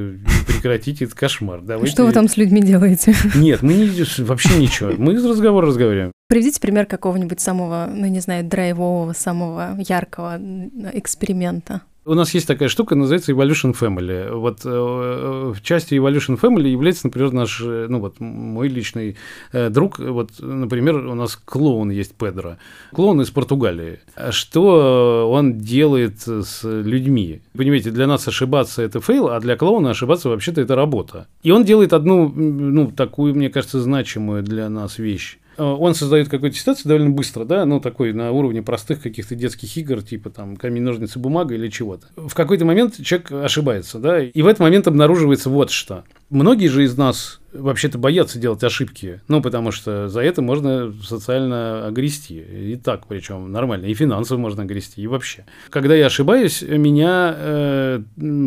прекратите 0.45 1.05
этот 1.05 1.17
кошмар. 1.17 1.61
Давайте... 1.61 1.93
Что 1.93 2.05
вы 2.05 2.11
там 2.11 2.27
с 2.27 2.35
людьми 2.35 2.61
делаете? 2.61 3.15
Нет, 3.35 3.61
мы 3.61 3.75
не, 3.75 4.23
вообще 4.23 4.59
ничего. 4.59 4.91
Мы 4.97 5.13
из 5.13 5.25
разговора 5.25 5.67
разговариваем. 5.67 6.11
Приведите 6.27 6.59
пример 6.59 6.85
какого-нибудь 6.85 7.39
самого, 7.39 7.89
ну 7.89 8.07
не 8.07 8.19
знаю, 8.19 8.43
драйвового, 8.43 9.13
самого 9.13 9.77
яркого 9.79 10.37
эксперимента 10.93 11.81
У 12.09 12.15
нас 12.15 12.33
есть 12.33 12.47
такая 12.47 12.69
штука, 12.69 12.95
называется 12.95 13.33
Evolution 13.33 13.77
Family. 13.79 14.33
Вот 14.33 14.61
э, 14.65 14.69
в 15.55 15.61
части 15.61 15.93
Evolution 15.93 16.39
Family 16.41 16.69
является, 16.69 17.05
например, 17.05 17.31
наш, 17.33 17.61
э, 17.61 17.85
ну 17.87 17.99
вот 17.99 18.19
мой 18.19 18.67
личный 18.67 19.15
э, 19.51 19.69
друг. 19.69 19.99
Вот, 19.99 20.31
например, 20.39 20.95
у 21.05 21.13
нас 21.13 21.35
клоун 21.35 21.91
есть 21.91 22.15
Педро. 22.15 22.57
Клоун 22.93 23.21
из 23.21 23.29
Португалии. 23.29 23.99
Что 24.31 25.29
он 25.31 25.59
делает 25.59 26.21
с 26.21 26.61
людьми? 26.63 27.41
Понимаете, 27.55 27.91
для 27.91 28.07
нас 28.07 28.27
ошибаться 28.27 28.81
это 28.81 28.99
fail, 29.01 29.27
а 29.27 29.39
для 29.39 29.55
клоуна 29.55 29.91
ошибаться 29.91 30.29
вообще-то 30.29 30.61
это 30.61 30.75
работа. 30.75 31.27
И 31.43 31.51
он 31.51 31.63
делает 31.63 31.93
одну, 31.93 32.27
ну, 32.27 32.89
такую, 32.89 33.35
мне 33.35 33.51
кажется, 33.51 33.79
значимую 33.79 34.41
для 34.41 34.67
нас 34.67 34.97
вещь. 34.97 35.37
Э, 35.59 35.63
он 35.63 35.93
создает 35.93 36.29
какую-то 36.29 36.57
ситуацию 36.57 36.87
довольно 36.87 37.09
быстро, 37.09 37.43
да, 37.43 37.65
ну, 37.65 37.81
такой 37.81 38.13
на 38.13 38.31
уровне 38.31 38.63
простых 38.63 39.01
каких-то 39.01 39.35
детских 39.35 39.75
игр, 39.75 40.01
типа 40.01 40.29
там 40.29 40.55
камень, 40.55 40.83
ножницы, 40.83 41.19
бумага 41.19 41.53
или 41.53 41.67
чего-то. 41.67 42.07
В 42.15 42.33
какой-то 42.33 42.63
момент 42.63 42.95
человек 43.03 43.31
ошибается, 43.31 43.99
да, 43.99 44.23
и 44.23 44.41
в 44.41 44.47
этот 44.47 44.61
момент 44.61 44.87
обнаруживается 44.87 45.49
вот 45.49 45.69
что. 45.69 46.05
Многие 46.29 46.67
же 46.67 46.85
из 46.85 46.97
нас 46.97 47.38
вообще-то 47.53 47.97
боятся 47.97 48.39
делать 48.39 48.63
ошибки, 48.63 49.21
ну, 49.27 49.41
потому 49.41 49.71
что 49.71 50.07
за 50.07 50.21
это 50.21 50.41
можно 50.41 50.93
социально 51.03 51.87
огрести, 51.87 52.39
и 52.39 52.75
так 52.75 53.07
причем 53.07 53.51
нормально, 53.51 53.85
и 53.85 53.93
финансово 53.93 54.37
можно 54.37 54.63
огрести, 54.63 55.01
и 55.01 55.07
вообще. 55.07 55.45
Когда 55.69 55.95
я 55.95 56.07
ошибаюсь, 56.07 56.61
меня, 56.61 57.33
э, 57.35 58.01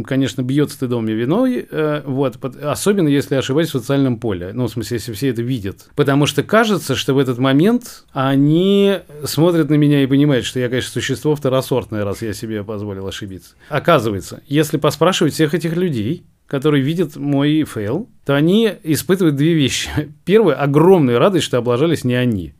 конечно, 0.07 0.43
бьет 0.43 0.71
стыдом 0.71 1.09
и 1.09 1.13
виной, 1.13 1.67
э, 1.69 2.03
вот, 2.05 2.39
особенно 2.63 3.09
если 3.09 3.35
ошибаюсь 3.35 3.69
в 3.69 3.73
социальном 3.73 4.19
поле, 4.19 4.53
ну, 4.53 4.67
в 4.67 4.71
смысле, 4.71 4.97
если 4.97 5.13
все 5.13 5.29
это 5.29 5.43
видят, 5.43 5.89
потому 5.97 6.27
что 6.27 6.43
кажется, 6.43 6.95
что 6.95 7.15
в 7.15 7.19
этот 7.19 7.39
момент 7.39 8.05
они 8.13 8.99
смотрят 9.25 9.71
на 9.71 9.75
меня 9.75 10.03
и 10.03 10.07
понимают, 10.07 10.45
что 10.45 10.61
я, 10.61 10.69
конечно, 10.69 10.93
существо 10.93 11.35
второсортное, 11.35 12.05
раз 12.05 12.23
я 12.23 12.33
себе 12.33 12.65
позволил 12.65 13.07
ошибиться. 13.07 13.55
Оказывается, 13.69 14.43
если 14.47 14.77
поспрашивать 14.77 15.35
всех 15.35 15.55
этих 15.55 15.77
людей, 15.77 16.25
которые 16.53 16.83
видят 16.83 17.17
мой 17.17 17.65
fail, 17.65 18.11
то 18.27 18.37
они 18.37 18.71
испытывают 18.83 19.37
две 19.37 19.55
вещи. 19.55 19.89
Первое– 20.27 20.55
огромную 20.57 21.19
радость, 21.19 21.47
что 21.47 21.57
облажались 21.57 22.05
не 22.05 22.15
они. 22.15 22.53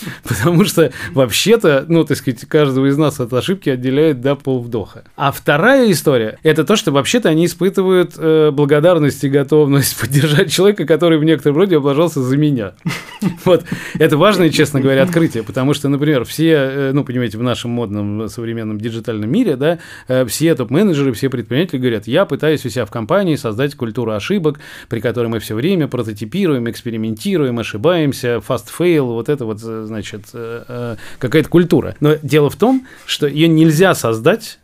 Потому 0.22 0.64
что 0.64 0.92
вообще-то, 1.10 1.84
ну, 1.88 2.04
так 2.04 2.16
сказать, 2.16 2.42
каждого 2.42 2.86
из 2.86 2.96
нас 2.96 3.18
от 3.18 3.32
ошибки 3.32 3.70
отделяет 3.70 4.20
до 4.20 4.36
полвдоха. 4.36 5.02
А 5.16 5.32
вторая 5.32 5.90
история– 5.90 6.38
это 6.44 6.62
то, 6.62 6.76
что 6.76 6.92
вообще-то 6.92 7.28
они 7.28 7.46
испытывают 7.46 8.12
э, 8.16 8.52
благодарность 8.52 9.24
и 9.24 9.28
готовность 9.28 9.96
поддержать 10.00 10.52
человека, 10.52 10.86
который 10.86 11.18
в 11.18 11.24
некотором 11.24 11.56
роде 11.56 11.78
облажался 11.78 12.22
за 12.22 12.36
меня. 12.36 12.74
Вот. 13.44 13.64
Это 13.98 14.16
важное, 14.16 14.50
честно 14.50 14.80
говоря, 14.80 15.02
открытие, 15.02 15.42
потому 15.42 15.74
что, 15.74 15.88
например, 15.88 16.24
все, 16.24 16.52
э, 16.52 16.92
ну, 16.92 17.04
понимаете, 17.04 17.38
в 17.38 17.42
нашем 17.42 17.70
модном 17.70 18.28
современном 18.28 18.78
диджитальном 18.78 19.30
мире, 19.30 19.56
да, 19.56 19.78
э, 20.08 20.24
все 20.26 20.54
топ-менеджеры, 20.54 21.12
все 21.12 21.28
предприниматели 21.28 21.78
говорят, 21.78 22.06
я 22.06 22.24
пытаюсь 22.24 22.64
у 22.66 22.68
себя 22.68 22.84
в 22.84 22.90
компании 22.90 23.36
создать 23.36 23.74
культуру 23.74 24.12
ошибок, 24.12 24.60
при 24.88 25.00
которой 25.00 25.28
мы 25.28 25.38
все 25.38 25.54
время 25.54 25.88
прототипируем, 25.88 26.68
экспериментируем, 26.70 27.58
ошибаемся, 27.58 28.40
fast 28.46 28.66
fail, 28.76 29.06
вот 29.06 29.28
это 29.28 29.44
вот 29.44 29.60
э, 29.62 29.84
значит, 29.86 30.26
э, 30.32 30.64
э, 30.68 30.96
какая-то 31.18 31.48
культура. 31.48 31.96
Но 32.00 32.16
дело 32.22 32.50
в 32.50 32.56
том, 32.56 32.86
что 33.06 33.26
ее 33.26 33.48
нельзя 33.48 33.94
создать, 33.94 34.58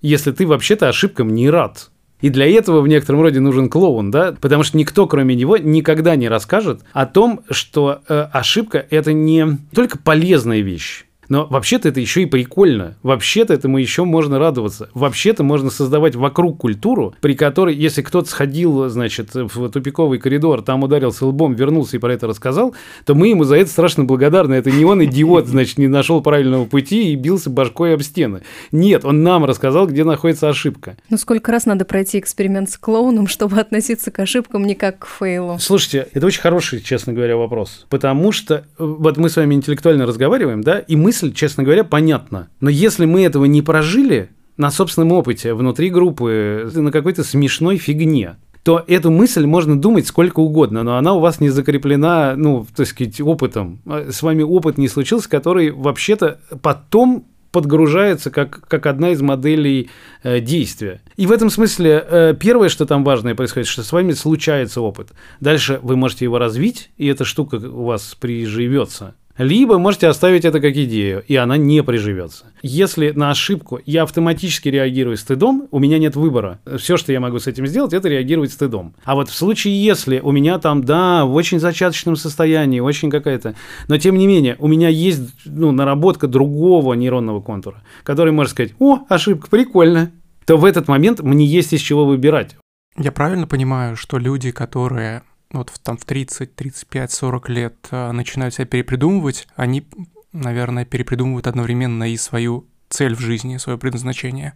если 0.00 0.32
ты 0.32 0.46
вообще-то 0.46 0.88
ошибкам 0.88 1.34
не 1.34 1.48
рад. 1.50 1.91
И 2.22 2.30
для 2.30 2.48
этого 2.48 2.80
в 2.80 2.88
некотором 2.88 3.20
роде 3.20 3.40
нужен 3.40 3.68
клоун, 3.68 4.10
да, 4.10 4.34
потому 4.40 4.62
что 4.62 4.78
никто, 4.78 5.06
кроме 5.06 5.34
него, 5.34 5.56
никогда 5.58 6.16
не 6.16 6.28
расскажет 6.28 6.80
о 6.92 7.04
том, 7.04 7.42
что 7.50 8.00
э, 8.08 8.28
ошибка 8.32 8.86
это 8.90 9.12
не 9.12 9.58
только 9.74 9.98
полезная 9.98 10.60
вещь, 10.60 11.04
но 11.28 11.46
вообще-то 11.46 11.88
это 11.88 12.00
еще 12.00 12.22
и 12.22 12.26
прикольно. 12.26 12.96
Вообще-то 13.02 13.54
этому 13.54 13.78
еще 13.78 14.04
можно 14.04 14.38
радоваться. 14.38 14.90
Вообще-то 14.92 15.42
можно 15.42 15.70
создавать 15.70 16.14
вокруг 16.14 16.58
культуру, 16.58 17.14
при 17.20 17.34
которой, 17.34 17.74
если 17.74 18.02
кто-то 18.02 18.28
сходил, 18.28 18.88
значит, 18.88 19.30
в 19.32 19.70
тупиковый 19.70 20.18
коридор, 20.18 20.62
там 20.62 20.82
ударился 20.82 21.24
лбом, 21.26 21.54
вернулся 21.54 21.96
и 21.96 22.00
про 22.00 22.12
это 22.12 22.26
рассказал, 22.26 22.74
то 23.06 23.14
мы 23.14 23.28
ему 23.28 23.44
за 23.44 23.56
это 23.56 23.70
страшно 23.70 24.04
благодарны. 24.04 24.54
Это 24.54 24.70
не 24.70 24.84
он 24.84 25.02
идиот, 25.04 25.46
значит, 25.46 25.78
не 25.78 25.88
нашел 25.88 26.20
правильного 26.20 26.66
пути 26.66 27.12
и 27.12 27.16
бился 27.16 27.50
башкой 27.50 27.94
об 27.94 28.02
стены. 28.02 28.42
Нет, 28.70 29.04
он 29.04 29.22
нам 29.22 29.44
рассказал, 29.44 29.86
где 29.86 30.04
находится 30.04 30.48
ошибка. 30.48 30.96
Ну 31.08 31.16
сколько 31.16 31.50
раз 31.50 31.66
надо 31.66 31.84
пройти 31.84 32.18
эксперимент 32.18 32.68
с 32.68 32.76
клоуном, 32.76 33.26
чтобы 33.26 33.58
относиться 33.58 34.10
к 34.10 34.18
ошибкам 34.18 34.66
не 34.66 34.74
как 34.74 34.98
к 35.00 35.06
фейлу? 35.06 35.58
Слушайте, 35.58 36.08
это 36.12 36.26
очень 36.26 36.42
хороший, 36.42 36.80
честно 36.80 37.12
говоря, 37.12 37.36
вопрос. 37.36 37.86
Потому 37.88 38.32
что 38.32 38.54
э, 38.54 38.60
вот 38.78 39.16
мы 39.16 39.30
с 39.30 39.36
вами 39.36 39.54
интеллектуально 39.54 40.04
разговариваем, 40.06 40.62
да, 40.62 40.78
и 40.78 40.96
мысль 40.96 41.11
мысль, 41.12 41.34
честно 41.34 41.62
говоря, 41.62 41.84
понятна. 41.84 42.48
Но 42.60 42.70
если 42.70 43.04
мы 43.04 43.22
этого 43.22 43.44
не 43.44 43.60
прожили 43.60 44.30
на 44.56 44.70
собственном 44.70 45.12
опыте, 45.12 45.52
внутри 45.52 45.90
группы, 45.90 46.70
на 46.74 46.90
какой-то 46.90 47.22
смешной 47.22 47.76
фигне, 47.76 48.36
то 48.62 48.82
эту 48.86 49.10
мысль 49.10 49.44
можно 49.44 49.78
думать 49.78 50.06
сколько 50.06 50.40
угодно, 50.40 50.84
но 50.84 50.96
она 50.96 51.12
у 51.12 51.20
вас 51.20 51.38
не 51.40 51.50
закреплена, 51.50 52.32
ну, 52.36 52.66
так 52.74 52.86
сказать, 52.86 53.20
опытом. 53.20 53.82
С 53.84 54.22
вами 54.22 54.42
опыт 54.42 54.78
не 54.78 54.88
случился, 54.88 55.28
который 55.28 55.70
вообще-то 55.70 56.40
потом 56.62 57.26
подгружается 57.50 58.30
как, 58.30 58.66
как 58.66 58.86
одна 58.86 59.10
из 59.10 59.20
моделей 59.20 59.90
э, 60.22 60.40
действия. 60.40 61.02
И 61.16 61.26
в 61.26 61.32
этом 61.32 61.50
смысле 61.50 62.04
э, 62.08 62.34
первое, 62.40 62.70
что 62.70 62.86
там 62.86 63.04
важное 63.04 63.34
происходит, 63.34 63.68
что 63.68 63.82
с 63.82 63.92
вами 63.92 64.12
случается 64.12 64.80
опыт. 64.80 65.10
Дальше 65.40 65.78
вы 65.82 65.96
можете 65.96 66.24
его 66.24 66.38
развить, 66.38 66.90
и 66.96 67.06
эта 67.08 67.26
штука 67.26 67.56
у 67.56 67.84
вас 67.84 68.16
приживется. 68.18 69.14
Либо 69.38 69.78
можете 69.78 70.08
оставить 70.08 70.44
это 70.44 70.60
как 70.60 70.76
идею, 70.76 71.24
и 71.26 71.36
она 71.36 71.56
не 71.56 71.82
приживется. 71.82 72.46
Если 72.62 73.12
на 73.12 73.30
ошибку 73.30 73.80
я 73.86 74.02
автоматически 74.02 74.68
реагирую 74.68 75.16
стыдом, 75.16 75.68
у 75.70 75.78
меня 75.78 75.98
нет 75.98 76.16
выбора. 76.16 76.60
Все, 76.76 76.98
что 76.98 77.12
я 77.12 77.20
могу 77.20 77.38
с 77.38 77.46
этим 77.46 77.66
сделать, 77.66 77.94
это 77.94 78.08
реагировать 78.08 78.52
стыдом. 78.52 78.94
А 79.04 79.14
вот 79.14 79.30
в 79.30 79.34
случае, 79.34 79.82
если 79.82 80.20
у 80.20 80.32
меня 80.32 80.58
там, 80.58 80.84
да, 80.84 81.24
в 81.24 81.34
очень 81.34 81.60
зачаточном 81.60 82.16
состоянии, 82.16 82.80
очень 82.80 83.10
какая-то, 83.10 83.54
но 83.88 83.96
тем 83.96 84.18
не 84.18 84.26
менее, 84.26 84.56
у 84.58 84.68
меня 84.68 84.88
есть 84.88 85.22
ну, 85.46 85.72
наработка 85.72 86.26
другого 86.26 86.92
нейронного 86.92 87.40
контура, 87.40 87.82
который 88.04 88.32
может 88.32 88.52
сказать, 88.52 88.74
о, 88.78 89.00
ошибка, 89.08 89.48
прикольно, 89.48 90.12
то 90.44 90.58
в 90.58 90.64
этот 90.64 90.88
момент 90.88 91.20
мне 91.20 91.46
есть 91.46 91.72
из 91.72 91.80
чего 91.80 92.04
выбирать. 92.04 92.56
Я 92.98 93.12
правильно 93.12 93.46
понимаю, 93.46 93.96
что 93.96 94.18
люди, 94.18 94.50
которые 94.50 95.22
вот 95.52 95.70
в, 95.70 95.78
там 95.78 95.96
в 95.96 96.04
30, 96.04 96.54
35, 96.54 97.12
40 97.12 97.48
лет 97.48 97.74
а, 97.90 98.12
начинают 98.12 98.54
себя 98.54 98.66
перепридумывать, 98.66 99.46
они, 99.54 99.86
наверное, 100.32 100.84
перепридумывают 100.84 101.46
одновременно 101.46 102.10
и 102.10 102.16
свою 102.16 102.66
цель 102.88 103.14
в 103.14 103.20
жизни, 103.20 103.56
свое 103.58 103.78
предназначение. 103.78 104.54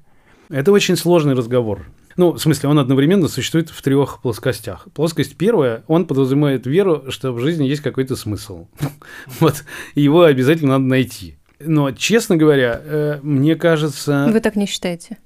Это 0.48 0.72
очень 0.72 0.96
сложный 0.96 1.34
разговор. 1.34 1.86
Ну, 2.16 2.32
в 2.32 2.38
смысле, 2.38 2.70
он 2.70 2.78
одновременно 2.78 3.28
существует 3.28 3.68
в 3.68 3.82
трех 3.82 4.22
плоскостях. 4.22 4.86
Плоскость 4.94 5.36
первая, 5.36 5.84
он 5.86 6.06
подразумевает 6.06 6.66
веру, 6.66 7.10
что 7.10 7.32
в 7.32 7.40
жизни 7.40 7.64
есть 7.64 7.82
какой-то 7.82 8.16
смысл. 8.16 8.68
Вот, 9.40 9.64
его 9.94 10.22
обязательно 10.22 10.78
надо 10.78 10.84
найти. 10.84 11.36
Но, 11.58 11.90
честно 11.90 12.36
говоря, 12.36 12.80
э, 12.82 13.18
мне 13.22 13.54
кажется... 13.56 14.28
Вы 14.30 14.40
так 14.40 14.56
не 14.56 14.66
считаете? 14.66 15.18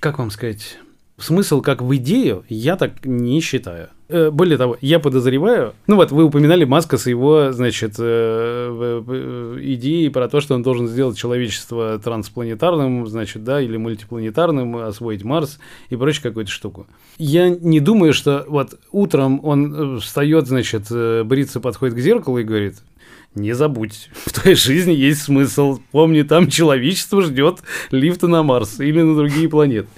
Как 0.00 0.18
вам 0.18 0.30
сказать? 0.30 0.78
Смысл 1.24 1.62
как 1.62 1.80
в 1.80 1.96
идею 1.96 2.44
я 2.50 2.76
так 2.76 3.06
не 3.06 3.40
считаю. 3.40 3.88
Э, 4.10 4.30
более 4.30 4.58
того, 4.58 4.76
я 4.82 4.98
подозреваю, 4.98 5.72
ну 5.86 5.96
вот 5.96 6.12
вы 6.12 6.24
упоминали 6.24 6.64
Маска 6.64 6.98
с 6.98 7.06
его, 7.06 7.50
значит, 7.50 7.94
э, 7.98 9.54
идеей 9.62 10.10
про 10.10 10.28
то, 10.28 10.42
что 10.42 10.54
он 10.54 10.62
должен 10.62 10.86
сделать 10.86 11.16
человечество 11.16 11.98
транспланетарным, 11.98 13.06
значит, 13.06 13.42
да, 13.42 13.62
или 13.62 13.78
мультипланетарным, 13.78 14.76
освоить 14.76 15.24
Марс 15.24 15.58
и 15.88 15.96
прочую 15.96 16.24
какую-то 16.24 16.50
штуку. 16.50 16.86
Я 17.16 17.48
не 17.48 17.80
думаю, 17.80 18.12
что 18.12 18.44
вот 18.46 18.78
утром 18.92 19.40
он 19.42 19.96
э, 19.96 20.00
встает, 20.00 20.46
значит, 20.46 20.90
брится, 20.90 21.60
подходит 21.60 21.94
к 21.94 22.00
зеркалу 22.00 22.36
и 22.36 22.44
говорит, 22.44 22.74
не 23.34 23.54
забудь, 23.54 24.10
в 24.26 24.32
твоей 24.34 24.56
жизни 24.56 24.92
есть 24.92 25.22
смысл. 25.22 25.78
Помни, 25.90 26.20
там 26.20 26.48
человечество 26.48 27.22
ждет 27.22 27.60
лифта 27.90 28.28
на 28.28 28.42
Марс 28.42 28.78
или 28.78 29.00
на 29.00 29.16
другие 29.16 29.48
планеты. 29.48 29.88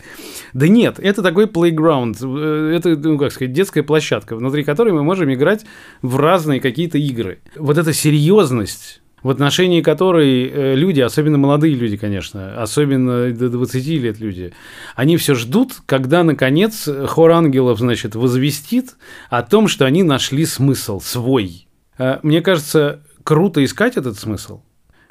Да 0.57 0.69
нет, 0.69 0.99
это 0.99 1.23
такой 1.23 1.45
playground, 1.45 2.17
э, 2.23 2.75
это, 2.75 2.97
ну, 2.97 3.19
как 3.19 3.31
сказать, 3.31 3.53
детская 3.53 3.83
площадка, 3.83 4.37
внутри 4.37 4.65
которой 4.65 4.95
мы 4.95 5.03
можем 5.03 5.31
играть 5.31 5.67
в 6.01 6.17
разные 6.17 6.61
какие-то 6.61 6.97
игры. 6.97 7.41
Вот 7.57 7.77
эта 7.77 7.93
серьезность 7.93 9.03
в 9.23 9.29
отношении 9.29 9.83
которой 9.83 10.49
э, 10.49 10.75
люди, 10.75 11.03
особенно 11.03 11.37
молодые 11.37 11.75
люди, 11.75 11.99
конечно, 11.99 12.63
особенно 12.63 13.31
до 13.33 13.51
20 13.51 13.87
лет 13.87 14.19
люди, 14.19 14.55
они 14.95 15.19
все 15.19 15.35
ждут, 15.35 15.75
когда, 15.85 16.25
наконец, 16.25 16.89
хор 17.07 17.33
ангелов, 17.33 17.79
значит, 17.79 18.15
возвестит 18.15 18.97
о 19.29 19.43
том, 19.43 19.69
что 19.69 19.85
они 19.85 20.05
нашли 20.05 20.47
смысл 20.47 21.01
свой. 21.01 21.69
Э, 21.99 22.19
мне 22.23 22.41
кажется, 22.41 23.03
круто 23.25 23.63
искать 23.63 23.99
этот 23.99 24.19
смысл, 24.19 24.63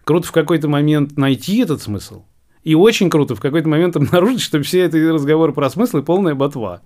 круто 0.06 0.28
в 0.28 0.32
какой-то 0.32 0.68
момент 0.68 1.18
найти 1.18 1.60
этот 1.60 1.84
смысл– 1.84 2.24
и 2.66 2.74
очень 2.74 3.10
круто 3.12 3.36
в 3.36 3.40
какой-то 3.40 3.70
момент 3.70 3.96
обнаружить, 3.96 4.42
что 4.42 4.62
все 4.62 4.86
эти 4.86 4.98
разговоры 4.98 5.54
про 5.54 5.70
смыслы 5.70 6.04
полная 6.04 6.36
ботва. 6.36 6.82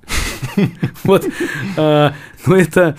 Вот. 1.03 1.25
А, 1.77 2.13
но 2.45 2.55
это 2.55 2.97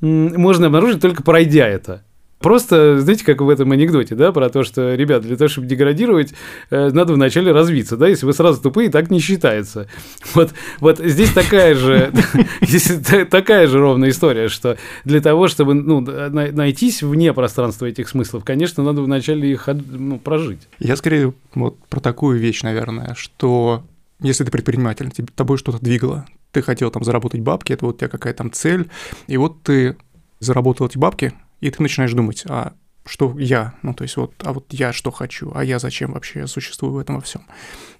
можно 0.00 0.66
обнаружить 0.66 1.00
только 1.00 1.22
пройдя 1.22 1.66
это. 1.66 2.03
Просто, 2.44 3.00
знаете, 3.00 3.24
как 3.24 3.40
в 3.40 3.48
этом 3.48 3.72
анекдоте, 3.72 4.14
да, 4.14 4.30
про 4.30 4.50
то, 4.50 4.64
что, 4.64 4.94
ребят, 4.94 5.22
для 5.22 5.34
того, 5.34 5.48
чтобы 5.48 5.66
деградировать, 5.66 6.34
э, 6.68 6.90
надо 6.90 7.14
вначале 7.14 7.52
развиться, 7.52 7.96
да, 7.96 8.06
если 8.06 8.26
вы 8.26 8.34
сразу 8.34 8.60
тупые, 8.60 8.90
так 8.90 9.10
не 9.10 9.18
считается. 9.18 9.88
Вот, 10.34 10.52
вот 10.80 10.98
здесь 10.98 11.32
такая 11.32 11.74
же, 11.74 12.12
такая 13.30 13.66
же 13.66 13.78
ровная 13.78 14.10
история, 14.10 14.48
что 14.48 14.76
для 15.06 15.22
того, 15.22 15.48
чтобы 15.48 15.72
ну, 15.72 16.00
найтись 16.02 17.02
вне 17.02 17.32
пространства 17.32 17.86
этих 17.86 18.10
смыслов, 18.10 18.44
конечно, 18.44 18.82
надо 18.82 19.00
вначале 19.00 19.50
их 19.50 19.66
ну, 19.66 20.18
прожить. 20.18 20.68
Я 20.78 20.96
скорее 20.96 21.32
вот 21.54 21.78
про 21.88 22.00
такую 22.00 22.38
вещь, 22.38 22.62
наверное, 22.62 23.14
что 23.16 23.84
если 24.20 24.44
ты 24.44 24.50
предприниматель, 24.50 25.10
тебе, 25.10 25.28
тобой 25.34 25.56
что-то 25.56 25.82
двигало, 25.82 26.26
ты 26.52 26.60
хотел 26.60 26.90
там 26.90 27.04
заработать 27.04 27.40
бабки, 27.40 27.72
это 27.72 27.86
вот 27.86 27.94
у 27.94 27.98
тебя 28.00 28.08
какая-то 28.08 28.38
там 28.38 28.52
цель, 28.52 28.90
и 29.28 29.38
вот 29.38 29.62
ты 29.62 29.96
заработал 30.40 30.86
эти 30.86 30.98
бабки, 30.98 31.32
и 31.64 31.70
ты 31.70 31.82
начинаешь 31.82 32.12
думать, 32.12 32.44
а 32.46 32.74
что 33.06 33.34
я, 33.38 33.72
ну, 33.82 33.94
то 33.94 34.02
есть 34.02 34.18
вот, 34.18 34.34
а 34.42 34.52
вот 34.52 34.66
я 34.70 34.92
что 34.92 35.10
хочу, 35.10 35.50
а 35.54 35.64
я 35.64 35.78
зачем 35.78 36.12
вообще 36.12 36.46
существую 36.46 36.92
в 36.92 36.98
этом 36.98 37.16
во 37.16 37.20
всем. 37.22 37.46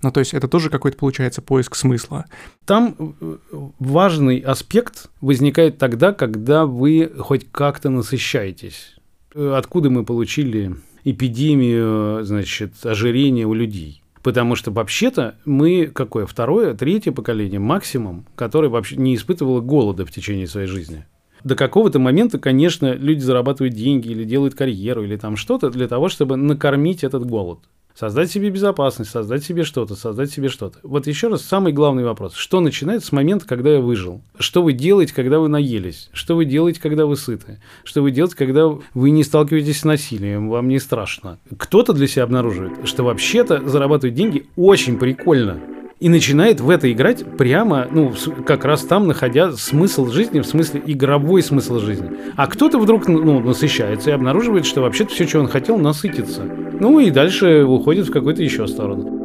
Ну, 0.03 0.13
то 0.13 0.21
есть 0.21 0.35
это 0.35 0.49
тоже 0.49 0.69
какой-то, 0.69 0.99
получается, 0.99 1.41
поиск 1.41 1.75
смысла. 1.75 2.27
Там 2.67 2.95
э, 2.99 3.37
важный 3.79 4.39
аспект 4.39 5.11
возникает 5.23 5.79
тогда, 5.79 6.13
когда 6.13 6.67
вы 6.67 7.11
хоть 7.19 7.51
как-то 7.51 7.89
насыщаетесь. 7.89 8.97
Откуда 9.35 9.89
мы 9.89 10.05
получили 10.05 10.77
эпидемию, 11.05 12.23
значит, 12.23 12.85
ожирения 12.85 13.47
у 13.47 13.55
людей? 13.55 14.03
Потому 14.23 14.57
что 14.57 14.73
вообще-то 14.73 15.37
мы 15.47 15.87
какое? 15.87 16.27
Второе, 16.27 16.75
третье 16.75 17.13
поколение 17.13 17.61
максимум, 17.61 18.27
которое 18.37 18.69
вообще 18.69 18.97
не 18.97 19.15
испытывало 19.15 19.63
голода 19.63 20.05
в 20.05 20.11
течение 20.11 20.47
своей 20.47 20.67
жизни 20.67 21.07
до 21.45 21.55
какого-то 21.55 21.99
момента, 21.99 22.39
конечно, 22.39 22.95
люди 22.95 23.21
зарабатывают 23.21 23.75
деньги 23.75 24.09
или 24.09 24.25
делают 24.25 24.55
карьеру 24.55 25.05
или 25.05 25.17
там 25.17 25.37
что-то 25.37 25.71
для 25.71 25.87
того, 25.87 26.09
чтобы 26.09 26.37
накормить 26.37 27.05
этот 27.05 27.27
голод. 27.27 27.61
Создать 27.95 28.29
себе 28.29 28.51
безопасность, 28.51 29.11
создать 29.13 29.45
себе 29.45 29.63
что-то, 29.63 29.95
создать 29.95 30.33
себе 30.33 30.49
что-то. 30.49 30.79
Вот 30.83 31.07
еще 31.07 31.29
раз, 31.29 31.43
самый 31.43 31.73
главный 31.73 32.03
вопрос. 32.03 32.35
Что 32.35 32.59
начинается 32.59 33.07
с 33.07 33.13
момента, 33.13 33.47
когда 33.47 33.75
я 33.75 33.81
выжил? 33.81 34.21
Что 34.37 34.65
вы 34.65 34.73
делаете, 34.73 35.15
когда 35.15 35.39
вы 35.39 35.49
наелись? 35.49 36.09
Что 36.13 36.35
вы 36.35 36.45
делаете, 36.45 36.81
когда 36.81 37.07
вы 37.07 37.17
сыты? 37.17 37.61
Что 37.85 38.03
вы 38.03 38.11
делаете, 38.11 38.37
когда 38.37 38.67
вы 38.67 39.11
не 39.11 39.23
сталкиваетесь 39.23 39.79
с 39.79 39.85
насилием, 39.85 40.49
вам 40.49 40.67
не 40.67 40.81
страшно? 40.81 41.39
Кто-то 41.57 41.93
для 41.93 42.09
себя 42.09 42.25
обнаруживает, 42.25 42.89
что 42.89 43.05
вообще-то 43.05 43.63
зарабатывать 43.69 44.17
деньги 44.17 44.47
очень 44.57 44.99
прикольно 44.99 45.61
и 46.01 46.09
начинает 46.09 46.61
в 46.61 46.71
это 46.71 46.91
играть 46.93 47.25
прямо, 47.37 47.87
ну, 47.91 48.13
как 48.47 48.65
раз 48.65 48.83
там, 48.83 49.07
находя 49.07 49.53
смысл 49.53 50.07
жизни, 50.07 50.41
в 50.41 50.47
смысле 50.47 50.83
игровой 50.85 51.43
смысл 51.43 51.79
жизни. 51.79 52.11
А 52.37 52.47
кто-то 52.47 52.79
вдруг 52.79 53.07
ну, 53.09 53.41
насыщается 53.41 54.11
и 54.11 54.13
обнаруживает, 54.13 54.67
что 54.67 54.83
вообще-то 54.83 55.11
все, 55.11 55.27
что 55.27 55.41
он 55.41 55.49
хотел, 55.49 55.79
насытиться. 55.79 56.43
Ну 56.43 56.99
и 56.99 57.11
дальше 57.11 57.65
уходит 57.65 58.09
в 58.09 58.13
какую-то 58.13 58.43
еще 58.43 58.67
сторону. 58.67 59.21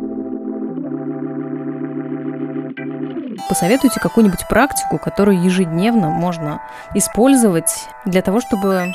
Посоветуйте 3.49 3.99
какую-нибудь 3.99 4.47
практику, 4.47 4.99
которую 4.99 5.43
ежедневно 5.43 6.09
можно 6.09 6.61
использовать 6.93 7.87
для 8.05 8.21
того, 8.21 8.41
чтобы 8.41 8.93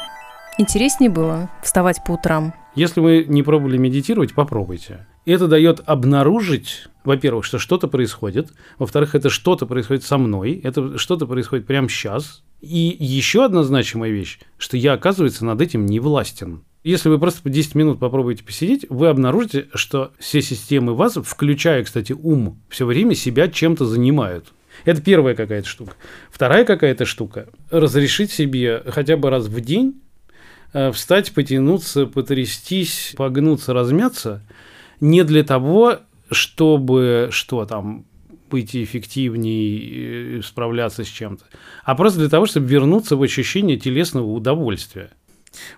интереснее 0.58 1.10
было 1.10 1.50
вставать 1.60 2.04
по 2.04 2.12
утрам. 2.12 2.54
Если 2.76 3.00
вы 3.00 3.24
не 3.26 3.42
пробовали 3.42 3.78
медитировать, 3.78 4.32
попробуйте. 4.32 5.06
Это 5.26 5.48
дает 5.48 5.80
обнаружить, 5.86 6.88
во-первых, 7.02 7.46
что 7.46 7.58
что-то 7.58 7.88
происходит, 7.88 8.52
во-вторых, 8.78 9.14
это 9.14 9.30
что-то 9.30 9.66
происходит 9.66 10.04
со 10.04 10.18
мной, 10.18 10.60
это 10.62 10.98
что-то 10.98 11.26
происходит 11.26 11.66
прямо 11.66 11.88
сейчас. 11.88 12.42
И 12.60 12.96
еще 12.98 13.44
одна 13.44 13.62
значимая 13.62 14.10
вещь, 14.10 14.38
что 14.58 14.76
я, 14.76 14.92
оказывается, 14.92 15.44
над 15.44 15.60
этим 15.60 15.86
не 15.86 15.98
властен. 15.98 16.62
Если 16.82 17.08
вы 17.08 17.18
просто 17.18 17.40
по 17.40 17.48
10 17.48 17.74
минут 17.74 17.98
попробуете 17.98 18.44
посидеть, 18.44 18.84
вы 18.90 19.08
обнаружите, 19.08 19.68
что 19.74 20.12
все 20.18 20.42
системы 20.42 20.94
вас, 20.94 21.14
включая, 21.14 21.82
кстати, 21.82 22.12
ум, 22.12 22.60
все 22.68 22.84
время 22.84 23.14
себя 23.14 23.48
чем-то 23.48 23.86
занимают. 23.86 24.52
Это 24.84 25.00
первая 25.00 25.34
какая-то 25.34 25.66
штука. 25.66 25.94
Вторая 26.30 26.66
какая-то 26.66 27.06
штука– 27.06 27.48
разрешить 27.70 28.30
себе 28.30 28.82
хотя 28.86 29.16
бы 29.16 29.30
раз 29.30 29.46
в 29.46 29.60
день 29.62 30.02
э, 30.74 30.92
встать, 30.92 31.32
потянуться, 31.32 32.04
потрястись, 32.04 33.14
погнуться, 33.16 33.72
размяться– 33.72 34.42
не 35.04 35.22
для 35.22 35.44
того, 35.44 35.98
чтобы 36.30 37.28
что 37.30 37.66
там 37.66 38.06
быть 38.50 38.74
эффективнее, 38.74 40.42
справляться 40.42 41.04
с 41.04 41.08
чем-то, 41.08 41.44
а 41.84 41.94
просто 41.94 42.20
для 42.20 42.30
того, 42.30 42.46
чтобы 42.46 42.66
вернуться 42.68 43.16
в 43.16 43.22
ощущение 43.22 43.76
телесного 43.76 44.26
удовольствия. 44.26 45.10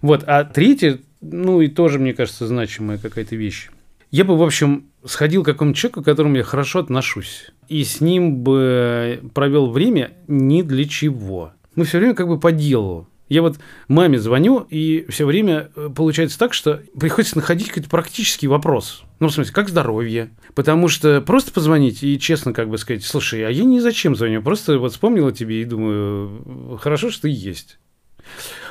Вот, 0.00 0.22
а 0.26 0.44
третье, 0.44 1.00
ну 1.20 1.60
и 1.60 1.66
тоже, 1.66 1.98
мне 1.98 2.14
кажется, 2.14 2.46
значимая 2.46 2.98
какая-то 2.98 3.34
вещь. 3.34 3.70
Я 4.12 4.24
бы, 4.24 4.38
в 4.38 4.42
общем, 4.42 4.84
сходил 5.04 5.42
к 5.42 5.46
какому-то 5.46 5.76
человеку, 5.76 6.02
к 6.02 6.04
которому 6.04 6.36
я 6.36 6.44
хорошо 6.44 6.78
отношусь, 6.78 7.50
и 7.68 7.82
с 7.82 8.00
ним 8.00 8.36
бы 8.44 9.20
провел 9.34 9.70
время 9.70 10.12
ни 10.28 10.62
для 10.62 10.84
чего. 10.84 11.52
Мы 11.74 11.84
все 11.84 11.98
время 11.98 12.14
как 12.14 12.28
бы 12.28 12.38
по 12.38 12.52
делу. 12.52 13.08
Я 13.28 13.42
вот 13.42 13.58
маме 13.88 14.18
звоню, 14.18 14.66
и 14.70 15.04
все 15.08 15.26
время 15.26 15.70
э, 15.74 15.90
получается 15.94 16.38
так, 16.38 16.54
что 16.54 16.82
приходится 16.98 17.36
находить 17.36 17.68
какой-то 17.68 17.88
практический 17.88 18.46
вопрос. 18.46 19.02
Ну, 19.18 19.28
в 19.28 19.32
смысле, 19.32 19.52
как 19.52 19.68
здоровье? 19.68 20.30
Потому 20.54 20.86
что 20.88 21.20
просто 21.20 21.52
позвонить 21.52 22.02
и 22.04 22.20
честно 22.20 22.52
как 22.52 22.68
бы 22.68 22.78
сказать, 22.78 23.04
слушай, 23.04 23.44
а 23.44 23.50
я 23.50 23.64
ни 23.64 23.80
зачем 23.80 24.14
звоню, 24.14 24.42
просто 24.42 24.78
вот 24.78 24.92
вспомнила 24.92 25.32
тебе 25.32 25.60
и 25.60 25.64
думаю, 25.64 26.78
хорошо, 26.80 27.10
что 27.10 27.22
ты 27.22 27.30
есть. 27.30 27.78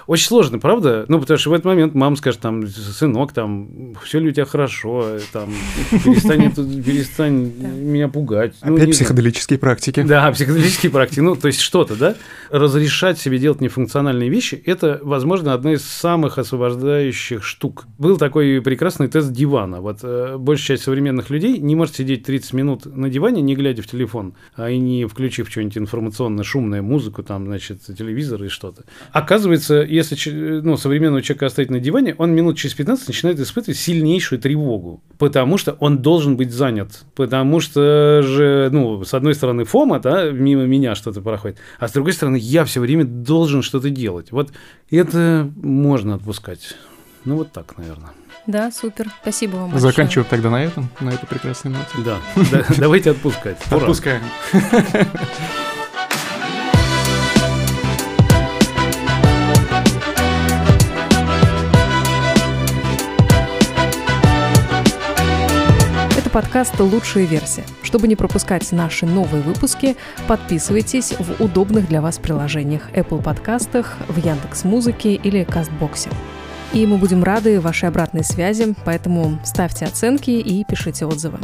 Очень 0.08 0.28
сложно, 0.28 0.60
правда? 0.60 1.06
Ну, 1.08 1.20
потому 1.20 1.38
что 1.38 1.49
в 1.49 1.53
этот 1.53 1.66
момент 1.66 1.95
мама 1.95 2.16
скажет, 2.16 2.39
там, 2.39 2.68
сынок, 2.68 3.34
там, 3.34 3.95
все 4.03 4.20
ли 4.20 4.30
у 4.30 4.32
тебя 4.32 4.45
хорошо, 4.45 5.18
там, 5.34 5.49
перестань, 5.89 6.53
перестань 6.84 7.34
меня 7.58 8.08
пугать. 8.08 8.53
Ну, 8.64 8.76
Опять 8.76 8.91
психоделические 8.91 9.58
практики. 9.58 10.03
Да, 10.03 10.32
психоделические 10.32 10.91
практики. 10.91 11.20
Ну, 11.22 11.36
то 11.36 11.47
есть 11.47 11.60
что-то, 11.60 11.95
да? 11.95 12.16
Разрешать 12.51 13.18
себе 13.18 13.39
делать 13.39 13.62
нефункциональные 13.62 14.30
вещи– 14.30 14.62
это, 14.66 14.99
возможно, 15.01 15.53
одна 15.53 15.74
из 15.74 15.84
самых 15.84 16.38
освобождающих 16.38 17.43
штук. 17.43 17.86
Был 17.97 18.18
такой 18.18 18.62
прекрасный 18.62 19.08
тест 19.08 19.32
дивана. 19.32 19.82
Вот 19.82 19.99
э, 20.03 20.38
большая 20.38 20.76
часть 20.76 20.84
современных 20.84 21.30
людей 21.30 21.58
не 21.58 21.76
может 21.76 21.95
сидеть 21.95 22.24
30 22.24 22.53
минут 22.53 22.86
на 22.86 23.10
диване, 23.10 23.41
не 23.41 23.56
глядя 23.56 23.82
в 23.82 23.88
телефон, 23.88 24.34
а 24.56 24.70
и 24.70 24.78
не 24.78 25.06
включив 25.06 25.49
что-нибудь 25.49 25.78
информационно-шумное, 25.78 26.82
музыку, 26.82 27.24
там, 27.24 27.45
значит, 27.45 27.82
телевизор 27.97 28.43
и 28.43 28.47
что-то. 28.49 28.84
Оказывается, 29.12 29.86
если 29.96 30.62
ну, 30.62 30.78
современного 30.78 31.22
человека 31.22 31.48
оставить 31.48 31.70
на 31.70 31.80
диване, 31.80 32.16
он 32.18 32.34
минут 32.34 32.58
через 32.58 32.76
15 32.76 33.08
начинает 33.08 33.39
испытывать 33.39 33.78
сильнейшую 33.78 34.39
тревогу, 34.39 35.02
потому 35.18 35.58
что 35.58 35.74
он 35.80 36.00
должен 36.00 36.38
быть 36.38 36.52
занят, 36.52 37.04
потому 37.16 37.60
что 37.60 38.22
же, 38.22 38.70
ну, 38.72 39.04
с 39.04 39.14
одной 39.14 39.36
стороны, 39.36 39.64
Фома, 39.66 40.00
да, 40.00 40.30
мимо 40.32 40.64
меня 40.64 40.96
что-то 40.96 41.22
проходит, 41.22 41.58
а 41.80 41.88
с 41.88 41.91
другой 41.91 42.14
стороны, 42.14 42.38
я 42.38 42.66
все 42.66 42.80
время 42.80 43.06
должен 43.06 43.62
что-то 43.62 43.89
делать. 43.89 44.32
Вот 44.32 44.52
это 44.91 45.50
можно 45.56 46.16
отпускать. 46.16 46.76
Ну, 47.24 47.38
вот 47.38 47.52
так, 47.52 47.78
наверное. 47.78 48.12
Да, 48.48 48.72
супер. 48.72 49.08
Спасибо 49.22 49.56
вам 49.56 49.72
большое. 49.72 49.91
Заканчиваем 49.91 50.28
тогда 50.30 50.50
на 50.52 50.64
этом, 50.64 50.89
на 51.00 51.10
этой 51.10 51.26
прекрасной 51.26 51.72
ноте. 51.72 52.20
Да, 52.52 52.66
давайте 52.78 53.12
отпускать. 53.12 53.58
Отпускаем. 53.72 54.22
Подкаст 66.36 66.78
«Лучшая 66.82 67.24
версия». 67.24 67.64
Чтобы 67.82 68.10
не 68.10 68.18
пропускать 68.18 68.70
наши 68.74 69.06
новые 69.06 69.42
выпуски, 69.42 69.96
подписывайтесь 70.28 71.14
в 71.18 71.42
удобных 71.42 71.88
для 71.88 72.02
вас 72.02 72.18
приложениях 72.18 72.92
Apple 72.92 73.24
подкастах, 73.24 73.96
в 74.10 74.18
Яндекс 74.18 74.66
Музыке 74.66 75.14
или 75.14 75.46
Кастбоксе. 75.46 76.10
И 76.74 76.86
мы 76.86 76.98
будем 76.98 77.24
рады 77.24 77.62
вашей 77.62 77.88
обратной 77.88 78.26
связи, 78.26 78.76
поэтому 78.84 79.40
ставьте 79.46 79.86
оценки 79.86 80.32
и 80.32 80.66
пишите 80.66 81.06
отзывы. 81.06 81.40